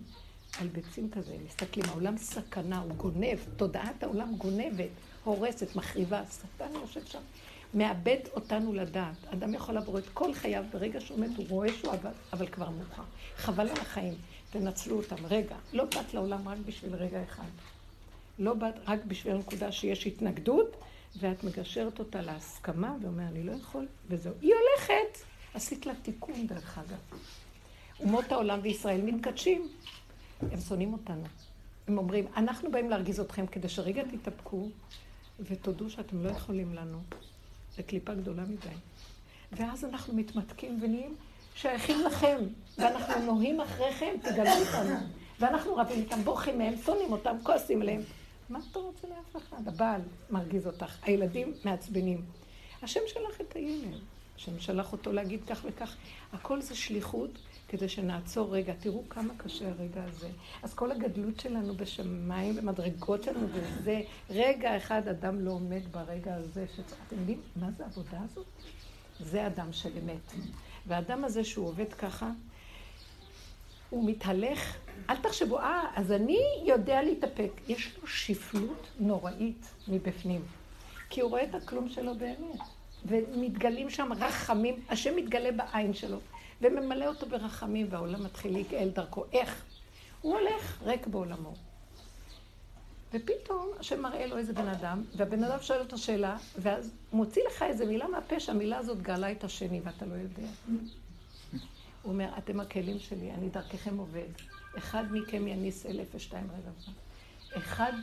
על 0.62 0.68
ביצים 0.68 1.10
כזה, 1.12 1.36
מסתכלים, 1.48 1.86
העולם 1.90 2.18
סכנה, 2.18 2.80
הוא 2.80 2.92
גונב, 2.92 3.38
תודעת 3.58 4.04
העולם 4.04 4.36
גונבת, 4.36 4.90
הורסת, 5.24 5.76
מחריבה, 5.76 6.20
השטן 6.20 6.74
יושב 6.82 7.06
שם, 7.06 7.20
מאבד 7.74 8.18
אותנו 8.36 8.74
לדעת. 8.74 9.16
אדם 9.34 9.54
יכול 9.54 9.76
לעבור 9.76 9.98
את 9.98 10.10
כל 10.14 10.34
חייו, 10.34 10.64
ברגע 10.72 11.02
שהוא 11.02 11.20
מת 11.20 11.38
הוא 11.38 11.46
רואה 11.50 11.74
שהוא 11.74 11.94
עבד, 11.94 12.12
אבל 12.34 12.48
כבר 12.48 12.70
מאוחר. 12.70 13.04
חבל 13.38 13.70
על 13.70 13.78
החיים, 13.82 14.14
תנצלו 14.52 14.98
אותם. 14.98 15.26
רגע, 15.26 15.56
לא 15.74 15.84
באת 15.84 16.14
לעולם 16.14 16.48
רק 16.48 16.58
בשביל 16.66 16.96
רגע 16.96 17.24
אחד. 17.24 17.44
לא 18.40 18.54
באת 18.54 18.76
רק 18.88 19.00
בשביל 19.08 19.36
הנקודה 19.36 19.72
שיש 19.72 20.08
התנגדות, 20.08 20.76
ואת 21.20 21.44
מגשרת 21.44 22.00
אותה 22.00 22.22
להסכמה, 22.22 22.96
ואומר, 23.02 23.24
אני 23.24 23.44
לא 23.44 23.52
יכול, 23.52 23.88
וזהו. 24.08 24.34
היא 24.42 24.54
הולכת, 24.54 25.20
עשית 25.54 25.86
לה 25.86 25.94
תיקון 26.02 26.48
דרך 26.48 26.78
אגב. 26.78 27.20
אומות 28.00 28.32
העולם 28.32 28.60
וישראל 28.64 29.02
מתקדשים, 29.02 29.68
הם 30.42 30.60
שונאים 30.60 30.94
אותנו. 30.94 31.24
הם 31.88 31.98
אומרים, 31.98 32.26
אנחנו 32.38 32.72
באים 32.72 32.90
להרגיז 32.90 33.20
אתכם 33.20 33.48
כדי 33.48 33.70
שרגע 33.70 34.04
תתאפקו 34.04 34.70
ותודו 35.40 35.90
שאתם 35.90 36.24
לא 36.24 36.30
יכולים 36.30 36.74
לנו. 36.74 37.00
זו 37.78 37.84
קליפה 37.88 38.14
גדולה 38.14 38.44
מדי. 38.44 38.76
ואז 39.52 39.86
אנחנו 39.86 40.14
מתמתקים 40.14 40.80
ונהיים 40.82 41.16
שייכים 41.56 42.02
לכם, 42.02 42.38
ואנחנו 42.78 43.26
נוהים 43.26 43.62
אחריכם, 43.62 44.16
תגלו 44.22 44.50
אותנו. 44.50 44.96
ואנחנו 45.40 45.76
רבים 45.76 46.00
איתם, 46.00 46.22
בוכים 46.24 46.58
מהם, 46.58 46.74
שונאים 46.86 47.12
אותם, 47.12 47.36
כועסים 47.44 47.82
עליהם. 47.82 48.02
מה 48.50 48.60
אתה 48.72 48.80
רוצה 48.80 49.08
לאף 49.08 49.36
אחד? 49.36 49.68
הבעל 49.68 50.02
מרגיז 50.30 50.68
אותך, 50.68 50.98
הילדים 51.04 51.54
מעצבנים. 51.66 52.26
השם 52.84 53.00
שלח 53.08 53.42
את 53.42 53.56
הילד, 53.56 54.00
השם 54.36 54.60
שלח 54.60 54.92
אותו 54.92 55.12
להגיד 55.12 55.40
כך 55.48 55.62
וכך. 55.66 55.96
הכל 56.34 56.62
זה 56.62 56.76
שליחות 56.76 57.30
כדי 57.68 57.90
שנעצור 57.90 58.56
רגע. 58.56 58.74
תראו 58.80 59.04
כמה 59.10 59.34
קשה 59.38 59.70
הרגע 59.70 60.04
הזה. 60.04 60.30
אז 60.64 60.74
כל 60.74 60.92
הגדלות 60.92 61.40
שלנו 61.40 61.76
בשמיים, 61.76 62.56
במדרגות 62.56 63.24
שלנו, 63.24 63.48
וזה 63.52 64.02
רגע 64.30 64.78
אחד 64.78 65.08
אדם 65.08 65.40
לא 65.40 65.52
עומד 65.52 65.82
ברגע 65.92 66.36
הזה. 66.36 66.66
שצריך... 66.76 67.02
אתם 67.08 67.20
יודעים 67.20 67.42
מה 67.56 67.72
זה 67.72 67.84
העבודה 67.84 68.22
הזאת? 68.32 68.46
זה 69.20 69.48
אדם 69.48 69.74
של 69.74 69.90
אמת. 70.04 70.34
והאדם 70.88 71.26
הזה 71.26 71.44
שהוא 71.44 71.68
עובד 71.68 71.94
ככה, 71.94 72.32
הוא 73.90 74.10
מתהלך, 74.10 74.78
אל 75.10 75.16
תחשבו, 75.16 75.60
אה, 75.60 75.84
אז 75.96 76.12
אני 76.12 76.40
יודע 76.66 77.02
להתאפק. 77.02 77.52
יש 77.68 77.98
לו 78.02 78.08
שפלות 78.08 78.88
נוראית 79.00 79.68
מבפנים. 79.88 80.42
כי 81.10 81.22
הוא 81.22 81.30
רואה 81.30 81.44
את 81.44 81.56
הכלום 81.56 81.90
שלו 81.90 82.16
באמת. 82.16 82.60
ומתגלים 83.06 83.90
שם 83.90 84.14
רחמים, 84.14 84.76
השם 84.90 85.16
מתגלה 85.16 85.52
בעין 85.52 85.94
שלו, 85.94 86.18
וממלא 86.62 87.06
אותו 87.06 87.26
ברחמים, 87.26 87.88
והעולם 87.90 88.24
מתחיל 88.24 88.54
להתגאל 88.54 88.90
דרכו. 88.90 89.26
איך? 89.34 89.66
הוא 90.22 90.38
הולך 90.38 90.82
ריק 90.84 91.08
בעולמו. 91.08 91.54
ופתאום 93.14 93.70
השם 93.80 94.02
מראה 94.02 94.26
לו 94.26 94.38
איזה 94.38 94.54
בן 94.54 94.68
אדם, 94.68 95.04
והבן 95.16 95.44
אדם 95.44 95.62
שואל 95.62 95.80
אותו 95.80 95.98
שאלה, 95.98 96.38
ואז 96.58 96.92
מוציא 97.14 97.42
לך 97.48 97.64
איזה 97.64 97.86
מילה 97.86 98.08
מהפה, 98.08 98.40
שהמילה 98.40 98.78
הזאת 98.78 99.02
גאלה 99.02 99.32
את 99.32 99.44
השני, 99.44 99.82
ואתה 99.84 100.06
לא 100.06 100.14
יודע. 100.14 100.48
הוא 102.06 102.14
אומר, 102.14 102.30
אתם 102.38 102.60
הכלים 102.60 103.00
שלי, 103.00 103.32
אני 103.32 103.50
דרככם 103.50 103.98
עובד. 103.98 104.28
אחד 104.78 105.04
מכם 105.12 105.48
יניס 105.48 105.86
אלף 105.86 106.08
ושתיים 106.16 106.48
רגע. 106.52 106.72
אחד 107.58 107.94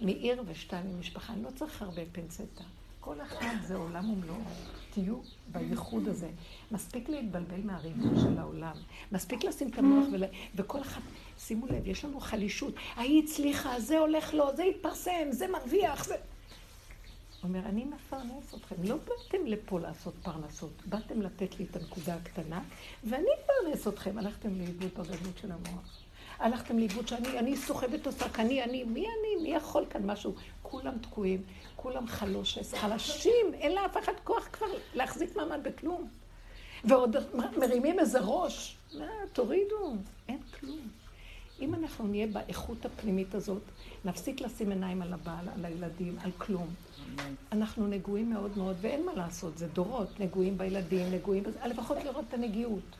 מעיר 0.00 0.42
ושתיים 0.46 0.96
ממשפחה. 0.96 1.32
אני 1.32 1.42
לא 1.42 1.50
צריך 1.50 1.82
הרבה 1.82 2.02
פנצטה. 2.12 2.64
כל 3.00 3.20
אחד 3.22 3.54
זה 3.66 3.76
עולם 3.76 4.10
ומלואו. 4.10 4.36
תהיו 4.90 5.16
בייחוד 5.52 6.08
הזה. 6.08 6.30
מספיק 6.70 7.08
להתבלבל 7.08 7.60
מהריבון 7.64 8.20
של 8.20 8.38
העולם. 8.38 8.76
מספיק 9.12 9.44
לשים 9.44 9.68
את 9.68 9.78
המוח 9.78 10.04
ול... 10.12 10.24
וכל 10.54 10.80
אחד, 10.80 11.00
שימו 11.38 11.66
לב, 11.66 11.86
יש 11.86 12.04
לנו 12.04 12.20
חלישות. 12.20 12.74
ההיא 12.96 13.22
הצליחה, 13.24 13.80
זה 13.80 13.98
הולך 13.98 14.34
לו, 14.34 14.56
זה 14.56 14.62
התפרסם, 14.62 15.28
זה 15.30 15.46
מרוויח, 15.48 16.04
זה... 16.04 16.14
אומר, 17.44 17.58
אני 17.58 17.84
מפרנס 17.84 18.54
אתכם. 18.54 18.74
לא 18.82 18.96
באתם 18.96 19.46
לפה 19.46 19.80
לעשות 19.80 20.14
פרנסות, 20.22 20.82
באתם 20.86 21.22
לתת 21.22 21.58
לי 21.58 21.66
את 21.70 21.76
הנקודה 21.76 22.14
הקטנה, 22.14 22.62
ואני 23.04 23.28
אפרנס 23.44 23.88
אתכם. 23.88 24.18
הלכתם 24.18 24.58
לאיבוד 24.58 24.94
בגדלות 24.94 25.38
של 25.40 25.52
המוח. 25.52 25.98
הלכתם 26.38 26.78
לאיבוד 26.78 27.08
שאני 27.08 27.38
אני 27.38 27.56
סוחבת 27.56 28.06
עוסק, 28.06 28.40
אני, 28.40 28.62
אני, 28.64 28.84
מי 28.84 29.00
אני, 29.06 29.42
מי 29.42 29.56
יכול 29.56 29.86
כאן 29.90 30.10
משהו? 30.10 30.34
כולם 30.62 30.98
תקועים, 30.98 31.42
כולם 31.76 32.06
חלושס, 32.06 32.74
חלשים, 32.74 33.54
אין 33.54 33.72
לאף 33.72 33.96
אחד 33.96 34.12
כוח 34.24 34.48
כבר 34.52 34.66
להחזיק 34.94 35.36
מעמד 35.36 35.60
בכלום. 35.62 36.08
ועוד 36.84 37.16
מרימים 37.58 37.98
איזה 37.98 38.20
ראש, 38.20 38.76
מה, 38.98 39.06
תורידו, 39.32 39.94
אין 40.28 40.38
כלום. 40.60 41.01
אם 41.62 41.74
אנחנו 41.74 42.06
נהיה 42.06 42.26
באיכות 42.26 42.84
הפנימית 42.84 43.34
הזאת, 43.34 43.62
נפסיק 44.04 44.40
לשים 44.40 44.70
עיניים 44.70 45.02
על 45.02 45.12
הבעל, 45.12 45.48
על 45.54 45.64
הילדים, 45.64 46.16
על 46.24 46.30
כלום. 46.38 46.68
אנחנו 47.52 47.86
נגועים 47.86 48.30
מאוד 48.30 48.58
מאוד, 48.58 48.76
ואין 48.80 49.06
מה 49.06 49.14
לעשות, 49.14 49.58
זה 49.58 49.68
דורות, 49.68 50.20
נגועים 50.20 50.58
בילדים, 50.58 51.12
נגועים 51.14 51.42
בזה, 51.42 51.58
לפחות 51.66 52.04
לראות 52.04 52.24
את 52.28 52.34
הנגיעות. 52.34 52.96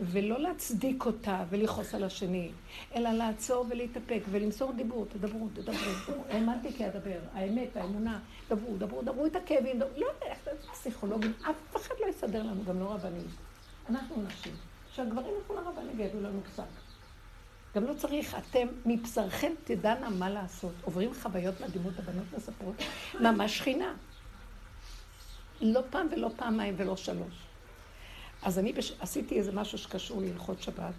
ולא 0.00 0.40
להצדיק 0.40 1.06
אותה 1.06 1.44
ולכעוס 1.50 1.94
על 1.94 2.04
השני, 2.04 2.50
אלא 2.94 3.10
לעצור 3.10 3.66
ולהתאפק 3.70 4.20
ולמסור 4.30 4.72
דיבור, 4.72 5.06
תדברו, 5.08 5.48
תדברו, 5.54 6.24
האמנתי 6.28 6.72
כי 6.72 6.86
אדבר, 6.86 7.18
האמת, 7.34 7.76
האמונה, 7.76 8.18
דברו, 8.48 8.76
דברו, 8.78 9.02
דברו 9.02 9.26
את 9.26 9.36
הכאבים, 9.36 9.78
דברו, 9.78 9.90
לא 9.96 10.06
יודע, 10.06 10.26
איך 10.26 10.38
זה 10.44 10.50
פסיכולוגים, 10.72 11.32
אף 11.50 11.76
אחד 11.76 11.94
לא 12.00 12.06
יסדר 12.06 12.42
לנו, 12.42 12.64
גם 12.64 12.80
לא 12.80 12.92
רבנים. 12.92 13.26
אנחנו 13.88 14.22
נשים. 14.22 14.52
שהגברים 14.94 15.34
ילכו 15.38 15.54
לרבן 15.54 15.82
יגידו 15.94 16.20
לנו 16.20 16.40
פסק. 16.44 16.89
גם 17.74 17.84
לא 17.84 17.94
צריך, 17.94 18.34
אתם 18.34 18.66
מבשרכם 18.86 19.52
תדענה 19.64 20.10
מה 20.10 20.30
לעשות. 20.30 20.72
עוברים 20.82 21.10
חוויות 21.22 21.60
מדהימות, 21.60 21.98
הבנות 21.98 22.24
מספרות, 22.36 22.74
ממש 23.20 23.58
שכינה. 23.58 23.94
לא 25.60 25.80
פעם 25.90 26.06
ולא 26.12 26.30
פעמיים 26.36 26.74
ולא 26.76 26.96
שלוש. 26.96 27.34
אז 28.42 28.58
אני 28.58 28.72
בש... 28.72 28.92
עשיתי 29.00 29.38
איזה 29.38 29.52
משהו 29.52 29.78
שקשור 29.78 30.22
להלכות 30.22 30.62
שבת, 30.62 30.94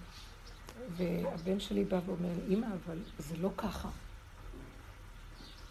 והבן 0.90 1.60
שלי 1.60 1.84
בא 1.84 2.00
ואומר 2.06 2.30
לי, 2.48 2.56
אמא, 2.56 2.68
אבל 2.68 2.98
זה 3.20 3.38
לא 3.38 3.50
ככה. 3.58 3.90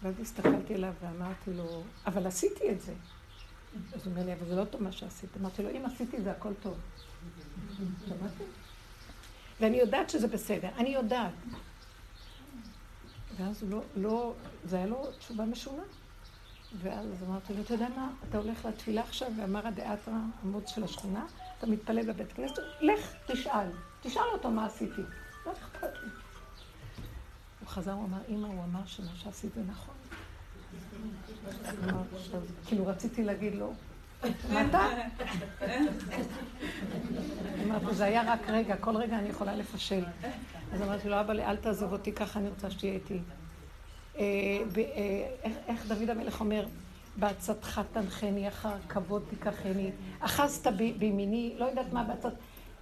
ואז 0.01 0.19
הסתכלתי 0.19 0.73
עליו 0.75 0.93
ואמרתי 1.01 1.53
לו, 1.53 1.83
אבל 2.05 2.27
עשיתי 2.27 2.71
את 2.71 2.81
זה. 2.81 2.93
אז 3.93 4.05
הוא 4.05 4.13
אומר 4.13 4.25
לי, 4.25 4.33
אבל 4.33 4.45
זה 4.45 4.55
לא 4.55 4.65
טוב 4.65 4.83
מה 4.83 4.91
שעשית. 4.91 5.29
אמרתי 5.41 5.63
לו, 5.63 5.69
אם 5.69 5.85
עשיתי 5.85 6.21
זה 6.21 6.31
הכל 6.31 6.53
טוב. 6.61 6.77
שמעתם? 8.07 8.60
ואני 9.61 9.77
יודעת 9.77 10.09
שזה 10.09 10.27
בסדר, 10.27 10.69
אני 10.77 10.89
יודעת. 10.89 11.31
ואז 13.37 13.63
הוא 13.63 13.69
לא, 13.69 13.81
לא, 13.95 14.33
זה 14.65 14.75
היה 14.75 14.85
לו 14.85 15.11
תשובה 15.19 15.45
משונה. 15.45 15.83
ואז 16.77 17.23
אמרתי 17.27 17.53
לו, 17.53 17.61
אתה 17.61 17.73
יודע 17.73 17.87
מה, 17.95 18.09
אתה 18.29 18.37
הולך 18.37 18.65
לתפילה 18.65 19.01
עכשיו, 19.01 19.31
ואמר 19.37 19.67
הדאתרא, 19.67 20.13
עמוד 20.43 20.67
של 20.67 20.83
השכונה, 20.83 21.25
אתה 21.57 21.67
מתפלל 21.67 22.13
בבית 22.13 22.33
כנסת, 22.33 22.61
לך, 22.81 23.13
תשאל. 23.27 23.67
תשאל 24.01 24.23
אותו 24.33 24.51
מה 24.51 24.65
עשיתי. 24.65 25.01
לא 25.45 25.51
אכפת 25.51 25.93
לי. 26.03 26.09
הוא 27.59 27.67
חזר, 27.67 27.91
הוא 27.91 28.05
אמר, 28.05 28.19
אמא, 28.29 28.47
הוא 28.47 28.63
אמר 28.63 28.85
שמה 28.85 29.15
שעשית 29.15 29.53
זה 29.53 29.61
נכון. 29.67 29.95
כאילו 32.65 32.87
רציתי 32.87 33.23
להגיד 33.23 33.55
לו, 33.55 33.73
אתה? 34.69 34.87
אמרתי, 37.63 37.95
זה 37.95 38.05
היה 38.05 38.33
רק 38.33 38.49
רגע, 38.49 38.75
כל 38.75 38.95
רגע 38.95 39.17
אני 39.17 39.29
יכולה 39.29 39.55
לפשל. 39.55 40.03
אז 40.73 40.81
אמרתי 40.81 41.09
לו, 41.09 41.19
אבא, 41.19 41.33
אל 41.33 41.55
תעזוב 41.55 41.93
אותי, 41.93 42.11
ככה 42.11 42.39
אני 42.39 42.49
רוצה 42.49 42.71
שתהיה 42.71 42.93
איתי. 42.93 43.19
אה, 44.17 44.23
אה, 44.77 45.51
איך 45.67 45.85
דוד 45.87 46.09
המלך 46.09 46.39
אומר, 46.39 46.65
בעצתך 47.15 47.81
תנחני, 47.93 48.47
אחר 48.47 48.73
כבוד 48.89 49.23
תיקחני, 49.29 49.91
אחזת 50.19 50.67
בימיני, 50.97 51.55
לא 51.57 51.65
יודעת 51.65 51.93
מה 51.93 52.03
בעצת... 52.03 52.33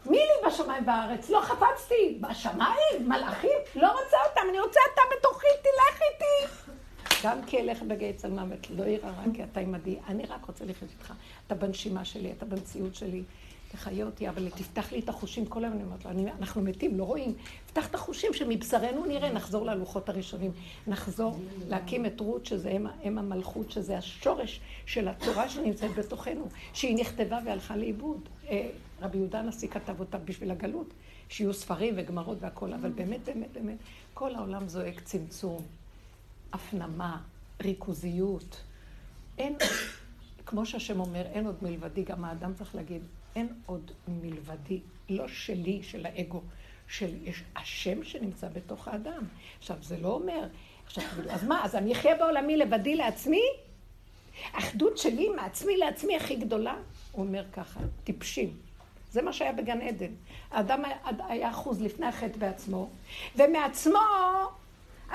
מי 0.05 0.17
לי 0.17 0.47
בשמיים 0.47 0.85
בארץ? 0.85 1.29
לא 1.29 1.41
חפצתי. 1.41 2.19
בשמיים? 2.21 3.09
מלאכים? 3.09 3.59
לא 3.75 3.87
רוצה 3.87 4.17
אותם, 4.29 4.41
אני 4.49 4.59
רוצה 4.59 4.79
אתה 4.93 5.01
בתוכי, 5.17 5.47
תלך 5.61 6.01
איתי. 6.01 6.53
גם 7.23 7.45
כי 7.45 7.59
אלך 7.59 7.81
בגיא 7.81 8.11
צל 8.15 8.31
מוות, 8.31 8.69
לא 8.69 8.83
ירא 8.83 9.09
רע 9.09 9.23
כי 9.33 9.43
אתה 9.43 9.59
עמדי, 9.59 9.95
אני 10.07 10.25
רק 10.25 10.45
רוצה 10.45 10.65
לחיות 10.65 10.91
איתך. 10.91 11.13
אתה 11.47 11.55
בנשימה 11.55 12.05
שלי, 12.05 12.31
אתה 12.31 12.45
במציאות 12.45 12.95
שלי. 12.95 13.23
תחיה 13.71 14.05
אותי, 14.05 14.29
אבל 14.29 14.49
תפתח 14.49 14.91
לי 14.91 14.99
את 14.99 15.09
החושים 15.09 15.45
כל 15.45 15.63
היום, 15.63 15.73
אני 15.73 15.83
אומרת 15.83 16.05
לו, 16.05 16.11
אנחנו 16.39 16.61
מתים, 16.61 16.97
לא 16.97 17.03
רואים. 17.03 17.33
פתח 17.67 17.87
את 17.87 17.95
החושים 17.95 18.33
שמבשרנו 18.33 19.05
נראה, 19.05 19.31
נחזור 19.31 19.65
ללוחות 19.65 20.09
הראשונים. 20.09 20.51
נחזור 20.87 21.39
להקים 21.67 22.05
את 22.05 22.19
רות, 22.19 22.45
שזה 22.45 22.77
אם 23.03 23.17
המלכות, 23.17 23.71
שזה 23.71 23.97
השורש 23.97 24.59
של 24.85 25.07
התורה 25.07 25.49
שנמצאת 25.49 25.91
בתוכנו, 25.91 26.47
שהיא 26.73 26.95
נכתבה 26.95 27.39
והלכה 27.45 27.75
לאיבוד. 27.75 28.29
אה, 28.49 28.69
רבי 29.01 29.17
יהודה 29.17 29.39
הנשיא 29.39 29.67
כתב 29.67 29.99
אותה 29.99 30.17
בשביל 30.17 30.51
הגלות, 30.51 30.93
שיהיו 31.29 31.53
ספרים 31.53 31.93
וגמרות 31.97 32.37
והכול, 32.41 32.73
אבל 32.73 32.89
באמת, 32.89 33.19
באמת, 33.25 33.51
באמת, 33.53 33.77
כל 34.13 34.35
העולם 34.35 34.67
זועק 34.67 34.99
צמצום, 34.99 35.61
הפנמה, 36.53 37.21
ריכוזיות. 37.61 38.61
אין, 39.37 39.55
כמו 40.45 40.65
שהשם 40.65 40.99
אומר, 40.99 41.21
אין 41.21 41.45
עוד 41.45 41.55
מלבדי, 41.61 42.03
גם 42.03 42.25
האדם 42.25 42.53
צריך 42.53 42.75
להגיד, 42.75 43.01
אין 43.35 43.47
עוד 43.65 43.91
מלבדי, 44.07 44.79
לא 45.09 45.27
שלי, 45.27 45.83
של 45.83 46.05
האגו, 46.05 46.41
של 46.87 47.15
יש 47.23 47.43
השם 47.55 48.03
שנמצא 48.03 48.47
בתוך 48.53 48.87
האדם. 48.87 49.23
עכשיו, 49.59 49.77
זה 49.81 49.97
לא 49.97 50.07
אומר, 50.07 50.47
עכשיו 50.85 51.03
אז 51.29 51.43
מה, 51.43 51.65
אז 51.65 51.75
אני 51.75 51.93
אחיה 51.93 52.15
בעולמי 52.15 52.57
לבדי 52.57 52.95
לעצמי? 52.95 53.41
אחדות 54.51 54.97
שלי 54.97 55.29
מעצמי 55.29 55.77
לעצמי 55.77 56.15
הכי 56.15 56.35
גדולה? 56.35 56.75
הוא 57.11 57.25
אומר 57.25 57.43
ככה, 57.53 57.79
טיפשים. 58.03 58.57
זה 59.11 59.21
מה 59.21 59.33
שהיה 59.33 59.53
בגן 59.53 59.81
עדן. 59.81 60.11
האדם 60.51 60.81
היה 61.27 61.49
אחוז 61.49 61.81
לפני 61.81 62.05
החטא 62.05 62.37
בעצמו, 62.37 62.89
ומעצמו 63.35 63.99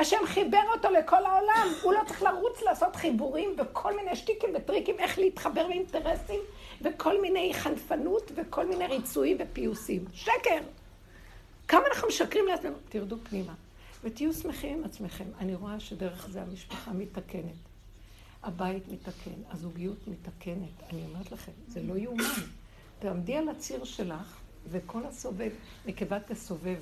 השם 0.05 0.27
חיבר 0.27 0.63
אותו 0.75 0.91
לכל 0.91 1.27
העולם. 1.27 1.69
הוא 1.83 1.93
לא 1.93 2.01
צריך 2.07 2.23
לרוץ 2.23 2.63
לעשות 2.63 2.97
חיבורים 2.97 3.57
וכל 3.59 3.97
מיני 3.97 4.17
שטיקים 4.17 4.51
וטריקים 4.55 4.99
איך 4.99 5.19
להתחבר 5.19 5.67
באינטרסים 5.67 6.41
וכל 6.83 7.21
מיני 7.21 7.55
חנפנות 7.55 8.33
וכל 8.35 8.67
מיני 8.67 8.87
ריצויים 8.87 9.37
ופיוסים. 9.41 10.05
שקר! 10.13 10.59
כמה 11.69 11.83
אנחנו 11.87 12.09
משקרים 12.09 12.47
לעצמנו? 12.47 12.75
תרדו 12.89 13.17
פנימה 13.23 13.55
ותהיו 14.03 14.33
שמחים 14.33 14.79
עם 14.79 14.85
עצמכם. 14.85 15.25
אני 15.39 15.55
רואה 15.55 15.81
שדרך 15.81 16.29
זה 16.31 16.43
המשפחה 16.43 16.93
מתקנת. 16.93 17.65
הבית 18.43 18.89
מתקן, 18.89 19.41
הזוגיות 19.51 20.09
מתקנת. 20.09 20.93
אני 20.93 21.03
אומרת 21.05 21.33
לכם, 21.33 21.53
זה 21.69 21.83
לא 21.83 21.95
יאומן. 21.97 22.25
תעמדי 22.99 23.37
על 23.37 23.49
הציר 23.49 23.85
שלך, 23.85 24.41
וכל 24.69 25.07
הסובב, 25.07 25.51
נקבה 25.87 26.21
תסובב. 26.21 26.79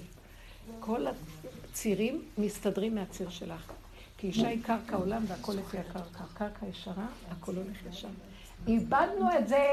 כל 0.80 1.06
הצירים 1.72 2.22
מסתדרים 2.38 2.94
מהציר 2.94 3.30
שלך. 3.30 3.72
כי 4.18 4.26
אישה 4.26 4.48
היא 4.48 4.62
קרקע 4.62 4.96
עולם 4.96 5.24
והכל 5.28 5.52
לפי 5.52 5.78
הקרקע. 5.78 6.24
קרקע 6.34 6.66
ישרה, 6.66 7.06
הכל 7.30 7.54
הולך 7.54 7.76
ישר. 7.90 8.08
איבדנו 8.66 9.38
את 9.38 9.48
זה, 9.48 9.66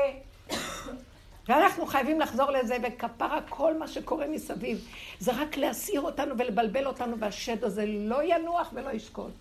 ואנחנו 1.47 1.85
חייבים 1.85 2.19
לחזור 2.19 2.51
לזה, 2.51 2.77
וכפרה 2.83 3.41
כל 3.49 3.77
מה 3.77 3.87
שקורה 3.87 4.27
מסביב. 4.27 4.87
זה 5.19 5.41
רק 5.41 5.57
להסעיר 5.57 6.01
אותנו 6.01 6.37
ולבלבל 6.37 6.87
אותנו, 6.87 7.19
והשד 7.19 7.63
הזה 7.63 7.85
לא 7.85 8.23
ינוח 8.23 8.69
ולא 8.73 8.89
ישקול. 8.89 9.31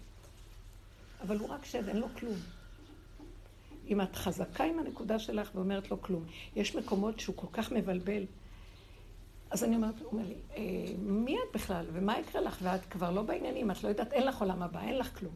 אבל 1.22 1.38
הוא 1.38 1.48
רק 1.48 1.64
שד, 1.64 1.88
אין 1.88 1.96
לו 1.96 2.06
כלום. 2.18 2.36
אם 3.88 4.00
את 4.00 4.16
חזקה 4.16 4.64
עם 4.64 4.78
הנקודה 4.78 5.18
שלך 5.18 5.50
ואומרת 5.54 5.90
לו 5.90 6.02
כלום. 6.02 6.24
יש 6.56 6.76
מקומות 6.76 7.20
שהוא 7.20 7.36
כל 7.36 7.46
כך 7.52 7.72
מבלבל. 7.72 8.24
אז 9.50 9.64
אני 9.64 9.76
אומרת, 9.76 10.00
הוא 10.00 10.12
אומר 10.12 10.22
לי, 10.28 10.34
אה, 10.56 10.62
מי 10.98 11.36
את 11.36 11.54
בכלל, 11.54 11.86
ומה 11.92 12.18
יקרה 12.18 12.40
לך, 12.40 12.58
ואת 12.62 12.84
כבר 12.90 13.10
לא 13.10 13.22
בעניינים, 13.22 13.70
את 13.70 13.84
לא 13.84 13.88
יודעת, 13.88 14.12
אין 14.12 14.26
לך 14.26 14.40
עולם 14.40 14.62
הבא, 14.62 14.80
אין 14.80 14.98
לך 14.98 15.18
כלום. 15.18 15.32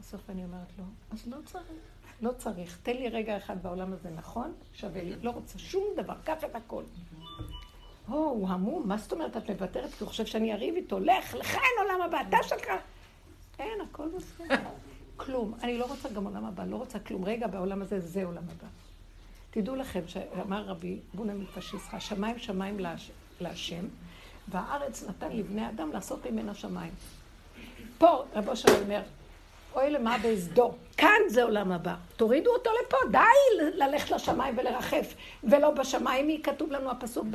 בסוף 0.00 0.30
אני 0.30 0.44
אומרת 0.44 0.78
לו, 0.78 0.84
אז 1.12 1.26
לא 1.26 1.36
צריך, 1.44 1.64
לא 2.22 2.32
צריך. 2.38 2.78
תן 2.82 2.96
לי 2.96 3.08
רגע 3.08 3.36
אחד 3.36 3.62
בעולם 3.62 3.92
הזה, 3.92 4.10
נכון? 4.10 4.52
שווה 4.72 5.02
לי, 5.02 5.16
לא 5.22 5.30
רוצה 5.30 5.58
שום 5.58 5.84
דבר, 5.96 6.14
קח 6.24 6.44
את 6.44 6.54
הכל. 6.54 6.82
או, 8.08 8.16
הוא 8.16 8.48
המום, 8.48 8.88
מה 8.88 8.98
זאת 8.98 9.12
אומרת, 9.12 9.36
את 9.36 9.50
מוותרת? 9.50 9.90
כי 9.90 10.04
הוא 10.04 10.08
חושב 10.08 10.26
שאני 10.26 10.52
אריב 10.52 10.74
איתו, 10.74 11.00
לך, 11.00 11.34
לך 11.34 11.54
אין 11.54 11.86
עולם 11.86 12.02
הבא, 12.02 12.18
אתה 12.28 12.36
שלך. 12.42 12.68
אין, 13.58 13.80
הכל 13.80 14.08
בסדר. 14.16 14.56
כלום. 15.16 15.54
אני 15.62 15.78
לא 15.78 15.86
רוצה 15.86 16.08
גם 16.08 16.24
עולם 16.24 16.44
הבא, 16.44 16.64
לא 16.64 16.76
רוצה 16.76 16.98
כלום. 16.98 17.24
רגע, 17.24 17.46
בעולם 17.46 17.82
הזה 17.82 18.00
זה 18.00 18.24
עולם 18.24 18.42
הבא. 18.44 18.68
תדעו 19.50 19.74
לכם, 19.76 20.00
שאמר 20.06 20.64
רבי 20.64 21.00
בונה 21.14 21.34
מפשיסחה, 21.34 22.00
שמיים 22.00 22.38
שמיים 22.38 22.78
להשם, 22.78 23.12
והארץ 24.48 25.04
נתן 25.08 25.32
לבני 25.32 25.68
אדם 25.68 25.92
לעשות 25.92 26.26
ממנה 26.26 26.54
שמיים. 26.54 26.92
פה, 27.98 28.24
רבו 28.34 28.56
שלו 28.56 28.74
אומר, 28.82 29.00
אוי 29.74 29.90
למה 29.90 30.16
בסדו, 30.24 30.74
כאן 30.96 31.20
זה 31.28 31.42
עולם 31.42 31.72
הבא. 31.72 31.94
תורידו 32.16 32.50
אותו 32.50 32.70
לפה, 32.82 32.96
די 33.10 33.66
ללכת 33.74 34.10
לשמיים 34.10 34.58
ולרחף, 34.58 35.14
ולא 35.44 35.70
בשמיים 35.70 36.28
היא, 36.28 36.42
כתוב 36.42 36.72
לנו 36.72 36.90
הפסוק 36.90 37.26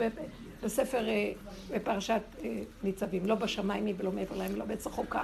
בספר, 0.63 1.09
אה, 1.09 1.31
בפרשת 1.69 2.21
אה, 2.43 2.49
ניצבים, 2.83 3.25
לא 3.25 3.35
בשמיים 3.35 3.85
היא 3.85 3.95
ולא 3.97 4.11
מעבר 4.11 4.35
להם, 4.35 4.55
לא 4.55 4.65
בעץ 4.65 4.87
החוקה. 4.87 5.23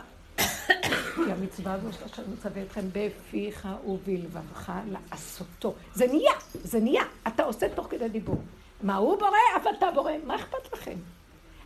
כי 1.16 1.32
המצווה 1.32 1.74
הזו 1.74 1.94
שאשר 1.94 2.24
מצווה 2.34 2.62
אתכם 2.62 2.82
בפיך 2.94 3.68
ובלבבך 3.86 4.72
לעשותו. 4.92 5.74
זה 5.94 6.08
נהיה, 6.08 6.34
זה 6.54 6.80
נהיה. 6.80 7.04
אתה 7.28 7.44
עושה 7.44 7.70
תוך 7.76 7.88
כדי 7.90 8.10
דיבור. 8.10 8.42
מה 8.82 8.96
הוא 8.96 9.20
בורא, 9.20 9.38
אף 9.58 9.68
אתה 9.78 9.92
בורא. 9.92 10.12
מה 10.26 10.36
אכפת 10.36 10.74
לכם? 10.74 10.96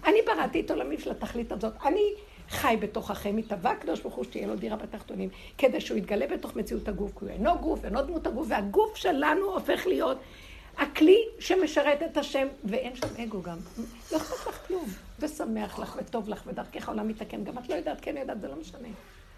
אני 0.05 0.17
בראתי 0.25 0.61
את 0.61 0.71
עולמי 0.71 0.99
של 0.99 1.11
התכלית 1.11 1.51
הזאת. 1.51 1.73
אני 1.85 2.13
חי 2.49 2.77
בתוככם, 2.79 3.37
התהווה 3.37 3.71
הקדוש 3.71 4.01
ברוך 4.01 4.15
הוא 4.15 4.23
שתהיה 4.23 4.47
לו 4.47 4.55
דירה 4.55 4.75
בתחתונים, 4.77 5.29
כדי 5.57 5.81
שהוא 5.81 5.97
יתגלה 5.97 6.27
בתוך 6.27 6.55
מציאות 6.55 6.87
הגוף, 6.87 7.19
כי 7.19 7.25
הוא 7.25 7.29
אינו 7.29 7.57
גוף, 7.59 7.85
אינו 7.85 8.01
דמות 8.01 8.27
הגוף, 8.27 8.47
והגוף 8.49 8.95
שלנו 8.95 9.45
הופך 9.45 9.87
להיות 9.87 10.17
הכלי 10.77 11.17
שמשרת 11.39 12.01
את 12.03 12.17
השם, 12.17 12.47
ואין 12.63 12.95
שם 12.95 13.23
אגו 13.23 13.41
גם. 13.41 13.57
לא 14.11 14.17
אכפת 14.17 14.47
לך 14.47 14.67
כלום, 14.67 14.85
ושמח 15.19 15.79
לך, 15.79 15.97
וטוב 15.99 16.29
לך, 16.29 16.43
ודרכך 16.47 16.87
העולם 16.87 17.07
מתקן. 17.07 17.43
גם 17.43 17.57
את 17.57 17.69
לא 17.69 17.75
יודעת, 17.75 17.97
כן 18.01 18.17
יודעת, 18.17 18.41
זה 18.41 18.47
לא 18.47 18.55
משנה. 18.55 18.87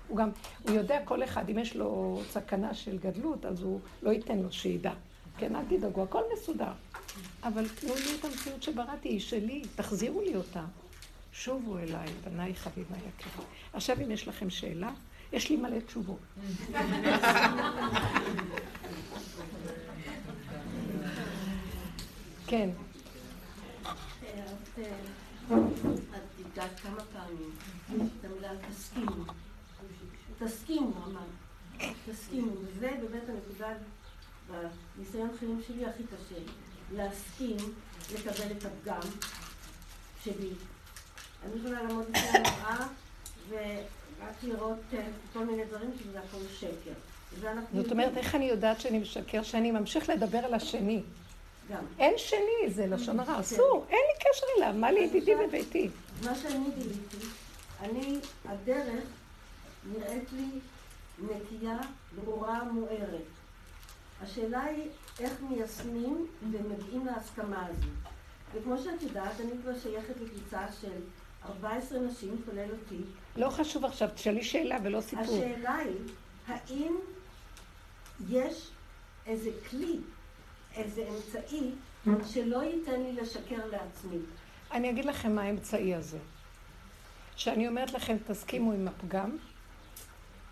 הוא 0.08 0.18
גם, 0.18 0.30
הוא 0.68 0.76
יודע 0.76 1.00
כל 1.06 1.24
אחד, 1.24 1.50
אם 1.50 1.60
יש 1.60 1.76
לו 1.76 2.22
סכנה 2.30 2.74
של 2.74 2.98
גדלות, 2.98 3.46
אז 3.46 3.62
הוא 3.62 3.80
לא 4.04 4.12
ייתן 4.12 4.38
לו 4.38 4.52
שידע. 4.52 4.92
כן, 5.38 5.56
אל 5.56 5.62
תדאגו, 5.70 6.04
הכל 6.04 6.22
מסודר. 6.34 6.72
אבל 7.44 7.68
תנו 7.70 7.96
לי 7.96 8.16
את 8.20 8.26
המציאות 8.26 8.64
שבראתי, 8.64 9.10
היא 9.10 9.20
שלי, 9.20 9.62
תחזירו 9.76 10.22
לי 10.22 10.36
אותה. 10.36 10.64
שובו 11.34 11.78
אליי, 11.78 12.08
בניי 12.24 12.56
חביבה 12.56 12.96
יקרה. 12.98 13.46
עכשיו, 13.74 13.98
אם 14.06 14.12
יש 14.12 14.28
לכם 14.28 14.50
שאלה, 14.50 14.92
יש 15.34 15.50
לי 15.50 15.58
מלא 15.58 15.80
תשובות. 15.80 16.20
כן. 22.48 22.70
את 25.48 26.80
כמה 26.82 27.04
פעמים, 27.14 27.52
את 27.88 28.26
המילה 28.26 28.50
תסכימו. 28.70 29.24
תסכימו, 30.40 30.94
אמרת. 31.08 31.94
תסכימו. 32.10 32.52
וזה 32.52 32.92
באמת 33.02 33.24
הנקודה 33.30 33.68
בניסיון 34.48 35.30
חיים 35.40 35.62
שלי 35.68 35.86
הכי 35.86 36.04
קשה. 36.04 36.42
להסכים 36.96 37.58
לקבל 38.14 38.52
את 38.58 38.66
הפגם 38.66 39.10
שלי. 40.24 40.50
אני 41.46 41.60
יכולה 41.60 41.84
לעמוד 41.84 42.06
לפני 42.10 42.40
המראה 42.40 42.88
ורק 43.50 44.44
לראות 44.44 44.80
אה, 44.94 45.04
כל 45.34 45.46
מיני 45.46 45.66
דברים 45.66 45.92
שזה 46.00 46.20
הכל 46.20 46.38
שקר. 46.60 46.94
זאת 47.74 47.92
אומרת, 47.92 48.18
איך 48.18 48.36
אני 48.36 48.46
יודעת 48.46 48.82
שאני 48.82 49.00
משקר? 49.00 49.44
שאני 49.44 49.72
ממשיך 49.72 50.10
לדבר 50.10 50.38
על 50.38 50.54
השני. 50.54 51.02
גם. 51.70 51.84
אין 52.00 52.14
שני, 52.18 52.70
זה 52.70 52.88
לשון 52.88 53.20
הרע, 53.20 53.40
אסור, 53.40 53.86
אין 53.90 54.00
לי 54.00 54.20
קשר 54.20 54.46
אליו, 54.58 54.74
מה 54.80 54.92
לי 54.92 55.00
ידידי 55.00 55.36
בביתי? 55.36 55.90
מה 56.24 56.36
שאני 56.36 56.66
גיליתי, 56.78 57.28
אני, 57.82 58.20
הדרך 58.46 59.04
נראית 59.94 60.32
לי 60.32 60.48
נקייה, 61.20 61.78
ברורה, 62.16 62.64
מוארת. 62.64 63.24
השאלה 64.22 64.62
היא 64.62 64.90
איך 65.20 65.34
מיישמים 65.50 66.28
ומגיעים 66.52 67.06
להסכמה 67.06 67.66
הזו. 67.66 67.88
וכמו 68.54 68.78
שאת 68.78 69.02
יודעת, 69.02 69.40
אני 69.42 69.52
כבר 69.62 69.80
שייכת 69.80 70.22
לקבוצה 70.22 70.66
של 70.82 71.02
14 71.46 72.00
נשים, 72.00 72.42
כולל 72.46 72.70
אותי. 72.72 73.02
לא 73.36 73.50
חשוב 73.50 73.86
עכשיו, 73.86 74.10
תשאלי 74.16 74.44
שאלה 74.44 74.78
ולא 74.84 75.02
סיפור. 75.02 75.24
השאלה 75.24 75.76
היא, 75.76 75.98
האם 76.48 76.96
יש 78.30 78.70
איזה 79.26 79.50
כלי 79.70 80.00
איזה 80.76 81.08
אמצעי 81.10 81.72
שלא 82.26 82.64
ייתן 82.64 83.02
לי 83.02 83.14
לשקר 83.14 83.66
לעצמי. 83.72 84.18
אני 84.72 84.90
אגיד 84.90 85.06
לכם 85.06 85.36
מה 85.36 85.42
האמצעי 85.42 85.96
הזה. 85.96 86.18
שאני 87.36 87.68
אומרת 87.68 87.94
לכם, 87.94 88.18
תסכימו 88.28 88.72
עם 88.72 88.88
הפגם, 88.88 89.38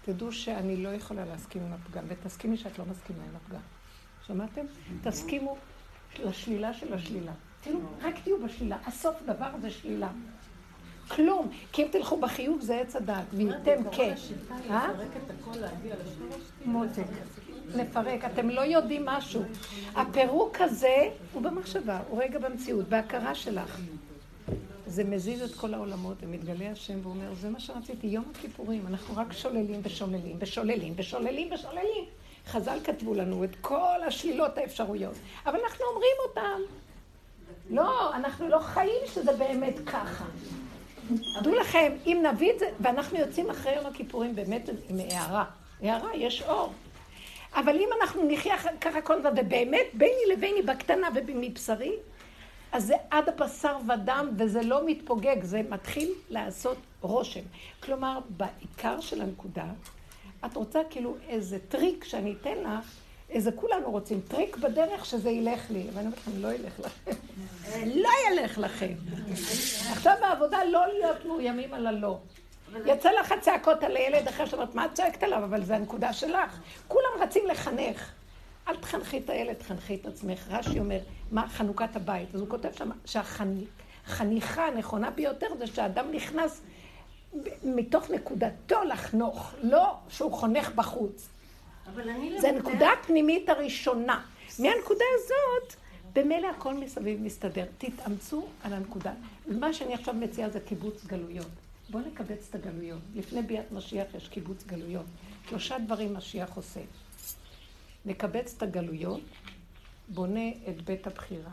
תדעו 0.05 0.31
שאני 0.31 0.83
לא 0.83 0.89
יכולה 0.89 1.25
להסכים 1.25 1.63
עם 1.63 1.73
הפגם, 1.73 2.03
ותסכימי 2.07 2.57
שאת 2.57 2.79
לא 2.79 2.85
מסכימה 2.85 3.23
עם 3.23 3.35
הפגם. 3.35 3.61
שמעתם? 4.31 4.61
תסכימו 5.03 5.57
לשלילה 6.23 6.73
של 6.73 6.93
השלילה. 6.93 7.31
תראו, 7.61 7.79
רק 8.01 8.19
תהיו 8.23 8.43
בשלילה. 8.45 8.77
הסוף 8.85 9.15
דבר 9.25 9.49
זה 9.61 9.69
שלילה. 9.69 10.09
כלום. 11.07 11.49
כי 11.71 11.83
אם 11.83 11.87
תלכו 11.91 12.17
בחיוב 12.17 12.61
זה 12.61 12.79
עץ 12.79 12.95
הדעת, 12.95 13.25
וייתם 13.33 13.89
כן. 13.91 14.13
אה? 14.69 14.87
מותק. 16.65 17.03
לפרק. 17.75 18.25
אתם 18.25 18.49
לא 18.49 18.61
יודעים 18.61 19.05
משהו. 19.05 19.43
הפירוק 19.95 20.61
הזה 20.61 21.09
הוא 21.33 21.41
במחשבה, 21.41 21.99
הוא 22.09 22.23
רגע 22.23 22.39
במציאות, 22.39 22.89
בהכרה 22.89 23.35
שלך. 23.35 23.79
זה 24.87 25.03
מזיז 25.03 25.41
את 25.41 25.55
כל 25.55 25.73
העולמות, 25.73 26.17
ומתגלה 26.21 26.71
השם 26.71 26.99
ואומר, 27.03 27.33
זה 27.33 27.49
מה 27.49 27.59
שרציתי, 27.59 28.07
יום 28.07 28.25
הכיפורים, 28.35 28.87
אנחנו 28.87 29.17
רק 29.17 29.33
שוללים 29.33 29.79
ושוללים 29.83 30.37
ושוללים 30.39 30.93
ושוללים 30.97 31.53
ושוללים. 31.53 32.05
חז"ל 32.47 32.77
כתבו 32.83 33.13
לנו 33.13 33.43
את 33.43 33.55
כל 33.61 34.03
השלילות 34.07 34.57
האפשרויות, 34.57 35.15
אבל 35.45 35.59
אנחנו 35.59 35.85
אומרים 35.85 36.15
אותם. 36.27 36.61
לא, 37.69 38.15
אנחנו 38.15 38.49
לא 38.49 38.59
חיים 38.59 39.01
שזה 39.05 39.33
באמת 39.33 39.75
ככה. 39.85 40.25
דעו 41.41 41.55
לכם, 41.55 41.91
אם 42.05 42.25
נביא 42.31 42.51
את 42.53 42.59
זה, 42.59 42.65
ואנחנו 42.79 43.17
יוצאים 43.17 43.49
אחרי 43.49 43.75
יום 43.75 43.85
הכיפורים 43.85 44.35
באמת 44.35 44.69
עם 44.89 44.99
הערה. 44.99 45.45
הערה, 45.81 46.15
יש 46.15 46.41
אור. 46.41 46.73
אבל 47.55 47.75
אם 47.75 47.89
אנחנו 48.01 48.21
נחיה 48.27 48.55
ככה 48.81 49.01
כל 49.01 49.13
הזמן, 49.13 49.31
ובאמת 49.37 49.85
ביני 49.93 50.21
לביני 50.33 50.61
בקטנה 50.61 51.09
ומבשרי, 51.15 51.95
אז 52.71 52.85
זה 52.85 52.95
עד 53.09 53.29
הבשר 53.29 53.77
ודם, 53.87 54.29
וזה 54.37 54.61
לא 54.61 54.85
מתפוגג, 54.85 55.43
זה 55.43 55.61
מתחיל 55.69 56.11
לעשות 56.29 56.77
רושם. 57.01 57.41
כלומר, 57.83 58.19
בעיקר 58.29 58.99
של 58.99 59.21
הנקודה, 59.21 59.65
את 60.45 60.55
רוצה 60.55 60.79
כאילו 60.89 61.15
איזה 61.27 61.57
טריק 61.69 62.03
שאני 62.03 62.35
אתן 62.41 62.57
לך, 62.57 62.91
איזה 63.29 63.51
כולנו 63.51 63.91
רוצים, 63.91 64.21
טריק 64.27 64.57
בדרך 64.57 65.05
שזה 65.05 65.29
ילך 65.29 65.71
לי. 65.71 65.87
ואני 65.93 66.05
אומרת 66.05 66.19
לכם, 66.19 66.31
לא 66.41 66.53
ילך 66.53 66.79
לכם. 66.79 67.11
לא 67.85 68.09
ילך 68.31 68.57
לכם. 68.57 68.93
עכשיו 69.91 70.13
בעבודה 70.21 70.57
לא 70.63 70.87
להיות 70.87 71.25
מאוימים 71.25 71.73
על 71.73 71.87
הלא. 71.87 72.19
יצא 72.85 73.09
לך 73.11 73.31
הצעקות 73.31 73.83
על 73.83 73.97
הילד 73.97 74.27
אחר 74.27 74.45
שאומרת, 74.45 74.75
מה 74.75 74.85
את 74.85 74.93
צועקת 74.93 75.23
עליו? 75.23 75.43
אבל 75.43 75.63
זה 75.63 75.75
הנקודה 75.75 76.13
שלך. 76.13 76.59
כולם 76.87 77.09
רצים 77.21 77.47
לחנך. 77.47 78.11
אל 78.67 78.75
תחנכי 78.75 79.17
את 79.17 79.29
הילד, 79.29 79.53
תחנכי 79.53 79.95
את 79.95 80.05
עצמך. 80.05 80.47
רש"י 80.49 80.79
אומר, 80.79 80.99
מה 81.31 81.47
חנוכת 81.49 81.95
הבית? 81.95 82.35
אז 82.35 82.41
הוא 82.41 82.49
כותב 82.49 82.69
שם 82.71 82.89
שהחניכה 83.05 84.67
הנכונה 84.67 85.09
ביותר 85.09 85.47
זה 85.57 85.67
שהאדם 85.67 86.11
נכנס 86.11 86.61
מתוך 87.63 88.09
נקודתו 88.09 88.83
לחנוך, 88.83 89.53
לא 89.63 89.95
שהוא 90.09 90.33
חונך 90.33 90.71
בחוץ. 90.75 91.27
זה 92.37 92.49
הנקודה 92.49 92.89
הפנימית 92.93 93.49
הראשונה. 93.49 94.25
מהנקודה 94.59 95.05
הזאת, 95.15 95.75
במילא 96.13 96.47
הכל 96.47 96.73
מסביב 96.73 97.21
מסתדר. 97.21 97.65
תתאמצו 97.77 98.47
על 98.63 98.73
הנקודה. 98.73 99.13
מה 99.47 99.73
שאני 99.73 99.93
עכשיו 99.93 100.13
מציעה 100.13 100.49
זה 100.49 100.59
קיבוץ 100.59 101.05
גלויות. 101.05 101.47
בואו 101.89 102.03
נקבץ 102.03 102.47
את 102.49 102.55
הגלויות. 102.55 102.99
לפני 103.15 103.41
ביאת 103.41 103.71
משיח 103.71 104.07
יש 104.17 104.27
קיבוץ 104.27 104.63
גלויות. 104.63 105.05
שלושה 105.49 105.79
דברים 105.79 106.13
משיח 106.13 106.55
עושה. 106.55 106.79
מקבץ 108.05 108.53
את 108.57 108.63
הגלויות, 108.63 109.21
בונה 110.07 110.49
את 110.69 110.81
בית 110.81 111.07
הבחירה, 111.07 111.51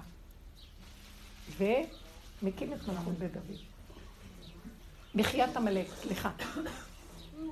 ומקים 1.56 2.72
את 2.72 2.88
מלכות 2.88 3.14
בית 3.18 3.32
דוד. 3.32 3.67
מחיית 5.14 5.56
עמלק, 5.56 5.86
סליחה. 6.02 6.30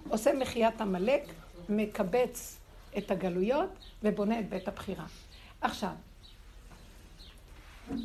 עושה 0.09 0.33
מחיית 0.33 0.81
עמלק, 0.81 1.23
מקבץ 1.69 2.59
את 2.99 3.11
הגלויות 3.11 3.71
ובונה 4.03 4.41
את 4.41 4.49
בית 4.49 4.69
הבחירה. 4.69 5.05
עכשיו, 5.61 5.91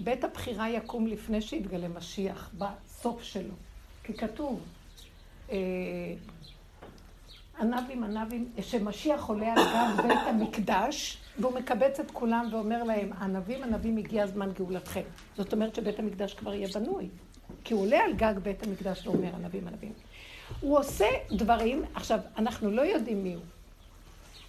בית 0.04 0.24
הבחירה 0.24 0.70
יקום 0.70 1.08
לפני 1.08 1.42
שיתגלה 1.42 1.88
משיח, 1.88 2.52
בסוף 2.58 3.24
שלו. 3.24 3.54
כי 4.04 4.14
כתוב, 4.14 4.62
אה, 5.52 5.58
ענבים 7.60 8.04
ענבים, 8.04 8.52
שמשיח 8.62 9.26
עולה 9.26 9.54
על 9.54 9.64
גב 9.64 10.08
בית 10.08 10.20
המקדש, 10.28 11.18
והוא 11.40 11.54
מקבץ 11.54 12.00
את 12.00 12.12
כולם 12.12 12.48
ואומר 12.52 12.84
להם, 12.84 13.14
ענבים 13.14 13.64
ענבים 13.64 13.98
הגיע 13.98 14.28
זמן 14.28 14.52
גאולתכם. 14.52 15.02
זאת 15.38 15.54
אומרת 15.54 15.76
שבית 15.76 16.00
המקדש 16.00 16.34
כבר 16.34 16.54
יהיה 16.54 16.68
בנוי. 16.74 17.10
כי 17.64 17.74
הוא 17.74 17.82
עולה 17.82 18.00
על 18.04 18.14
גג 18.14 18.34
בית 18.44 18.64
המקדש 18.64 19.08
ואומר 19.08 19.36
ענבים 19.36 19.68
ענבים. 19.68 19.94
הוא 20.60 20.80
עושה 20.80 21.06
דברים, 21.32 21.84
עכשיו, 21.96 22.20
אנחנו 22.38 22.72
לא 22.72 22.82
יודעים 22.82 23.24
מי 23.24 23.34
הוא, 23.34 23.44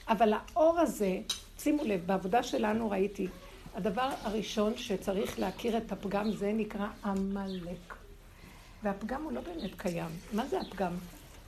אבל 0.09 0.33
האור 0.33 0.79
הזה, 0.79 1.19
שימו 1.59 1.85
לב, 1.85 2.07
בעבודה 2.07 2.43
שלנו 2.43 2.91
ראיתי, 2.91 3.29
הדבר 3.75 4.11
הראשון 4.23 4.77
שצריך 4.77 5.39
להכיר 5.39 5.77
את 5.77 5.93
הפגם 5.93 6.33
זה 6.33 6.53
נקרא 6.53 6.87
עמלק. 7.05 7.95
והפגם 8.83 9.23
הוא 9.23 9.33
לא 9.33 9.41
באמת 9.41 9.71
קיים. 9.77 10.11
מה 10.33 10.47
זה 10.47 10.61
הפגם? 10.61 10.93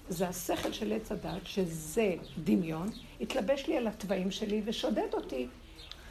זה 0.08 0.28
השכל 0.28 0.72
של 0.72 0.92
עץ 0.92 1.12
הדת, 1.12 1.46
שזה 1.46 2.14
דמיון, 2.44 2.88
התלבש 3.20 3.66
לי 3.66 3.76
על 3.76 3.86
התוואים 3.86 4.30
שלי 4.30 4.62
ושודד 4.64 5.08
אותי. 5.12 5.46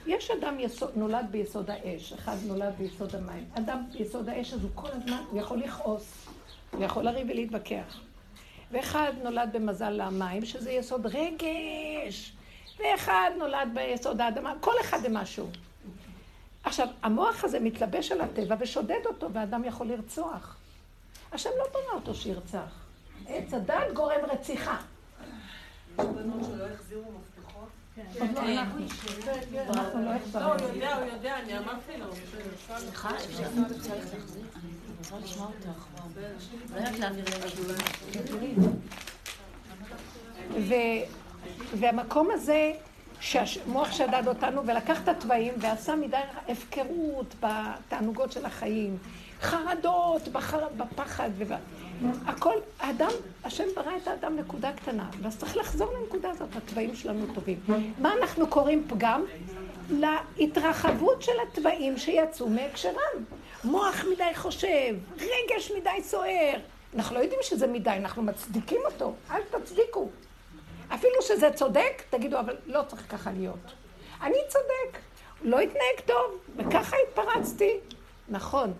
יש 0.08 0.32
אדם 0.32 0.60
יסוד, 0.60 0.90
נולד 0.96 1.26
ביסוד 1.32 1.70
האש, 1.70 2.14
אחד 2.14 2.36
נולד 2.48 2.74
ביסוד 2.78 3.16
המים. 3.16 3.46
אדם 3.54 3.84
ביסוד 3.98 4.30
האש, 4.30 4.54
אז 4.54 4.64
הוא 4.64 4.72
כל 4.76 4.88
הזמן, 4.92 5.24
הוא 5.30 5.40
יכול 5.40 5.60
לכעוס, 5.60 6.28
הוא 6.72 6.84
יכול 6.84 7.04
לריב 7.04 7.28
ולהתווכח. 7.30 8.00
ואחד 8.72 9.14
נולד 9.24 9.50
במזל 9.54 10.02
המים, 10.02 10.46
שזה 10.46 10.72
יסוד 10.72 11.06
רגש, 11.06 12.34
ואחד 12.80 13.32
נולד 13.38 13.70
ביסוד 13.74 14.22
האדמה, 14.22 14.54
כל 14.60 14.74
אחד 14.82 15.00
זה 15.02 15.10
משהו. 15.10 15.48
עכשיו, 16.64 16.88
המוח 17.02 17.44
הזה 17.44 17.60
מתלבש 17.60 18.12
על 18.12 18.22
הטבע 18.22 18.56
ושודד 18.60 19.00
אותו, 19.06 19.30
ואדם 19.34 19.64
יכול 19.64 19.88
לרצוח. 19.88 20.58
השם 21.32 21.50
לא 21.58 21.66
ברא 21.74 21.94
אותו 21.94 22.16
שירצח. 22.16 22.84
עץ 23.28 23.54
הדת 23.54 23.94
גורם 23.94 24.20
רציחה. 24.32 24.78
יש 26.00 26.06
בנות 26.06 26.44
שלא 26.44 26.64
החזירו 26.64 27.04
סליחה, 32.78 33.10
אפשר 33.16 33.44
להחזיר? 33.56 34.44
אני 34.56 34.72
רוצה 35.00 35.18
לשמוע 35.24 35.48
אותך. 35.48 35.88
אולי 36.74 36.86
רק 36.86 37.00
להעביר 37.00 37.26
והמקום 41.74 42.32
הזה, 42.32 42.74
שהמוח 43.20 43.92
שדד 43.92 44.24
אותנו 44.28 44.68
ולקח 44.68 45.04
את 45.04 45.08
התוואים 45.08 45.54
ועשה 45.58 45.96
מדי 45.96 46.18
הפקרות 46.48 47.36
בתענוגות 47.40 48.32
של 48.32 48.46
החיים, 48.46 48.98
חרדות. 49.42 50.28
בפחד. 50.78 51.30
הכל, 52.26 52.54
האדם, 52.80 53.12
השם 53.44 53.64
ברא 53.76 53.92
את 54.04 54.08
האדם 54.08 54.36
נקודה 54.36 54.74
קטנה, 54.74 55.10
ואז 55.22 55.38
צריך 55.38 55.58
לחזור 55.58 55.94
לנקודה 55.94 56.30
הזאת, 56.30 56.56
התוואים 56.56 56.96
שלנו 56.96 57.34
טובים. 57.34 57.60
מה 58.00 58.14
אנחנו 58.14 58.48
קוראים 58.48 58.86
פגם? 58.90 59.26
להתרחבות 59.90 61.22
של 61.22 61.32
התוואים 61.48 61.98
שיצאו 61.98 62.50
מהקשרם. 62.50 63.24
מוח 63.64 64.06
מדי 64.14 64.36
חושב, 64.36 64.96
רגש 65.18 65.72
מדי 65.78 66.04
סוער. 66.04 66.60
אנחנו 66.96 67.16
לא 67.16 67.22
יודעים 67.22 67.40
שזה 67.44 67.68
מדי, 67.68 67.90
אנחנו 67.90 68.24
מצדיקים 68.24 68.82
אותו, 68.86 69.14
אל 69.32 69.42
תצדיקו. 69.52 70.10
אפילו 70.94 71.22
שזה 71.22 71.50
צודק, 71.56 72.04
תגידו, 72.10 72.40
אבל 72.40 72.56
לא 72.66 72.82
צריך 72.88 73.12
ככה 73.12 73.32
להיות. 73.32 73.74
אני 74.22 74.38
צודק, 74.48 75.00
לא 75.42 75.60
התנהג 75.60 76.00
טוב, 76.06 76.38
וככה 76.58 76.96
התפרצתי. 77.08 77.72
נכון, 78.30 78.74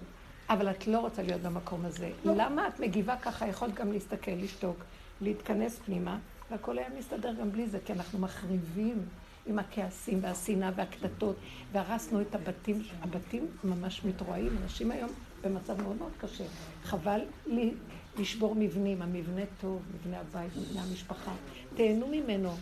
אבל 0.50 0.70
את 0.72 0.88
לא 0.88 1.00
רוצה 1.00 1.22
להיות 1.22 1.42
במקום 1.42 1.86
הזה. 1.86 2.12
לא. 2.26 2.34
למה 2.36 2.68
את 2.68 2.80
מגיבה 2.80 3.16
ככה? 3.18 3.48
יכולת 3.48 3.74
גם 3.74 3.92
להסתכל, 3.92 4.32
לשתוק, 4.32 4.78
להתכנס 5.22 5.80
פנימה, 5.86 6.20
והכל 6.52 6.78
היה 6.78 6.88
מסתדר 6.98 7.34
גם 7.34 7.52
בלי 7.52 7.68
זה, 7.68 7.80
כי 7.86 7.94
אנחנו 7.94 8.20
מחריבים 8.20 9.06
עם 9.46 9.60
הכעסים 9.60 10.20
והשנאה 10.22 10.70
והקטטות, 10.76 11.36
והרסנו 11.72 12.22
את 12.22 12.36
הבתים, 12.36 12.84
הבתים 13.02 13.48
ממש 13.64 14.06
מתרועעים, 14.06 14.58
אנשים 14.64 14.92
היום 14.92 15.10
במצב 15.44 15.82
מאוד 15.82 15.96
מאוד 15.98 16.12
קשה. 16.18 16.44
חבל 16.84 17.22
לי 17.46 17.74
לשבור 18.20 18.56
מבנים, 18.56 19.02
המבנה 19.02 19.42
טוב, 19.62 19.82
מבנה 19.94 20.20
הבית, 20.20 20.52
מבנה 20.56 20.84
המשפחה. 20.84 21.32
תהנו 21.76 22.08
ממנו. 22.08 22.56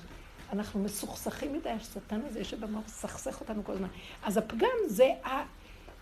אנחנו 0.54 0.84
מסוכסכים 0.84 1.54
מדי, 1.54 1.70
השטן 1.70 2.22
הזה 2.28 2.40
יושב 2.40 2.66
במוח, 2.66 2.88
סכסך 2.88 3.42
אותנו 3.42 3.64
כל 3.64 3.72
הזמן. 3.72 3.88
אז 4.24 4.38
הפגם 4.38 4.68
זה 4.88 5.10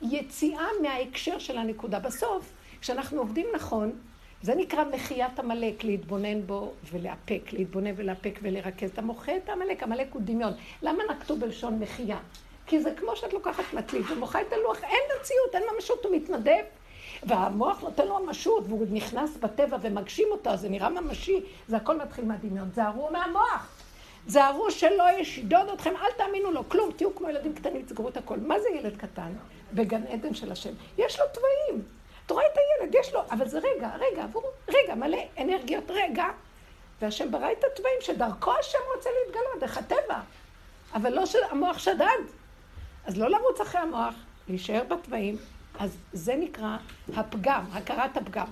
יציאה 0.01 0.67
מההקשר 0.81 1.39
של 1.39 1.57
הנקודה. 1.57 1.99
בסוף, 1.99 2.51
כשאנחנו 2.81 3.19
עובדים 3.19 3.47
נכון, 3.55 3.91
זה 4.41 4.55
נקרא 4.55 4.83
מחיית 4.93 5.39
עמלק, 5.39 5.83
להתבונן 5.83 6.41
בו 6.41 6.71
ולאפק, 6.91 7.53
להתבונן 7.53 7.91
ולאפק 7.95 8.39
ולרכז. 8.41 8.89
אתה 8.89 9.01
מוחה 9.01 9.37
את 9.37 9.49
העמלק, 9.49 9.83
עמלק 9.83 10.07
הוא 10.13 10.21
דמיון. 10.25 10.53
למה 10.81 11.03
נקטו 11.11 11.35
בלשון 11.37 11.79
מחייה? 11.79 12.19
כי 12.65 12.81
זה 12.81 12.91
כמו 12.97 13.15
שאת 13.15 13.33
לוקחת 13.33 13.73
מקליט 13.73 14.05
ומוחה 14.11 14.41
את 14.41 14.53
הלוח, 14.53 14.83
אין 14.83 15.01
מציאות, 15.19 15.55
אין 15.55 15.63
ממשות, 15.75 16.05
הוא 16.05 16.15
מתנדב. 16.15 16.63
והמוח 17.23 17.81
נותן 17.81 18.07
לו 18.07 18.25
משות, 18.25 18.63
והוא 18.67 18.85
נכנס 18.91 19.37
בטבע 19.37 19.77
ומגשים 19.81 20.27
אותו, 20.31 20.57
זה 20.57 20.69
נראה 20.69 20.89
ממשי, 20.89 21.41
זה 21.67 21.77
הכל 21.77 21.97
מתחיל 21.97 22.25
מהדמיון. 22.25 22.69
זהרו 22.73 23.09
מהמוח. 23.11 23.78
זהרו 24.29 24.71
שלא 24.71 25.03
ישדוד 25.17 25.69
אתכם, 25.73 25.93
אל 25.95 26.11
תאמינו 26.17 26.51
לו, 26.51 26.69
כלום, 26.69 26.91
תהיו 26.91 27.15
כמו 27.15 27.29
ילדים 27.29 27.53
קטנים, 27.55 27.81
תסגרו 27.85 28.09
את 28.09 28.17
הכל. 28.17 28.37
מה 28.39 28.59
זה 28.59 28.69
ילד 28.69 28.97
קטן? 28.97 29.31
בגן 29.73 30.07
עדן 30.07 30.33
של 30.33 30.51
השם. 30.51 30.73
יש 30.97 31.19
לו 31.19 31.25
תוואים. 31.33 31.83
אתה 32.25 32.33
רואה 32.33 32.45
את 32.45 32.57
הילד, 32.57 32.95
יש 32.95 33.13
לו, 33.13 33.21
אבל 33.31 33.47
זה 33.47 33.59
רגע, 33.59 33.89
רגע, 33.95 34.23
עבור, 34.23 34.43
רגע, 34.67 34.95
מלא 34.95 35.17
אנרגיות, 35.39 35.83
רגע. 35.89 36.25
והשם 37.01 37.31
ברא 37.31 37.51
את 37.51 37.63
התוואים 37.71 37.97
שדרכו 38.01 38.51
השם 38.59 38.77
רוצה 38.95 39.09
להתגלות, 39.19 39.59
דרך 39.59 39.77
הטבע. 39.77 40.19
אבל 40.93 41.13
לא 41.13 41.25
שהמוח 41.25 41.77
שדד. 41.77 42.21
אז 43.05 43.17
לא 43.17 43.29
לרוץ 43.29 43.61
אחרי 43.61 43.81
המוח, 43.81 44.13
להישאר 44.47 44.83
בתוואים. 44.83 45.37
אז 45.79 45.97
זה 46.13 46.35
נקרא 46.35 46.77
הפגם, 47.15 47.63
הכרת 47.73 48.17
הפגם. 48.17 48.47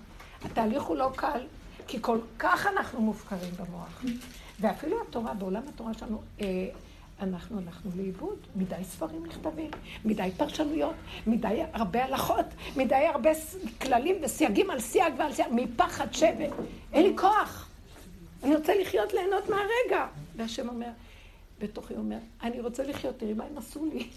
התהליך 0.45 0.83
הוא 0.83 0.97
לא 0.97 1.09
קל, 1.15 1.41
כי 1.87 1.97
כל 2.01 2.19
כך 2.39 2.67
אנחנו 2.67 3.01
מופקרים 3.01 3.51
במוח. 3.57 4.03
ואפילו 4.59 4.97
התורה, 5.01 5.33
בעולם 5.33 5.63
התורה 5.67 5.93
שלנו, 5.93 6.21
אה, 6.41 6.69
אנחנו 7.19 7.59
הלכנו 7.59 7.91
לאיבוד. 7.95 8.37
מדי 8.55 8.83
ספרים 8.83 9.25
נכתבים, 9.25 9.71
מדי 10.05 10.29
פרשנויות, 10.37 10.95
מדי 11.27 11.63
הרבה 11.73 12.05
הלכות, 12.05 12.45
מדי 12.77 12.95
הרבה 12.95 13.29
כללים 13.81 14.15
וסייגים 14.23 14.69
על 14.69 14.79
סייג 14.79 15.13
ועל 15.17 15.33
סייג, 15.33 15.47
מפחד 15.51 16.13
שבת. 16.13 16.49
אין 16.93 17.03
לי 17.03 17.17
כוח. 17.17 17.69
אני 18.43 18.55
רוצה 18.55 18.73
לחיות, 18.81 19.13
ליהנות 19.13 19.49
מהרגע. 19.49 20.07
והשם 20.35 20.69
אומר, 20.69 20.89
בתוכי 21.59 21.95
אומר, 21.95 22.17
אני 22.43 22.61
רוצה 22.61 22.83
לחיות, 22.83 23.17
תראי 23.17 23.33
מה 23.33 23.43
הם 23.43 23.57
עשו 23.57 23.85
לי. 23.85 24.07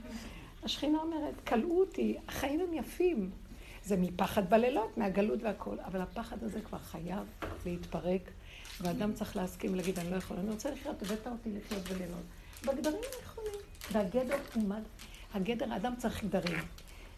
השכינה 0.64 0.98
אומרת, 0.98 1.34
כלאו 1.46 1.80
אותי, 1.80 2.16
החיים 2.28 2.60
הם 2.60 2.74
יפים. 2.74 3.30
זה 3.84 3.96
מפחד 3.96 4.50
בלילות, 4.50 4.98
מהגלות 4.98 5.42
והכול, 5.42 5.78
אבל 5.84 6.00
הפחד 6.00 6.44
הזה 6.44 6.60
כבר 6.60 6.78
חייב 6.78 7.26
להתפרק, 7.66 8.30
ואדם 8.80 9.12
צריך 9.12 9.36
להסכים 9.36 9.72
ולהגיד, 9.72 9.98
אני 9.98 10.10
לא 10.10 10.16
יכול, 10.16 10.36
אני 10.36 10.50
רוצה 10.50 10.70
לחיות, 10.70 11.02
הבאת 11.02 11.26
אותי 11.26 11.50
לחיות 11.52 11.82
וליהנות. 11.88 12.22
בגדרים 12.62 13.02
הנכונים. 13.18 13.60
והגדר 13.92 14.36
הוא 14.54 14.68
מה? 14.68 14.78
הגדר, 15.34 15.72
האדם 15.72 15.94
צריך 15.98 16.24
גדרים. 16.24 16.58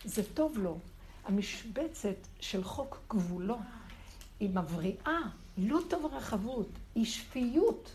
זה 0.04 0.22
טוב 0.34 0.58
לו. 0.58 0.78
המשבצת 1.24 2.16
של 2.40 2.64
חוק 2.64 3.00
גבולות 3.10 3.58
היא 4.40 4.50
מבריאה, 4.50 5.18
לא 5.58 5.78
טוב 5.90 6.04
רחבות, 6.14 6.68
היא 6.94 7.04
שפיות. 7.04 7.90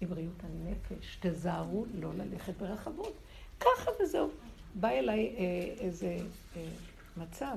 היא 0.00 0.08
בריאות 0.08 0.42
הנפש, 0.42 1.18
תזהרו 1.20 1.86
לא 1.94 2.14
ללכת 2.14 2.56
ברחבות. 2.56 3.12
ככה 3.60 3.90
וזהו. 4.02 4.30
בא 4.74 4.88
אליי 4.88 5.34
אה, 5.36 5.74
איזה 5.84 6.18
אה, 6.56 6.68
מצב, 7.16 7.56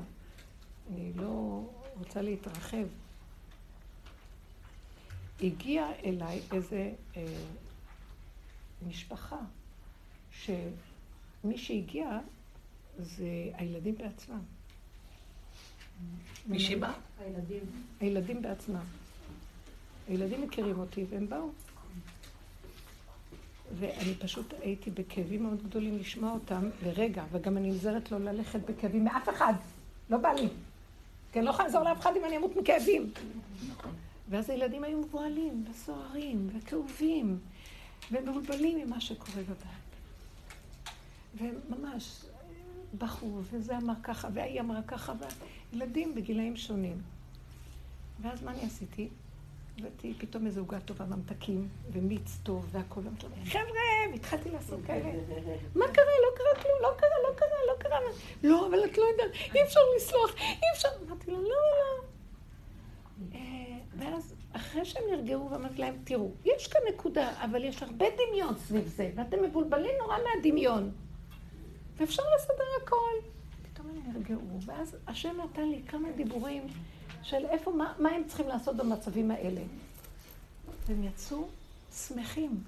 אני 0.90 1.14
לא 1.16 1.62
רוצה 2.00 2.22
להתרחב. 2.22 2.86
הגיע 5.42 5.88
אליי 6.06 6.42
איזה 6.54 6.92
אה, 7.18 7.26
משפחה, 8.88 9.38
שמי 10.32 11.58
שהגיע 11.58 12.20
זה 13.00 13.50
הילדים 13.54 13.96
בעצמם. 13.98 14.40
מי 16.48 16.60
שבא? 16.60 16.94
הילדים. 17.20 17.64
הילדים 18.00 18.42
בעצמם. 18.42 18.84
הילדים 20.08 20.42
מכירים 20.42 20.80
אותי 20.80 21.06
והם 21.10 21.30
באו. 21.30 21.50
ואני 23.80 24.16
פשוט 24.16 24.54
הייתי 24.62 24.92
בכאבים 24.92 25.44
מאוד 25.44 25.64
גדולים 25.64 25.98
לשמוע 25.98 26.32
אותם 26.32 26.70
לרגע, 26.84 27.24
וגם 27.32 27.58
אני 27.58 27.70
נזהרת 27.70 28.12
לא 28.12 28.20
ללכת 28.20 28.60
בכאבים 28.60 29.04
מאף 29.04 29.30
אחד. 29.30 29.54
לא 30.10 30.18
בא 30.18 30.30
לי. 30.30 30.48
כי 31.32 31.40
אני 31.40 31.46
לא 31.46 31.50
יכולה 31.52 31.68
לעזור 31.68 31.84
לאף 31.84 32.00
אחד 32.00 32.12
אם 32.18 32.26
אני 32.26 32.38
אמות 32.38 32.56
מכאבים. 32.56 33.12
ואז 34.30 34.50
הילדים 34.50 34.84
היו 34.84 34.98
מבוהלים, 34.98 35.66
וסוערים, 35.72 36.50
וכאובים, 36.54 37.40
ומבולבלים 38.12 38.78
ממה 38.78 39.02
שקורה 39.02 39.44
בבית. 39.44 39.88
וממש 41.36 42.22
בכו, 42.94 43.40
וזה 43.44 43.78
אמר 43.78 43.94
ככה, 44.04 44.28
והיא 44.34 44.60
אמרה 44.60 44.82
ככה, 44.88 45.14
וילדים 45.74 46.16
בגילאים 46.16 46.56
שונים. 46.56 47.02
ואז 48.22 48.44
מה 48.44 48.52
אני 48.52 48.62
עשיתי? 48.66 49.10
הבאתי 49.80 50.14
פתאום 50.18 50.46
איזו 50.46 50.62
עוגה 50.62 50.80
טובה, 50.80 51.06
ממתקים, 51.06 51.68
ומיץ 51.92 52.38
טוב, 52.44 52.70
והכל 52.72 53.02
יום 53.06 53.16
טוב. 53.16 53.32
חבר'ה, 53.46 54.12
והתחלתי 54.12 54.50
לעשות 54.50 54.80
כאלה. 54.88 55.12
מה 55.76 55.86
קרה? 55.94 56.06
לא 56.06 56.38
קרה 56.38 56.64
כלום, 56.64 56.78
לא 56.82 56.90
קרה, 56.98 57.10
לא 57.30 57.36
קרה, 57.36 57.58
לא 57.68 57.74
קרה. 57.80 58.00
לא, 58.44 58.68
אבל 58.68 58.86
את 58.86 58.98
לא 58.98 59.04
יודעת, 59.04 59.56
אי 59.56 59.64
אפשר 59.64 59.80
לסלוח, 59.96 60.36
אי 60.40 60.72
אפשר. 60.74 60.88
אמרתי 61.08 61.32
לה, 61.32 61.38
לא, 61.38 61.50
לא. 61.50 62.04
ואז, 63.98 64.34
אחרי 64.52 64.86
שהם 64.86 65.04
נרגעו, 65.12 65.52
ואמרתי 65.52 65.82
להם, 65.82 65.96
תראו, 66.04 66.32
יש 66.46 66.68
כאן 66.68 66.82
נקודה, 66.94 67.44
אבל 67.44 67.64
יש 67.64 67.84
הרבה 67.84 68.06
דמיון 68.18 68.56
סביב 68.58 68.88
זה, 68.88 69.12
ואתם 69.16 69.44
מבולבלים 69.44 69.92
נורא 70.02 70.16
מהדמיון. 70.24 70.92
ואפשר 71.98 72.24
לסדר 72.36 72.64
הכל. 72.84 73.30
פתאום 73.64 73.88
הם 73.90 74.14
נרגעו, 74.14 74.62
ואז 74.66 74.98
השם 75.08 75.38
נתן 75.44 75.70
לי 75.70 75.82
כמה 75.88 76.12
דיבורים. 76.12 76.68
של 77.24 77.46
איפה, 77.46 77.72
מה, 77.72 77.94
מה 78.00 78.10
הם 78.10 78.24
צריכים 78.28 78.48
לעשות 78.48 78.76
במצבים 78.76 79.32
האלה. 79.32 79.62
והם 80.88 81.04
יצאו 81.04 81.48
שמחים, 81.94 82.64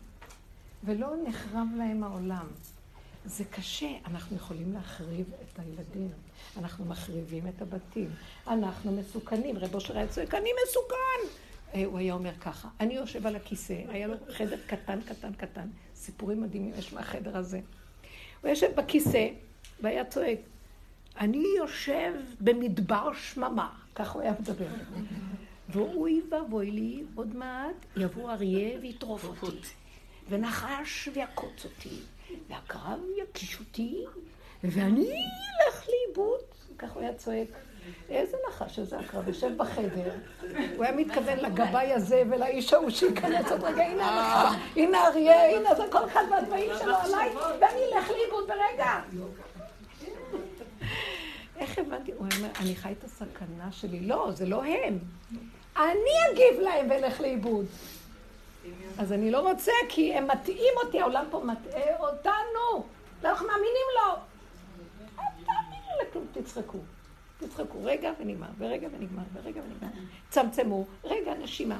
ולא 0.83 1.07
נחרב 1.27 1.67
להם 1.77 2.03
העולם. 2.03 2.47
זה 3.29 3.43
קשה, 3.45 3.87
אנחנו 4.05 4.35
יכולים 4.35 4.73
להחריב 4.73 5.25
את 5.33 5.59
הילדים, 5.59 6.09
אנחנו 6.57 6.85
מחריבים 6.85 7.47
את 7.47 7.61
הבתים, 7.61 8.09
אנחנו 8.47 8.91
מסוכנים, 8.91 9.57
רב 9.57 9.75
אושר 9.75 9.97
היה 9.97 10.07
צועק, 10.07 10.33
אני 10.33 10.49
מסוכן! 10.63 11.37
אה, 11.73 11.85
הוא 11.85 11.99
היה 11.99 12.13
אומר 12.13 12.31
ככה, 12.41 12.67
אני 12.79 12.93
יושב 12.93 13.27
על 13.27 13.35
הכיסא, 13.35 13.81
היה 13.87 14.07
לו 14.07 14.15
חדר 14.29 14.57
קטן, 14.67 15.01
קטן, 15.01 15.33
קטן, 15.33 15.67
סיפורים 15.95 16.41
מדהימים 16.41 16.73
יש 16.77 16.93
מהחדר 16.93 17.37
הזה. 17.37 17.59
הוא 18.41 18.49
יושב 18.49 18.71
בכיסא, 18.75 19.27
והיה 19.81 20.05
צועק, 20.05 20.39
אני 21.19 21.43
יושב 21.57 22.13
במדבר 22.39 23.13
שממה, 23.13 23.69
כך 23.95 24.11
הוא 24.11 24.21
היה 24.21 24.33
מדבר. 24.39 24.67
ואוי 25.69 26.21
ואבוי 26.31 26.71
לי, 26.71 27.03
עוד 27.15 27.35
מעט 27.35 27.85
יבוא 27.97 28.31
אריה 28.31 28.79
ויטרוף 28.79 29.25
אותי, 29.43 29.67
ונחש 30.29 31.09
ויעקוץ 31.13 31.65
אותי, 31.65 31.99
והקרב 32.49 32.99
יקיש 33.17 33.59
אותי, 33.59 34.05
ואני 34.63 35.11
אלך 35.11 35.87
לאיבוד. 35.89 36.39
כך 36.77 36.91
הוא 36.91 37.01
היה 37.01 37.13
צועק. 37.13 37.47
איזה 38.09 38.37
נחש 38.49 38.79
איזה 38.79 38.99
הקרב, 38.99 39.27
יושב 39.27 39.57
בחדר. 39.57 40.11
הוא 40.75 40.83
היה 40.83 40.95
מתכוון 40.95 41.37
לגבאי 41.37 41.93
הזה 41.93 42.23
ולאיש 42.29 42.73
ההוא 42.73 42.89
שייכנס 42.89 43.51
עוד 43.51 43.63
רגע, 43.63 43.83
הנה 43.83 44.05
הנחש, 44.05 44.59
הנה 44.75 45.07
אריה, 45.07 45.57
הנה 45.57 45.75
זה 45.75 45.83
כל 45.91 46.05
אחד 46.05 46.23
מהדברים 46.29 46.69
שלו 46.79 46.95
עליי, 46.95 47.29
ואני 47.35 47.79
אלך 47.93 48.09
לאיבוד 48.09 48.47
ברגע. 48.47 49.01
איך 51.57 51.79
הבנתי? 51.79 52.11
הוא 52.11 52.27
אומר, 52.35 52.49
אני 52.59 52.75
חי 52.75 52.91
את 52.99 53.03
הסכנה 53.03 53.71
שלי. 53.71 53.99
לא, 53.99 54.31
זה 54.31 54.45
לא 54.45 54.63
הם. 54.63 54.99
אני 55.77 56.31
אגיב 56.31 56.59
להם 56.59 56.89
ואלך 56.89 57.21
לאיבוד. 57.21 57.65
אז 58.97 59.13
אני 59.13 59.31
לא 59.31 59.49
רוצה, 59.49 59.71
כי 59.89 60.13
הם 60.13 60.27
מטעים 60.27 60.73
אותי, 60.83 60.99
העולם 60.99 61.25
פה 61.31 61.43
מטעה 61.45 61.99
אותנו. 61.99 62.85
ואנחנו 63.21 63.47
מאמינים 63.47 63.87
לו. 63.95 64.15
אל 65.19 65.23
תאמינו 65.45 66.01
לכלום, 66.01 66.25
תצחקו. 66.31 66.77
תצחקו 67.39 67.77
רגע 67.83 68.11
ונגמר, 68.19 68.47
ורגע 68.57 68.87
ונגמר, 68.91 69.23
ורגע 69.33 69.61
ונגמר. 69.61 70.01
צמצמו, 70.29 70.85
רגע, 71.03 71.33
נשימה. 71.33 71.79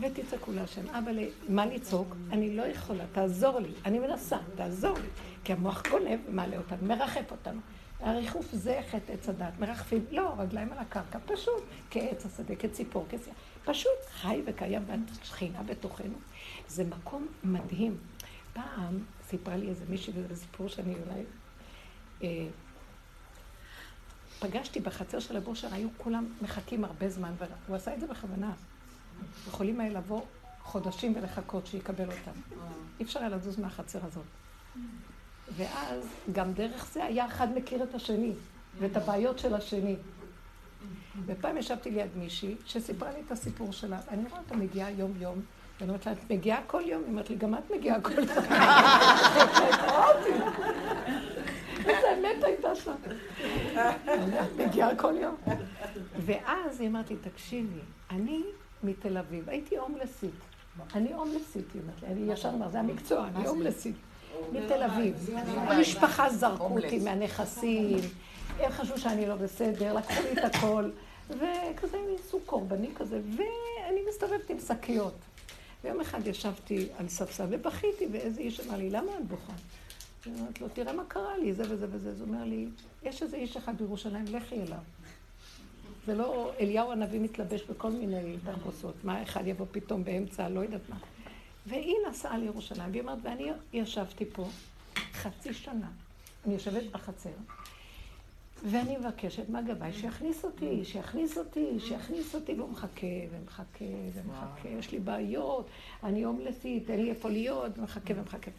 ותצעקו 0.00 0.52
להשם, 0.52 0.88
אבא, 0.88 1.10
מה 1.48 1.66
לצעוק? 1.66 2.16
אני 2.32 2.56
לא 2.56 2.62
יכולה, 2.62 3.04
תעזור 3.12 3.58
לי. 3.58 3.70
אני 3.84 3.98
מנסה, 3.98 4.36
תעזור 4.56 4.94
לי. 4.98 5.08
כי 5.44 5.52
המוח 5.52 5.82
גונב 5.90 6.18
ומעלה 6.28 6.56
אותנו, 6.56 6.78
מרחף 6.82 7.30
אותנו. 7.30 7.60
הריחוף 8.00 8.46
זה 8.52 8.80
חטא 8.90 9.12
עץ 9.12 9.28
הדת, 9.28 9.52
מרחפים, 9.58 10.04
לא, 10.10 10.32
רגליים 10.38 10.72
על 10.72 10.78
הקרקע, 10.78 11.18
פשוט, 11.26 11.62
כעץ 11.90 12.26
השדה, 12.26 12.56
כציפור, 12.56 13.06
כסייה. 13.08 13.34
פשוט 13.66 14.06
חי 14.10 14.42
וקיים 14.46 14.82
בשכינה 15.22 15.62
בתוכנו. 15.62 16.14
זה 16.68 16.84
מקום 16.84 17.26
מדהים. 17.44 17.96
פעם 18.52 18.98
סיפרה 19.28 19.56
לי 19.56 19.68
איזה 19.68 19.84
מישהי, 19.88 20.12
וזה 20.16 20.36
סיפור 20.36 20.68
שאני 20.68 20.94
אולי... 20.94 21.24
אה, 22.22 22.48
פגשתי 24.40 24.80
בחצר 24.80 25.20
של 25.20 25.36
הבושר, 25.36 25.68
היו 25.72 25.88
כולם 25.96 26.26
מחכים 26.42 26.84
הרבה 26.84 27.08
זמן, 27.08 27.32
והוא 27.66 27.76
עשה 27.76 27.94
את 27.94 28.00
זה 28.00 28.06
בכוונה. 28.06 28.52
יכולים 29.48 29.80
היה 29.80 29.92
לבוא 29.92 30.22
חודשים 30.62 31.14
ולחכות 31.16 31.66
שיקבל 31.66 32.04
אותם. 32.04 32.40
אי 33.00 33.04
אפשר 33.04 33.20
היה 33.20 33.28
לזוז 33.28 33.58
מהחצר 33.58 33.98
הזאת. 34.04 34.24
ואז 35.56 36.04
גם 36.32 36.52
דרך 36.52 36.86
זה 36.92 37.04
היה 37.04 37.26
אחד 37.26 37.48
מכיר 37.58 37.82
את 37.82 37.94
השני, 37.94 38.32
ואת 38.78 38.96
הבעיות 38.96 39.38
של 39.38 39.54
השני. 39.54 39.96
ופעם 41.26 41.56
ישבתי 41.56 41.90
ליד 41.90 42.10
מישהי 42.16 42.54
שסיפרה 42.66 43.10
לי 43.12 43.20
את 43.26 43.32
הסיפור 43.32 43.72
שלה. 43.72 43.98
אני 44.08 44.28
רואה 44.30 44.40
אותה 44.40 44.56
מגיעה 44.56 44.90
יום-יום, 44.90 45.40
ואני 45.80 45.90
אומרת 45.90 46.06
לה, 46.06 46.12
את 46.12 46.30
מגיעה 46.30 46.62
כל 46.66 46.82
יום? 46.86 47.02
היא 47.02 47.10
אומרת 47.10 47.30
לי, 47.30 47.36
גם 47.36 47.54
את 47.54 47.70
מגיעה 47.70 48.00
כל 48.00 48.12
יום. 48.12 48.28
איזה 51.86 52.06
אמת 52.18 52.44
הייתה 52.44 52.74
שם. 52.74 52.94
את 53.74 54.60
מגיעה 54.66 54.96
כל 54.96 55.14
יום. 55.20 55.34
ואז 56.16 56.80
היא 56.80 56.88
אמרת 56.88 57.10
לי, 57.10 57.16
תקשיבי, 57.16 57.80
אני 58.10 58.42
מתל 58.82 59.18
אביב, 59.18 59.48
הייתי 59.48 59.76
הומלסית. 59.76 60.30
אני 60.94 61.12
הומלסית, 61.12 61.72
היא 61.74 61.82
אומרת 61.82 62.02
לי, 62.02 62.08
אני 62.08 62.32
ישר 62.32 62.48
אמר, 62.48 62.68
זה 62.68 62.80
המקצוע, 62.80 63.28
אני 63.34 63.46
הומלסית. 63.46 63.96
מתל 64.52 64.82
אביב. 64.82 65.30
המשפחה 65.56 66.30
זרקו 66.30 66.78
אותי 66.78 66.98
מהנכסים, 66.98 67.98
הם 68.60 68.72
חשבו 68.72 68.98
שאני 68.98 69.26
לא 69.26 69.34
בסדר, 69.34 69.94
לקחו 69.94 70.22
לי 70.22 70.32
את 70.32 70.54
הכל, 70.54 70.90
וכזה 71.30 71.96
הם 71.96 72.04
עשו 72.18 72.40
קורבני 72.46 72.88
כזה, 72.94 73.20
ואני 73.36 74.00
מסתובבת 74.08 74.50
עם 74.50 74.56
שקיות. 74.58 75.14
ויום 75.84 76.00
אחד 76.00 76.26
ישבתי 76.26 76.88
על 76.98 77.08
ספסל 77.08 77.46
ובכיתי, 77.50 78.06
ואיזה 78.12 78.40
איש 78.40 78.60
אמר 78.60 78.76
לי, 78.76 78.90
למה 78.90 79.12
את 79.18 79.26
בוכה? 79.26 79.52
אני 80.26 80.40
אומרת 80.40 80.60
לו, 80.60 80.68
תראה 80.68 80.92
מה 80.92 81.02
קרה 81.08 81.38
לי, 81.38 81.54
זה 81.54 81.62
וזה 81.62 81.86
וזה. 81.90 82.10
אז 82.10 82.20
הוא 82.20 82.28
אומר 82.28 82.44
לי, 82.44 82.66
יש 83.02 83.22
איזה 83.22 83.36
איש 83.36 83.56
אחד 83.56 83.76
בירושלים, 83.76 84.24
לכי 84.28 84.62
אליו. 84.62 84.78
זה 86.06 86.14
לא, 86.14 86.52
אליהו 86.60 86.92
הנביא 86.92 87.20
מתלבש 87.20 87.62
בכל 87.62 87.90
מיני 87.90 88.36
תרבוסות. 88.44 88.94
מה 89.04 89.22
אחד 89.22 89.46
יבוא 89.46 89.66
פתאום 89.72 90.04
באמצע, 90.04 90.48
לא 90.48 90.60
יודעת 90.60 90.88
מה. 90.88 90.96
והיא 91.66 91.94
נסעה 92.10 92.38
לירושלים, 92.38 92.90
והיא 92.90 93.02
אומרת, 93.02 93.18
ואני 93.22 93.50
ישבתי 93.72 94.24
פה 94.32 94.48
חצי 95.12 95.54
שנה. 95.54 95.88
אני 96.46 96.54
יושבת 96.54 96.82
בחצר, 96.92 97.30
ואני 98.70 98.96
מבקשת 98.96 99.48
מהגבאי 99.48 99.92
שיכניס 99.92 100.44
אותי, 100.44 100.84
שיכניס 100.84 101.38
אותי, 101.38 101.80
שיכניס 101.80 102.34
אותי, 102.34 102.54
והוא 102.54 102.70
מחכה, 102.70 103.06
ומחכה, 103.30 103.84
ומחכה, 104.14 104.68
יש 104.68 104.92
לי 104.92 104.98
בעיות, 104.98 105.68
אני 106.02 106.22
הומלסית, 106.22 106.90
אין 106.90 107.02
לי 107.02 107.10
איפה 107.10 107.30
להיות, 107.30 107.78
ומחכה 107.78 108.14
ומחכה. 108.16 108.50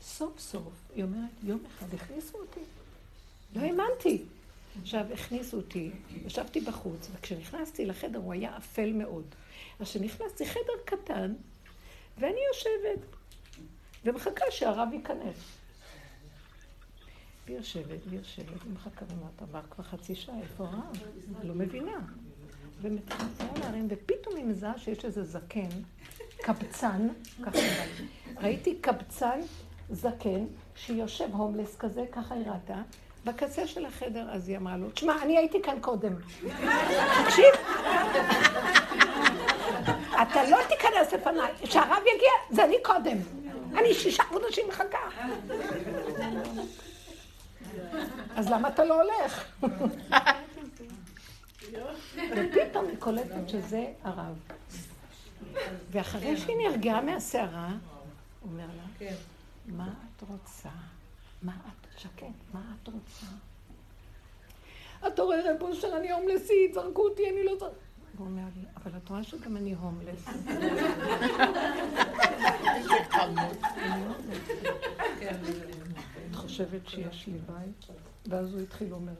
סוף 0.00 0.40
סוף, 0.40 0.72
היא 0.94 1.04
אומרת, 1.04 1.30
יום 1.42 1.60
אחד 1.66 1.94
הכניסו 1.94 2.38
אותי. 2.38 2.60
לא 3.56 3.60
האמנתי. 3.60 4.22
עכשיו, 4.82 5.06
הכניסו 5.12 5.56
אותי, 5.56 5.90
ישבתי 6.26 6.60
בחוץ, 6.60 7.08
וכשנכנסתי 7.12 7.86
לחדר 7.86 8.18
הוא 8.18 8.32
היה 8.32 8.56
אפל 8.56 8.92
מאוד. 8.92 9.24
אז 9.80 9.86
כשנכנסתי, 9.86 10.46
חדר 10.46 10.84
קטן, 10.84 11.34
ואני 12.18 12.40
יושבת, 12.48 13.06
ומחכה 14.04 14.44
שהרב 14.50 14.88
ייכנס. 14.92 15.59
והיא 17.50 17.58
יושבת, 17.58 18.06
והיא 18.06 18.18
יושבת, 18.18 18.66
ומחכה, 18.66 19.04
ואומרת, 19.08 19.42
עבר 19.42 19.60
כבר 19.70 19.84
חצי 19.84 20.14
שעה, 20.14 20.34
איפה 20.42 20.64
הרב? 20.64 20.96
לא 21.42 21.54
מבינה. 21.54 21.98
ומתחילה 22.82 23.48
להרים, 23.60 23.86
ופתאום 23.90 24.36
היא 24.36 24.44
מזהה 24.44 24.78
שיש 24.78 25.04
איזה 25.04 25.24
זקן, 25.24 25.68
קבצן, 26.36 27.08
ככה 27.42 27.58
ראיתי 28.40 28.78
קבצן 28.80 29.40
זקן, 29.90 30.44
שיושב 30.76 31.34
הומלס 31.34 31.76
כזה, 31.76 32.04
ככה 32.12 32.34
היא 32.34 32.46
ראתה, 32.46 32.82
בקצה 33.24 33.66
של 33.66 33.86
החדר, 33.86 34.30
אז 34.30 34.48
היא 34.48 34.56
אמרה 34.56 34.76
לו, 34.76 34.90
תשמע, 34.90 35.22
אני 35.22 35.38
הייתי 35.38 35.62
כאן 35.62 35.78
קודם. 35.80 36.14
תקשיב, 37.24 37.54
אתה 40.22 40.50
לא 40.50 40.58
תיכנס 40.68 41.12
לפניי, 41.12 41.52
כשהרב 41.62 42.02
יגיע, 42.14 42.32
זה 42.50 42.64
אני 42.64 42.76
קודם. 42.82 43.16
אני 43.78 43.94
שישה 43.94 44.22
חודשים 44.22 44.68
מחכה. 44.68 44.98
אז 48.36 48.48
למה 48.48 48.68
אתה 48.68 48.84
לא 48.84 49.02
הולך? 49.02 49.44
ופתאום 52.36 52.86
היא 52.88 52.96
קולטת 52.98 53.48
שזה 53.48 53.86
הרב. 54.02 54.38
ואחרי 55.90 56.36
שהיא 56.36 56.56
נרגעה 56.56 57.00
מהסערה, 57.00 57.68
הוא 58.40 58.52
אומר 58.52 58.66
לה. 58.76 59.10
מה 59.66 59.88
את 59.88 60.22
רוצה? 60.28 60.68
מה 61.42 61.52
את, 61.52 61.86
שקט, 61.98 62.26
מה 62.54 62.60
את 62.82 62.88
רוצה? 62.88 63.26
את 65.06 65.20
רואה 65.20 65.36
רב 65.44 65.62
אושר, 65.62 65.96
אני 65.96 66.12
הומלסית, 66.12 66.74
זרקו 66.74 67.02
אותי, 67.02 67.30
אני 67.30 67.44
לא 67.44 67.58
זרקו. 67.58 67.74
הוא 68.18 68.26
אומר 68.26 68.42
לי, 68.56 68.62
אבל 68.76 68.90
את 68.96 69.08
רואה 69.08 69.22
שגם 69.22 69.56
אני 69.56 69.74
הומלס. 69.74 70.26
חושבת 76.40 76.88
שיש 76.88 77.26
לי 77.26 77.38
בית? 77.46 77.86
ואז 78.26 78.52
הוא 78.52 78.60
התחיל 78.60 78.88
לומר, 78.88 79.12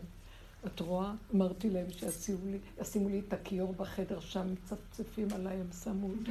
את 0.67 0.81
רואה? 0.81 1.13
אמרתי 1.35 1.71
להם 1.71 1.87
שישימו 1.91 3.09
לי 3.09 3.21
את 3.29 3.33
הכיור 3.33 3.75
בחדר 3.75 4.21
שם, 4.21 4.53
מצפצפים 4.53 5.29
עליי, 5.35 5.61
הם 5.61 5.73
שמו 5.85 6.09
אותי. 6.09 6.31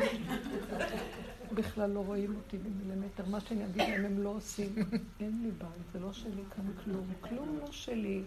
בכלל 1.57 1.89
לא 1.89 1.99
רואים 1.99 2.35
אותי 2.35 2.57
במילימטר. 2.57 3.25
מה 3.25 3.39
שאני 3.39 3.65
אגיד 3.65 3.81
להם 3.81 4.05
הם 4.05 4.23
לא 4.23 4.29
עושים. 4.29 4.75
אין 5.19 5.41
לי 5.43 5.51
בית, 5.51 5.91
זה 5.93 5.99
לא 5.99 6.13
שלי 6.13 6.43
כאן 6.55 6.65
כלום. 6.83 7.07
כלום 7.21 7.57
לא 7.59 7.71
שלי. 7.71 8.23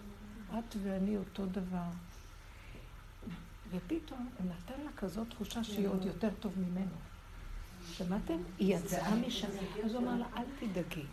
את 0.49 0.75
ואני 0.83 1.17
אותו 1.17 1.45
דבר. 1.45 1.89
ופתאום 3.71 4.29
הוא 4.37 4.47
נתן 4.51 4.81
לה 4.83 4.91
כזאת 4.97 5.29
תחושה 5.29 5.63
שהיא 5.63 5.87
עוד 5.87 6.05
יותר 6.05 6.29
טוב 6.39 6.53
ממנו. 6.57 6.95
שמעתם? 7.91 8.37
היא 8.59 8.75
יצאה 8.75 9.15
משם. 9.15 9.47
אז 9.85 9.93
הוא 9.93 10.01
אמר 10.01 10.15
לה, 10.19 10.25
אל 10.37 10.45
תדאגי. 10.59 11.05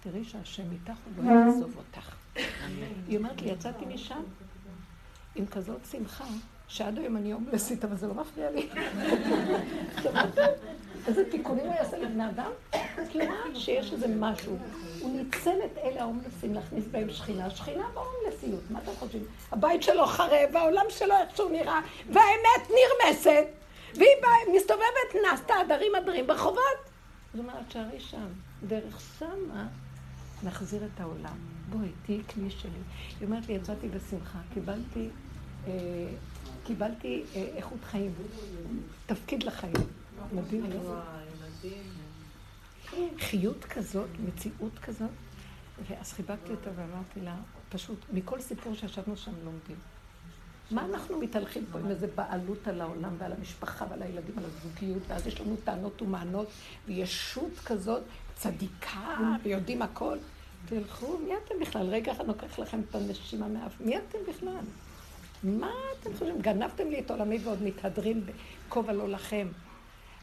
תראי 0.00 0.24
שהשם 0.24 0.72
איתך, 0.72 0.92
הוא 1.16 1.24
לא 1.24 1.30
יעזוב 1.30 1.76
אותך. 1.76 2.14
היא 3.08 3.18
אומרת 3.18 3.42
לי, 3.42 3.50
יצאתי 3.50 3.84
משם 3.86 4.22
עם 5.34 5.46
כזאת 5.46 5.80
שמחה, 5.90 6.24
שעד 6.68 6.98
היום 6.98 7.16
אני 7.16 7.32
הומלסית, 7.32 7.84
אבל 7.84 7.96
זה 7.96 8.06
לא 8.06 8.14
מפריע 8.14 8.50
לי. 8.50 8.68
איזה 11.06 11.30
תיקונים 11.30 11.66
הוא 11.66 11.74
יעשה 11.74 11.98
לבני 11.98 12.28
אדם? 12.28 12.50
כי 13.10 13.20
הוא 13.20 13.28
ראה 13.28 13.54
שיש 13.60 13.92
איזה 13.92 14.06
משהו. 14.08 14.56
הוא 15.00 15.16
ניצל 15.16 15.56
את 15.64 15.78
אלה 15.78 16.00
ההומלסים 16.00 16.54
להכניס 16.54 16.84
בהם 16.90 17.10
שכינה. 17.10 17.50
שכינה 17.50 17.84
בהומלסיות, 17.94 18.70
מה 18.70 18.78
אתם 18.78 18.92
חושבים? 18.98 19.24
הבית 19.52 19.82
שלו 19.82 20.06
חרב, 20.06 20.56
העולם 20.56 20.84
שלו 20.88 21.14
איך 21.14 21.36
שהוא 21.36 21.50
נראה, 21.50 21.80
והאמת 22.06 22.70
נרמסת, 22.70 23.44
והיא 23.94 24.08
מסתובבת, 24.56 25.24
נעשתה 25.30 25.54
עדרים 25.54 25.94
עדרים 25.94 26.26
ברחובות. 26.26 26.60
זאת 27.34 27.40
אומרת, 27.40 27.70
שערי 27.70 28.00
שם, 28.00 28.26
דרך 28.66 29.00
שמה 29.18 29.66
נחזיר 30.44 30.84
את 30.84 31.00
העולם. 31.00 31.36
בואי, 31.70 31.88
תהיי 32.02 32.22
כלי 32.34 32.50
שלי. 32.50 32.70
היא 33.20 33.26
אומרת 33.26 33.48
לי, 33.48 33.54
יצאתי 33.54 33.88
בשמחה, 33.88 34.38
קיבלתי, 34.54 35.08
אה, 35.66 35.72
קיבלתי 36.64 37.22
אה, 37.34 37.48
איכות 37.56 37.84
חיים, 37.84 38.14
תפקיד 39.06 39.42
לחיים. 39.42 39.74
מדהים, 40.32 40.64
לא? 40.70 41.00
חיות 43.18 43.64
כזאת, 43.64 44.08
מציאות 44.26 44.78
כזאת. 44.78 45.10
ואז 45.88 46.12
חיבקתי 46.12 46.50
אותה 46.50 46.70
ואמרתי 46.76 47.20
לה, 47.20 47.36
פשוט, 47.68 47.98
מכל 48.12 48.40
סיפור 48.40 48.74
שישבנו 48.74 49.16
שם 49.16 49.32
לומדים. 49.44 49.76
מה 50.70 50.84
אנחנו 50.84 51.20
מתהלכים 51.20 51.64
פה 51.72 51.78
עם 51.78 51.86
איזה 51.86 52.06
בעלות 52.14 52.68
על 52.68 52.80
העולם 52.80 53.14
ועל 53.18 53.32
המשפחה 53.32 53.84
ועל 53.90 54.02
הילדים, 54.02 54.38
על 54.38 54.44
הזוגיות, 54.44 55.02
ואז 55.08 55.26
יש 55.26 55.40
לנו 55.40 55.56
טענות 55.64 56.02
ומענות, 56.02 56.48
וישות 56.86 57.58
כזאת 57.66 58.02
צדיקה, 58.40 59.36
ויודעים 59.42 59.82
הכל. 59.82 60.18
תלכו, 60.66 61.18
מי 61.18 61.30
אתם 61.44 61.54
בכלל? 61.60 61.86
רגע 61.86 62.12
אחד 62.12 62.26
לוקח 62.26 62.58
לכם 62.58 62.80
את 62.80 62.94
הנשימה 62.94 63.48
מאף. 63.48 63.80
מי 63.80 63.98
אתם 63.98 64.18
בכלל? 64.28 64.64
מה 65.44 65.70
אתם 66.00 66.12
חושבים? 66.12 66.40
גנבתם 66.40 66.90
לי 66.90 67.00
את 67.00 67.10
עולמי 67.10 67.38
ועוד 67.44 67.62
מתהדרים 67.62 68.26
בכובע 68.26 68.92
לא 68.92 69.08
לכם. 69.08 69.48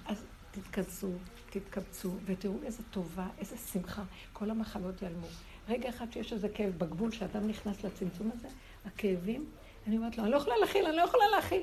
אז 0.06 0.24
תתכנסו, 0.52 1.12
תתקבצו, 1.50 2.12
ותראו 2.26 2.56
איזה 2.64 2.84
טובה, 2.92 3.28
איזה 3.40 3.58
שמחה. 3.58 4.04
כל 4.34 4.50
המחלות 4.50 5.02
ייעלמו. 5.02 5.28
רגע 5.70 5.90
אחד 5.90 6.12
שיש 6.12 6.34
איזה 6.34 6.50
כאב 6.50 6.74
בגבול, 6.78 7.12
שאדם 7.12 7.48
נכנס 7.48 7.84
לצמצום 7.84 8.32
הזה, 8.34 8.48
הכאבים, 8.86 9.46
אני 9.88 9.98
אומרת 9.98 10.18
לו, 10.18 10.24
אני 10.24 10.32
לא 10.32 10.38
יכולה 10.38 10.58
להכיל, 10.58 10.86
אני 10.86 10.96
לא 10.96 11.02
יכולה 11.02 11.24
להכיל. 11.36 11.62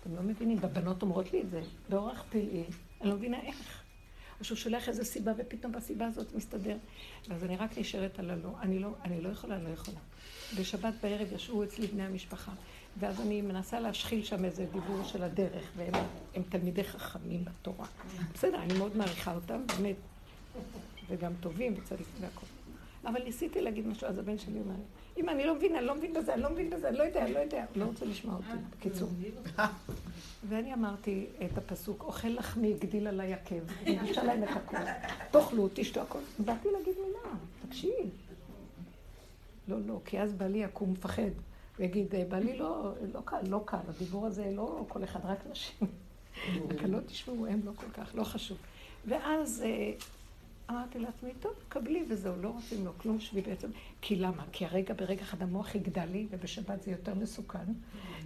אתם 0.00 0.14
לא 0.16 0.22
מבינים, 0.22 0.60
בבנות 0.60 1.02
אומרות 1.02 1.32
לי 1.32 1.42
את 1.42 1.50
זה, 1.50 1.62
באורח 1.88 2.24
פלאי, 2.30 2.64
אני 3.00 3.10
לא 3.10 3.16
מבינה 3.16 3.40
איך. 3.40 3.85
או 4.40 4.44
שהוא 4.44 4.58
שולח 4.58 4.88
איזו 4.88 5.04
סיבה, 5.04 5.32
ופתאום 5.36 5.72
בסיבה 5.72 6.06
הזאת 6.06 6.34
מסתדר. 6.34 6.76
ואז 7.28 7.44
אני 7.44 7.56
רק 7.56 7.78
נשארת 7.78 8.18
על 8.18 8.30
הלא. 8.30 8.50
אני 8.62 8.78
לא, 8.78 8.88
אני 9.04 9.20
לא 9.20 9.28
יכולה, 9.28 9.58
לא 9.58 9.68
יכולה. 9.68 9.98
בשבת 10.58 10.94
בערב 11.02 11.32
ישבו 11.32 11.64
אצלי 11.64 11.86
בני 11.86 12.02
המשפחה, 12.02 12.52
ואז 12.98 13.20
אני 13.20 13.42
מנסה 13.42 13.80
להשחיל 13.80 14.24
שם 14.24 14.44
איזה 14.44 14.66
דיבור 14.72 15.04
של 15.04 15.22
הדרך, 15.22 15.70
והם 15.76 16.42
תלמידי 16.48 16.84
חכמים 16.84 17.44
בתורה. 17.44 17.86
בסדר, 18.34 18.62
אני 18.62 18.78
מאוד 18.78 18.96
מעריכה 18.96 19.34
אותם, 19.34 19.60
באמת, 19.66 19.96
וגם 21.08 21.32
טובים 21.40 21.74
וצדיקים 21.76 22.14
והכל. 22.20 22.46
אבל 23.04 23.22
ניסיתי 23.22 23.60
להגיד 23.60 23.86
משהו, 23.86 24.06
אז 24.06 24.18
הבן 24.18 24.38
שלי 24.38 24.58
אומר 24.58 24.74
לי, 24.74 24.82
אמא, 25.16 25.30
אני 25.30 25.44
לא 25.44 25.54
מבין, 25.54 25.76
אני 25.76 25.86
לא 25.86 25.94
מבין 25.94 26.14
בזה, 26.14 26.34
אני 26.34 26.42
לא 26.42 26.50
מבין 26.50 26.70
בזה, 26.70 26.88
אני 26.88 26.96
לא 26.96 27.02
יודע, 27.02 27.24
אני 27.24 27.34
לא 27.34 27.38
יודע. 27.38 27.64
הוא 27.74 27.82
לא 27.82 27.84
רוצה 27.84 28.04
לשמוע 28.04 28.34
אותי, 28.34 28.62
בקיצור. 28.78 29.08
ואני 30.48 30.74
אמרתי 30.74 31.26
את 31.44 31.58
הפסוק, 31.58 32.02
אוכל 32.02 32.28
לחמי, 32.28 32.74
הגדיל 32.74 33.06
עליי 33.06 33.34
עקב, 33.34 33.54
נגישה 33.86 34.24
להם 34.24 34.42
את 34.42 34.48
הכול. 34.48 34.78
תאכלו, 35.30 35.68
תשתו 35.74 36.00
הכל. 36.00 36.18
באתי 36.38 36.68
להגיד 36.78 36.94
מילה, 37.06 37.34
תקשיב. 37.68 38.10
לא, 39.68 39.76
לא, 39.86 40.00
כי 40.04 40.20
אז 40.20 40.32
בעלי 40.32 40.58
יקום 40.58 40.92
מפחד. 40.92 41.30
ויגיד, 41.78 42.14
בעלי 42.28 42.58
לא, 42.58 42.92
לא 43.14 43.20
קל, 43.24 43.36
לא 43.48 43.62
קל, 43.64 43.76
הדיבור 43.88 44.26
הזה 44.26 44.50
לא 44.50 44.84
כל 44.88 45.04
אחד, 45.04 45.20
רק 45.24 45.38
נשים. 45.50 45.88
הקלות 46.70 47.06
תשמעו, 47.06 47.46
הם 47.46 47.60
לא 47.64 47.72
כל 47.76 47.90
כך, 47.92 48.14
לא 48.14 48.24
חשוב. 48.24 48.58
ואז 49.06 49.64
אמרתי 50.70 50.98
לעצמי, 50.98 51.30
טוב, 51.40 51.52
קבלי 51.68 52.04
וזהו, 52.08 52.42
לא 52.42 52.48
רוצים 52.48 52.84
לו 52.84 52.92
כלום 52.98 53.20
שבי 53.20 53.40
בעצם. 53.40 53.68
כי 54.00 54.16
למה? 54.16 54.44
כי 54.52 54.66
הרגע 54.66 54.94
ברגע 54.94 55.22
אחד 55.22 55.42
המוח 55.42 55.74
יגדל 55.74 56.04
לי, 56.04 56.26
ובשבת 56.30 56.82
זה 56.82 56.90
יותר 56.90 57.14
מסוכן. 57.14 57.64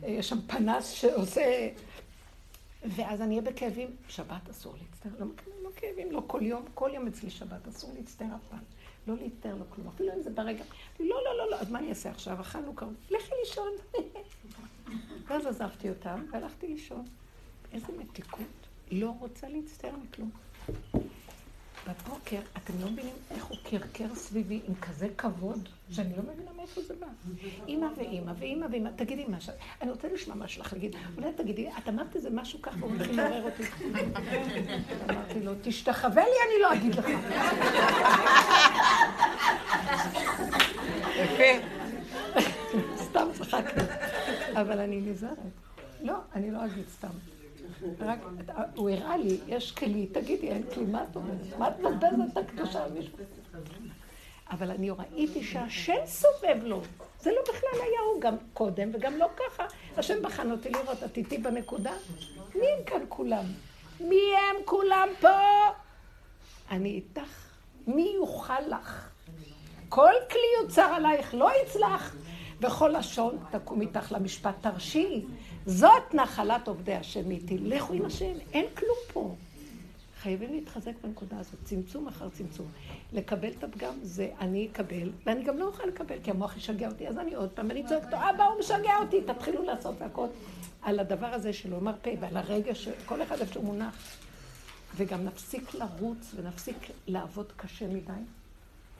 יש 0.02 0.28
שם 0.28 0.38
פנס 0.46 0.90
שעושה... 0.90 1.68
ואז 2.84 3.20
אני 3.20 3.38
אהיה 3.38 3.50
בכאבים, 3.50 3.96
שבת 4.08 4.50
אסור 4.50 4.74
להצטער, 4.78 5.12
לא, 5.20 5.26
לא 5.62 5.70
כאבים, 5.76 6.12
לא 6.12 6.22
כל 6.26 6.42
יום, 6.42 6.64
כל 6.74 6.90
יום 6.94 7.06
אצלי 7.06 7.30
שבת, 7.30 7.68
אסור 7.68 7.92
להצטער 7.96 8.26
אף 8.26 8.48
פעם. 8.50 8.58
לא 9.06 9.14
להצטער 9.16 9.54
לו 9.54 9.64
כלום, 9.70 9.88
אפילו 9.88 10.12
אם 10.14 10.22
זה 10.22 10.30
ברגע. 10.30 10.64
לא, 11.00 11.06
לא, 11.24 11.38
לא, 11.38 11.50
לא, 11.50 11.60
אז 11.60 11.70
מה 11.70 11.78
אני 11.78 11.88
אעשה 11.88 12.10
עכשיו? 12.10 12.40
אכלנו 12.40 12.74
קרוב, 12.74 12.94
לכי 13.10 13.32
לישון. 13.40 13.72
ואז 15.28 15.46
עזבתי 15.46 15.88
אותם 15.88 16.24
והלכתי 16.32 16.68
לישון. 16.68 17.04
איזה 17.72 17.86
מתיקות. 17.98 18.40
לא 18.90 19.14
רוצה 19.20 19.48
להצטער 19.48 19.92
מכלום. 20.04 20.30
בבוקר, 21.90 22.38
אתם 22.56 22.72
לא 22.80 22.90
מבינים 22.90 23.14
איך 23.30 23.44
הוא 23.44 23.56
קרקר 23.70 24.14
סביבי 24.14 24.60
עם 24.68 24.74
כזה 24.74 25.08
כבוד, 25.18 25.68
שאני 25.90 26.16
לא 26.16 26.22
מבינה 26.22 26.50
מאיפה 26.56 26.80
זה 26.80 26.94
בא. 27.00 27.06
אימא 27.68 27.86
ואימא 27.96 28.32
ואימא 28.38 28.66
ואימא, 28.70 28.90
תגידי 28.96 29.24
משהו. 29.28 29.52
אני 29.82 29.90
רוצה 29.90 30.08
לשמוע 30.08 30.36
מה 30.36 30.48
שלך 30.48 30.72
להגיד. 30.72 30.96
אולי 31.16 31.32
תגידי, 31.32 31.68
את 31.78 31.88
אמרת 31.88 32.16
איזה 32.16 32.30
משהו 32.30 32.62
ככה, 32.62 32.76
הוא 32.80 32.90
מתחיל 32.92 33.22
לעורר 33.22 33.42
אותי. 33.42 33.62
אמרתי 35.10 35.40
לו, 35.42 35.52
תשתחווה 35.62 36.22
לי, 36.24 36.36
אני 36.46 36.62
לא 36.62 36.72
אגיד 36.74 36.94
לך. 36.94 37.06
יפה. 41.16 41.66
סתם 42.96 43.28
צחקתי. 43.32 43.80
אבל 44.52 44.78
אני 44.78 45.00
נזהרת. 45.00 45.38
לא, 46.02 46.14
אני 46.34 46.50
לא 46.50 46.64
אגיד 46.64 46.84
סתם. 46.88 47.39
רק, 48.00 48.18
הוא 48.76 48.90
הראה 48.90 49.16
לי, 49.16 49.38
יש 49.46 49.72
כלי, 49.72 50.06
תגידי, 50.06 50.48
אין 50.48 50.62
כלי, 50.74 50.84
מה 50.84 51.04
את 51.10 51.16
אומרת? 51.16 51.58
מה 51.58 51.68
את 51.68 51.80
מבזבזת 51.80 52.32
את 52.32 52.36
הקדושה 52.36 52.84
על 52.84 52.92
מישהו? 52.92 53.12
אבל 54.50 54.70
אני 54.70 54.90
ראיתי 54.90 55.44
שהשם 55.44 56.06
סובב 56.06 56.62
לו. 56.62 56.80
זה 57.20 57.30
לא 57.30 57.42
בכלל 57.42 57.80
היה 57.82 58.00
הוא 58.12 58.20
גם 58.20 58.36
קודם 58.52 58.90
וגם 58.92 59.16
לא 59.16 59.28
ככה. 59.36 59.66
השם 59.96 60.22
בחן 60.22 60.50
אותי 60.50 60.70
לראות, 60.70 61.04
את 61.04 61.16
איתי 61.16 61.38
בנקודה? 61.38 61.92
מי 62.54 62.66
הם 62.78 62.84
כאן 62.86 63.00
כולם? 63.08 63.44
מי 64.00 64.20
הם 64.36 64.56
כולם 64.64 65.08
פה? 65.20 65.28
אני 66.70 66.88
איתך. 66.88 67.50
מי 67.86 68.12
יוכל 68.16 68.60
לך? 68.68 69.10
כל 69.88 70.12
כלי 70.30 70.62
יוצר 70.62 70.82
עלייך 70.82 71.34
לא 71.34 71.50
יצלח, 71.62 72.16
וכל 72.60 72.94
לשון 72.98 73.38
תקום 73.50 73.80
איתך 73.80 74.12
למשפט 74.12 74.54
תרשי. 74.60 75.24
זאת 75.66 76.14
נחלת 76.14 76.68
עובדי 76.68 76.94
השם 76.94 77.30
איתי. 77.30 77.58
לכו 77.58 77.92
עם 77.92 78.04
השם, 78.04 78.32
אין 78.52 78.66
כלום 78.74 78.98
פה. 79.12 79.34
חייבים 80.22 80.52
להתחזק 80.52 80.92
בנקודה 81.02 81.38
הזאת, 81.38 81.64
צמצום 81.64 82.08
אחר 82.08 82.28
צמצום. 82.28 82.66
לקבל 83.12 83.48
את 83.58 83.64
הפגם 83.64 83.94
זה 84.02 84.30
אני 84.40 84.68
אקבל, 84.72 85.10
ואני 85.26 85.44
גם 85.44 85.58
לא 85.58 85.66
אוכל 85.66 85.86
לקבל, 85.86 86.16
כי 86.24 86.30
המוח 86.30 86.56
ישגע 86.56 86.88
אותי, 86.88 87.08
אז 87.08 87.18
אני 87.18 87.34
עוד 87.34 87.50
פעם, 87.50 87.70
אני 87.70 87.86
צועקת, 87.86 88.14
אבא, 88.14 88.44
הוא 88.44 88.60
משגע 88.60 88.96
אותי, 89.00 89.20
תתחילו 89.22 89.62
לעשות 89.62 90.02
הכל 90.02 90.26
על 90.82 91.00
הדבר 91.00 91.26
הזה 91.26 91.52
שלא 91.52 91.80
מרפא, 91.80 92.14
ועל 92.20 92.36
הרגע 92.36 92.74
שכל 92.74 93.22
אחד 93.22 93.40
איפה 93.40 93.52
שהוא 93.52 93.64
מונח. 93.64 93.96
וגם 94.96 95.24
נפסיק 95.24 95.74
לרוץ 95.74 96.34
ונפסיק 96.36 96.76
לעבוד 97.06 97.52
קשה 97.56 97.86
מדי. 97.86 98.12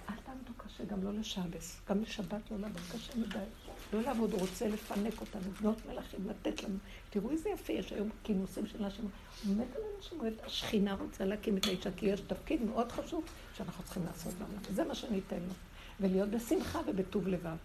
אל 0.09 0.15
תעמדו 0.25 0.53
קשה, 0.57 0.85
גם 0.85 1.03
לא 1.03 1.13
לשבס, 1.13 1.81
גם 1.89 2.03
לשבת 2.03 2.51
לא 2.51 2.59
לעבוד 2.59 2.83
קשה 2.93 3.13
מדי. 3.17 3.70
לא 3.93 4.03
לעבוד, 4.03 4.33
הוא 4.33 4.41
רוצה 4.41 4.69
לפנק 4.69 5.21
אותנו, 5.21 5.43
לבנות 5.47 5.87
מלאכים, 5.87 6.21
לתת 6.29 6.63
לנו. 6.63 6.77
תראו 7.11 7.31
איזה 7.31 7.51
יפה, 7.51 7.73
יש 7.73 7.93
היום 7.93 8.09
כינוסים 8.25 8.67
של 8.67 8.87
נשים. 8.87 9.09
הוא 9.47 9.57
מת 9.57 9.77
על 9.77 9.83
אנשים, 9.97 10.19
השכינה 10.47 10.95
רוצה 10.95 11.25
להקים 11.25 11.57
את 11.57 11.67
האישה, 11.67 11.91
כי 11.97 12.07
יש 12.07 12.21
תפקיד 12.21 12.63
מאוד 12.63 12.93
חשוב 12.93 13.25
שאנחנו 13.57 13.85
צריכים 13.85 14.03
לעשות 14.07 14.33
בעולם. 14.35 14.63
זה 14.71 14.85
מה 14.85 14.95
שאני 14.95 15.21
אתן 15.27 15.37
לו. 15.37 15.53
ולהיות 16.01 16.29
בשמחה 16.29 16.79
ובטוב 16.87 17.29
לבב. 17.29 17.57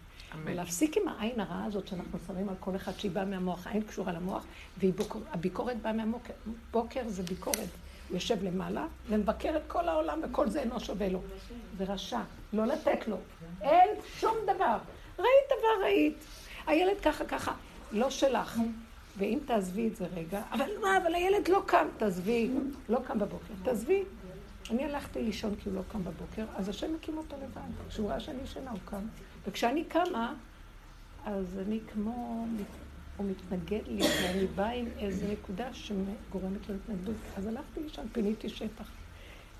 ולהפסיק 0.44 0.96
עם 0.96 1.08
העין 1.08 1.40
הרעה 1.40 1.64
הזאת 1.64 1.88
שאנחנו 1.88 2.18
שמים 2.26 2.48
על 2.48 2.54
כל 2.60 2.76
אחד 2.76 2.92
שהיא 2.98 3.10
באה 3.10 3.24
מהמוח. 3.24 3.66
העין 3.66 3.82
קשורה 3.82 4.12
למוח, 4.12 4.44
והביקורת 4.76 5.82
באה 5.82 5.92
מהמוח. 5.92 6.22
בוקר 6.70 7.02
זה 7.06 7.22
ביקורת. 7.22 7.68
הוא 8.08 8.16
יושב 8.16 8.44
למעלה 8.44 8.86
ומבקר 9.08 9.56
את 9.56 9.62
כל 9.66 9.88
העולם 9.88 10.20
וכל 10.24 10.48
זה 10.48 10.60
אינו 10.60 10.80
שווה 10.80 11.08
לו. 11.08 11.20
זה 11.78 11.84
רשע, 11.84 12.20
לא 12.52 12.66
לתת 12.66 13.08
לו. 13.08 13.16
אין 13.60 13.88
שום 14.18 14.34
דבר. 14.42 14.78
ראית 15.18 15.45
דבר 15.58 15.84
ראית. 15.84 16.24
הילד 16.66 17.00
ככה 17.00 17.24
ככה, 17.24 17.52
לא 17.92 18.10
שלך. 18.10 18.60
ואם 19.18 19.38
תעזבי 19.46 19.88
את 19.88 19.96
זה 19.96 20.06
רגע, 20.06 20.42
אבל 20.52 20.70
מה, 20.80 20.96
אבל 20.96 21.14
הילד 21.14 21.48
לא 21.48 21.62
קם, 21.66 21.86
תעזבי, 21.96 22.50
לא 22.88 22.98
קם 23.06 23.18
בבוקר, 23.18 23.54
תעזבי. 23.62 24.02
אני 24.70 24.84
הלכתי 24.84 25.22
לישון 25.22 25.54
כי 25.62 25.68
הוא 25.68 25.76
לא 25.76 25.82
קם 25.92 26.04
בבוקר, 26.04 26.44
אז 26.56 26.68
השם 26.68 26.94
הקים 26.94 27.16
אותו 27.18 27.36
לבד. 27.36 27.88
כשהוא 27.88 28.10
ראה 28.10 28.20
שאני 28.20 28.42
ישנה, 28.44 28.70
הוא 28.70 28.78
קם. 28.84 29.06
וכשאני 29.46 29.84
קמה, 29.84 30.34
אז 31.24 31.58
אני 31.66 31.80
כמו, 31.92 32.46
הוא 33.16 33.26
מתנגד 33.30 33.88
לי, 33.88 34.02
ואני 34.22 34.46
באה 34.46 34.70
עם 34.70 34.86
איזו 34.98 35.26
נקודה 35.32 35.74
שגורמת 35.74 36.68
לו 36.68 36.74
התנגדות. 36.74 37.16
אז 37.36 37.46
הלכתי 37.46 37.80
לישון, 37.80 38.06
פיניתי 38.12 38.48
שטח. 38.48 38.90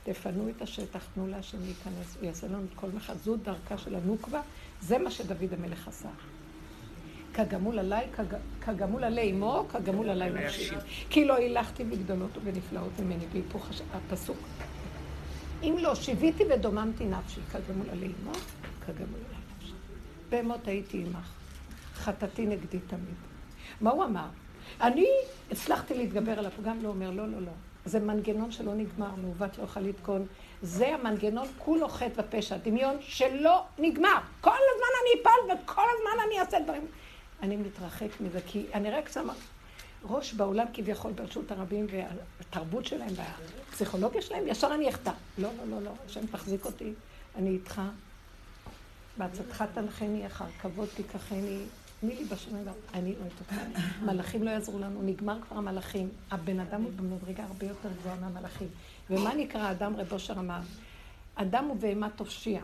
תפנו 0.05 0.49
את 0.49 0.63
השטח, 0.63 1.07
תנו 1.15 1.27
להשם 1.27 1.59
להיכנס, 1.61 2.17
הוא 2.17 2.27
יעשה 2.27 2.47
לנו 2.47 2.65
את 2.65 2.75
כל 2.75 2.89
מחד. 2.95 3.15
זו 3.17 3.37
דרכה 3.37 3.79
של 3.79 3.95
הנוקבה, 3.95 4.43
זה 4.81 4.99
מה 4.99 5.11
שדוד 5.11 5.53
המלך 5.53 5.89
עשה. 5.89 6.09
כגמול 7.35 7.79
עליי, 7.79 8.07
כגמול 8.61 9.05
עלי 9.05 9.33
אמו, 9.33 9.65
כגמול 9.73 10.11
עליי 10.11 10.31
נפשי. 10.31 10.75
כי 11.11 11.25
לא 11.25 11.37
הילכתי 11.37 11.85
בגדולות 11.85 12.37
ובנפלאות 12.37 12.91
ממני, 13.01 13.27
בהיפוך 13.33 13.69
הפסוק. 13.93 14.39
אם 15.63 15.77
לא 15.79 15.95
שיוויתי 15.95 16.45
ודוממתי 16.51 17.05
נפשי, 17.05 17.41
כגמול 17.53 17.91
עלי 17.91 18.07
אמו, 18.07 18.33
כגמול 18.87 19.21
עלי 19.29 19.39
נפשי. 19.57 19.73
בהמות 20.29 20.69
הייתי 20.69 21.05
עמך, 21.07 21.31
חטאתי 21.95 22.47
נגדי 22.47 22.79
תמיד. 22.87 23.15
מה 23.81 23.91
הוא 23.91 24.05
אמר? 24.05 24.27
אני 24.81 25.07
הצלחתי 25.51 25.95
להתגבר 25.95 26.39
על 26.39 26.47
הפגם, 26.47 26.83
לא 26.83 26.89
אומר, 26.89 27.11
לא, 27.11 27.29
לא, 27.29 27.41
לא. 27.41 27.53
זה 27.85 28.01
מנגנון 28.01 28.51
שלא 28.51 28.75
נגמר, 28.75 29.11
מעוות 29.23 29.59
לא 29.59 29.65
יכול 29.65 29.83
לתקון. 29.83 30.27
זה 30.67 30.95
המנגנון 30.95 31.49
כולו 31.59 31.89
חטא 31.89 32.21
ופשע, 32.21 32.57
דמיון 32.57 32.97
שלא 33.01 33.65
נגמר. 33.79 34.19
כל 34.41 34.51
הזמן 34.51 34.93
אני 35.03 35.23
אפל 35.23 35.63
וכל 35.63 35.83
הזמן 35.83 36.25
אני 36.27 36.41
אעשה 36.41 36.61
דברים. 36.61 36.87
אני 37.43 37.57
מתרחק 37.57 38.21
מזה, 38.21 38.41
כי 38.47 38.67
אני 38.75 38.91
רק 38.91 39.09
שמה 39.13 39.33
ראש 40.05 40.35
בעולם 40.35 40.67
כביכול 40.73 41.13
ברשות 41.13 41.51
הרבים 41.51 41.87
והתרבות 41.91 42.87
שלהם 42.87 43.13
והפסיכולוגיה 43.17 44.23
שלהם, 44.23 44.45
ישר 44.47 44.75
אני 44.75 44.89
אחטא. 44.89 45.11
לא, 45.39 45.49
לא, 45.59 45.71
לא, 45.71 45.83
לא, 45.83 45.91
השם 46.07 46.27
תחזיק 46.27 46.65
אותי, 46.65 46.93
אני 47.37 47.51
איתך. 47.51 47.81
בעצתך 49.17 49.65
תנחני 49.75 50.27
אחר 50.27 50.45
כבוד 50.61 50.89
תיקחני, 50.95 51.59
מי 52.03 52.17
לי 52.17 52.25
בשמיים, 52.25 52.67
אני 52.95 53.13
לא 53.13 53.27
אתן. 53.27 53.71
מלאכים 54.07 54.43
לא 54.43 54.51
יעזרו 54.51 54.79
לנו, 54.79 55.03
נגמר 55.03 55.39
כבר 55.49 55.57
המלאכים. 55.57 56.09
הבן 56.31 56.61
אדם 56.61 56.83
הוא 56.83 56.91
במדרגה 56.97 57.45
הרבה 57.45 57.67
יותר 57.67 57.89
גבוהה 58.01 58.17
מהמלאכים. 58.17 58.69
ומה 59.11 59.35
נקרא 59.35 59.71
אדם, 59.71 59.97
רב 59.97 60.13
אושר 60.13 60.33
אמר? 60.33 60.61
אדם 61.35 61.65
הוא 61.65 61.77
בהמה 61.77 62.11
תושיע. 62.11 62.61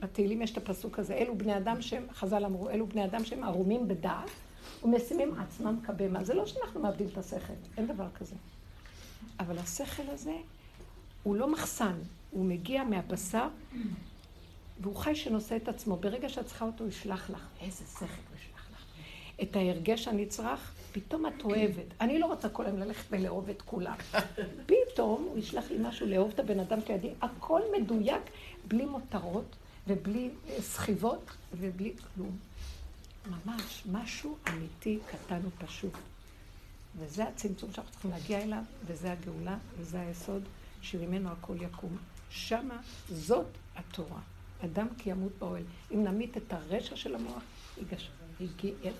בתהילים 0.00 0.42
יש 0.42 0.52
את 0.52 0.56
הפסוק 0.56 0.98
הזה, 0.98 1.14
אלו 1.14 1.38
בני 1.38 1.56
אדם 1.56 1.82
שהם, 1.82 2.06
חז"ל 2.12 2.44
אמרו, 2.44 2.70
אלו 2.70 2.86
בני 2.86 3.04
אדם 3.04 3.24
שהם 3.24 3.44
ערומים 3.44 3.88
בדעת 3.88 4.30
ומשימים 4.84 5.34
עצמם 5.40 5.78
כבהמה. 5.86 6.24
זה 6.24 6.34
לא 6.34 6.46
שאנחנו 6.46 6.80
מאבדים 6.80 7.06
את 7.12 7.18
השכל, 7.18 7.52
אין 7.76 7.86
דבר 7.86 8.06
כזה. 8.18 8.36
אבל 9.40 9.58
השכל 9.58 10.02
הזה 10.08 10.36
הוא 11.22 11.36
לא 11.36 11.52
מחסן, 11.52 11.94
הוא 12.30 12.44
מגיע 12.44 12.84
מהבשר 12.84 13.48
והוא 14.80 14.96
חי 14.96 15.14
שנושא 15.14 15.56
את 15.56 15.68
עצמו. 15.68 15.96
ברגע 15.96 16.28
שאת 16.28 16.46
צריכה 16.46 16.64
אותו, 16.64 16.84
הוא 16.84 16.88
ישלח 16.88 17.30
לך. 17.30 17.46
איזה 17.60 17.84
שכל 17.84 18.04
הוא 18.04 18.36
ישלח 18.36 18.70
לך. 18.72 18.84
את 19.42 19.56
ההרגש 19.56 20.08
הנצרך, 20.08 20.74
פתאום 20.92 21.26
את 21.26 21.44
אוהבת. 21.44 21.86
אני 22.00 22.18
לא 22.18 22.26
רוצה 22.26 22.48
כל 22.48 22.66
היום 22.66 22.78
ללכת 22.78 23.04
ולאהוב 23.10 23.48
את 23.48 23.62
כולם. 23.62 23.96
פתאום 24.66 25.22
הוא 25.30 25.38
ישלח 25.38 25.70
לי 25.70 25.76
משהו 25.80 26.06
לאהוב 26.06 26.30
את 26.34 26.38
הבן 26.38 26.60
אדם 26.60 26.78
לידי. 26.88 27.10
הכל 27.22 27.60
מדויק, 27.78 28.22
בלי 28.68 28.84
מותרות 28.84 29.56
ובלי 29.86 30.30
אה, 30.48 30.62
סחיבות 30.62 31.30
ובלי 31.52 31.92
כלום. 32.14 32.38
ממש, 33.26 33.82
משהו 33.92 34.36
אמיתי, 34.48 34.98
קטן 35.10 35.40
ופשוט. 35.46 35.92
וזה 36.96 37.24
הצמצום 37.24 37.72
שאנחנו 37.72 37.92
צריכים 37.92 38.10
להגיע 38.10 38.42
אליו, 38.42 38.62
וזה 38.86 39.12
הגאולה, 39.12 39.56
וזה 39.78 40.00
היסוד 40.00 40.42
שממנו 40.82 41.30
הכל 41.30 41.56
יקום. 41.60 41.96
שמה 42.30 42.80
זאת 43.08 43.46
התורה. 43.76 44.20
אדם 44.64 44.86
כי 44.98 45.10
ימות 45.10 45.32
באוהל. 45.38 45.62
אם 45.94 46.04
נמית 46.04 46.36
את 46.36 46.52
הרשע 46.52 46.96
של 46.96 47.14
המוח, 47.14 47.42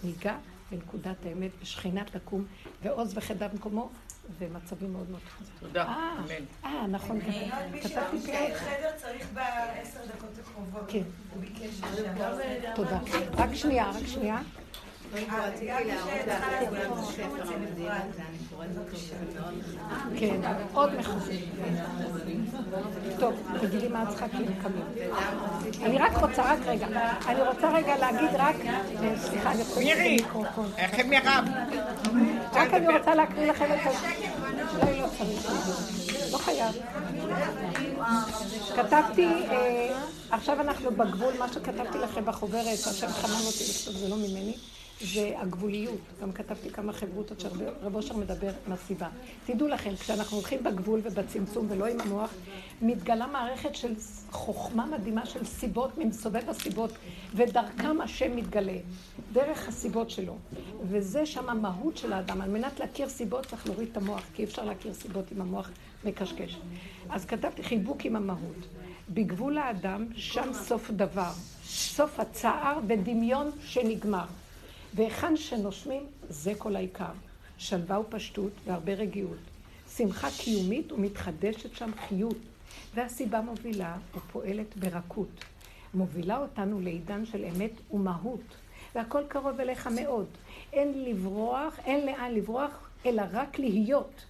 ניגע 0.05 0.39
בנקודת 0.73 1.27
האמת, 1.27 1.51
ושכינה 1.63 2.05
תקום, 2.05 2.45
ועוז 2.83 3.17
וחדה 3.17 3.49
במקומו, 3.49 3.91
ומצבים 4.39 4.93
מאוד 4.93 5.11
מאוד 5.11 5.21
חזקים. 5.39 5.69
תודה, 5.69 5.85
אה, 5.85 6.13
אמן. 6.19 6.45
אה, 6.65 6.87
נכון, 6.87 7.21
כתבתי 7.83 8.19
פי 8.25 8.55
חדר 8.55 8.91
צריך 8.97 9.27
בעשר 9.35 10.01
דקות 10.17 10.31
הקרובות. 10.41 10.85
כן. 10.89 11.03
הוא 11.35 11.41
ביקש 11.41 11.83
עכשיו. 11.83 12.37
תודה. 12.75 12.99
רק 13.33 13.55
שנייה, 13.55 13.91
רק 13.91 14.07
שנייה. 14.07 14.41
כן, 20.19 20.41
עוד 20.73 20.91
מחזק. 20.99 21.33
טוב, 23.19 23.35
תגידי 23.61 23.89
מה 23.89 24.03
את 24.03 24.09
צריכה 24.09 24.29
כי 24.29 24.37
הם 24.37 24.55
קמים. 24.63 25.13
אני 25.83 25.99
רק 25.99 26.17
רוצה, 26.17 26.43
רק 26.53 26.59
רגע, 26.67 26.87
אני 27.27 27.43
רוצה 27.43 27.73
רגע 27.73 27.97
להגיד 27.97 28.31
רק, 28.35 28.57
אה, 28.67 29.15
סליחה, 29.19 29.53
אני 29.53 29.65
חושבת 29.65 29.79
מירי, 29.79 30.17
במיקרופון. 30.19 30.71
איך 30.77 30.91
הם 30.99 31.11
מירב? 31.11 31.45
רק 32.53 32.75
אני 32.75 32.99
רוצה 32.99 33.15
להקריא 33.15 33.51
לכם 33.51 33.65
את 33.65 33.87
ה... 33.87 33.91
לא, 34.79 35.03
לא 35.03 35.07
צריך. 35.19 35.51
לא 36.33 36.39
חייב. 36.39 36.75
כתבתי, 38.77 39.27
אה, 39.51 39.95
עכשיו 40.31 40.61
אנחנו 40.61 40.91
בגבול, 40.91 41.35
מה 41.39 41.49
שכתבתי 41.53 41.99
לכם 41.99 42.25
בחוברת, 42.25 42.79
השם 42.91 43.09
חנן 43.09 43.47
אותי 43.47 43.65
לכתוב, 43.71 43.97
זה 43.97 44.09
לא 44.09 44.17
ממני, 44.17 44.55
זה 45.03 45.33
הגבוליות. 45.37 45.99
גם 46.23 46.33
כתבתי 46.33 46.71
כמה 46.71 46.93
חברותות 46.93 47.41
שרב 47.41 47.95
אושר 47.95 48.17
מדבר 48.17 48.51
מהסיבה. 48.69 49.09
תדעו 49.47 49.69
לכם, 49.69 49.97
כשאנחנו 49.97 50.37
הולכים 50.37 50.65
בגבול 50.65 51.01
ובצמצום 51.03 51.67
ולא 51.71 51.87
עם 51.87 52.01
המוח, 52.01 52.31
מתגלה 52.83 53.27
מערכת 53.27 53.75
של 53.75 53.95
חוכמה 54.31 54.87
מדהימה 54.87 55.27
של 55.27 55.45
סיבות 55.45 55.99
ממסובב 55.99 56.51
הסיבות, 56.51 56.91
ודרכם 57.35 58.01
השם 58.01 58.37
מתגלה, 58.37 58.77
דרך 59.33 59.69
הסיבות 59.69 60.11
שלו. 60.11 60.37
וזה 60.83 61.27
שם 61.27 61.49
המהות 61.49 61.97
של 61.97 62.13
האדם. 62.13 62.41
על 62.41 62.51
מנת 62.51 62.81
להכיר 62.81 63.09
סיבות 63.09 63.47
צריך 63.47 63.67
להוריד 63.67 63.89
את 63.93 63.97
המוח, 63.97 64.23
כי 64.35 64.43
אי 64.43 64.47
אפשר 64.47 64.65
להכיר 64.65 64.95
סיבות 64.95 65.25
אם 65.37 65.41
המוח 65.41 65.71
מקשקש. 66.05 66.59
אז 67.11 67.25
כתבתי 67.25 67.63
חיבוק 67.63 68.05
עם 68.05 68.17
המהות. 68.17 68.67
בגבול 69.11 69.59
האדם, 69.59 70.07
שם 70.17 70.53
סוף 70.53 70.91
דבר. 70.91 71.33
סוף 71.65 72.21
הצער 72.21 72.79
ודמיון 72.89 73.51
שנגמר. 73.65 74.25
והיכן 74.95 75.37
שנושמים, 75.37 76.07
זה 76.29 76.53
כל 76.59 76.77
העיקר. 76.77 77.13
שלווה 77.59 78.01
ופשטות 78.01 78.53
והרבה 78.67 78.95
רגיעות. 78.95 79.39
שמחה 79.97 80.29
קיומית 80.39 80.93
ומתחדשת 80.93 81.75
שם 81.75 81.91
חיות. 82.09 82.37
והסיבה 82.95 83.41
מובילה 83.41 83.97
ופועלת 84.17 84.77
ברכות. 84.77 85.45
מובילה 85.95 86.39
אותנו 86.39 86.81
לעידן 86.81 87.27
של 87.27 87.45
אמת 87.45 87.73
ומהות. 87.91 88.41
והכל 88.95 89.23
קרוב 89.29 89.61
אליך 89.61 89.87
מאוד. 89.87 90.27
אין 90.73 91.05
לברוח, 91.05 91.79
אין 91.85 92.07
לאן 92.07 92.35
לברוח, 92.35 92.91
אלא 93.07 93.23
רק 93.33 93.59
להיות. 93.59 94.25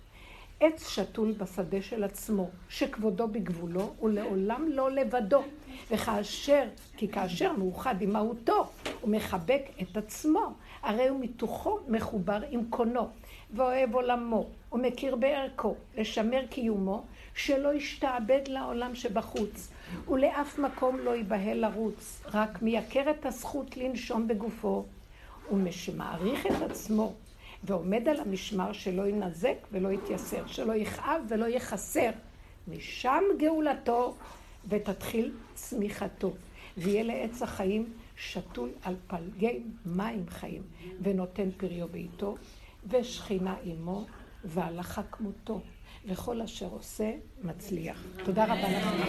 עץ 0.64 0.88
שתול 0.88 1.32
בשדה 1.32 1.82
של 1.82 2.04
עצמו, 2.04 2.50
שכבודו 2.68 3.28
בגבולו, 3.28 3.94
ולעולם 4.02 4.68
לא 4.68 4.90
לבדו. 4.90 5.42
וכאשר, 5.90 6.64
כי 6.96 7.08
כאשר 7.08 7.52
מאוחד 7.52 8.02
עם 8.02 8.12
מהותו, 8.12 8.66
הוא 9.00 9.10
מחבק 9.10 9.62
את 9.82 9.96
עצמו, 9.96 10.54
הרי 10.82 11.08
הוא 11.08 11.20
מתוכו 11.20 11.78
מחובר 11.88 12.40
עם 12.50 12.64
קונו, 12.70 13.08
ואוהב 13.54 13.94
עולמו, 13.94 14.46
ומכיר 14.72 15.16
בערכו, 15.16 15.74
לשמר 15.96 16.46
קיומו, 16.46 17.04
שלא 17.34 17.74
ישתעבד 17.74 18.48
לעולם 18.48 18.94
שבחוץ, 18.94 19.72
ולאף 20.08 20.58
מקום 20.58 20.98
לא 20.98 21.16
ייבהל 21.16 21.58
לרוץ, 21.58 22.22
רק 22.32 22.62
מייקר 22.62 23.10
את 23.10 23.26
הזכות 23.26 23.76
לנשום 23.76 24.28
בגופו, 24.28 24.84
ומשמעריך 25.52 26.46
את 26.46 26.62
עצמו 26.70 27.12
ועומד 27.64 28.08
על 28.08 28.20
המשמר 28.20 28.72
שלא 28.72 29.08
ינזק 29.08 29.56
ולא 29.72 29.88
יתייסר, 29.88 30.46
שלא 30.46 30.72
יכאב 30.72 31.22
ולא 31.28 31.46
יחסר. 31.46 32.10
משם 32.68 33.22
גאולתו 33.38 34.14
ותתחיל 34.68 35.32
צמיחתו. 35.54 36.32
ויהיה 36.76 37.02
לעץ 37.02 37.42
החיים 37.42 37.92
שתול 38.16 38.70
על 38.82 38.96
פלגי 39.06 39.62
מים 39.86 40.24
חיים, 40.28 40.62
ונותן 41.02 41.50
פריו 41.56 41.88
בעיתו, 41.88 42.36
ושכינה 42.88 43.54
עמו, 43.64 44.06
והלכה 44.44 45.02
כמותו. 45.02 45.60
וכל 46.06 46.42
אשר 46.42 46.66
עושה 46.66 47.12
מצליח. 47.42 48.02
תודה 48.24 48.44
רבה 48.44 48.78
לכם. 48.78 49.02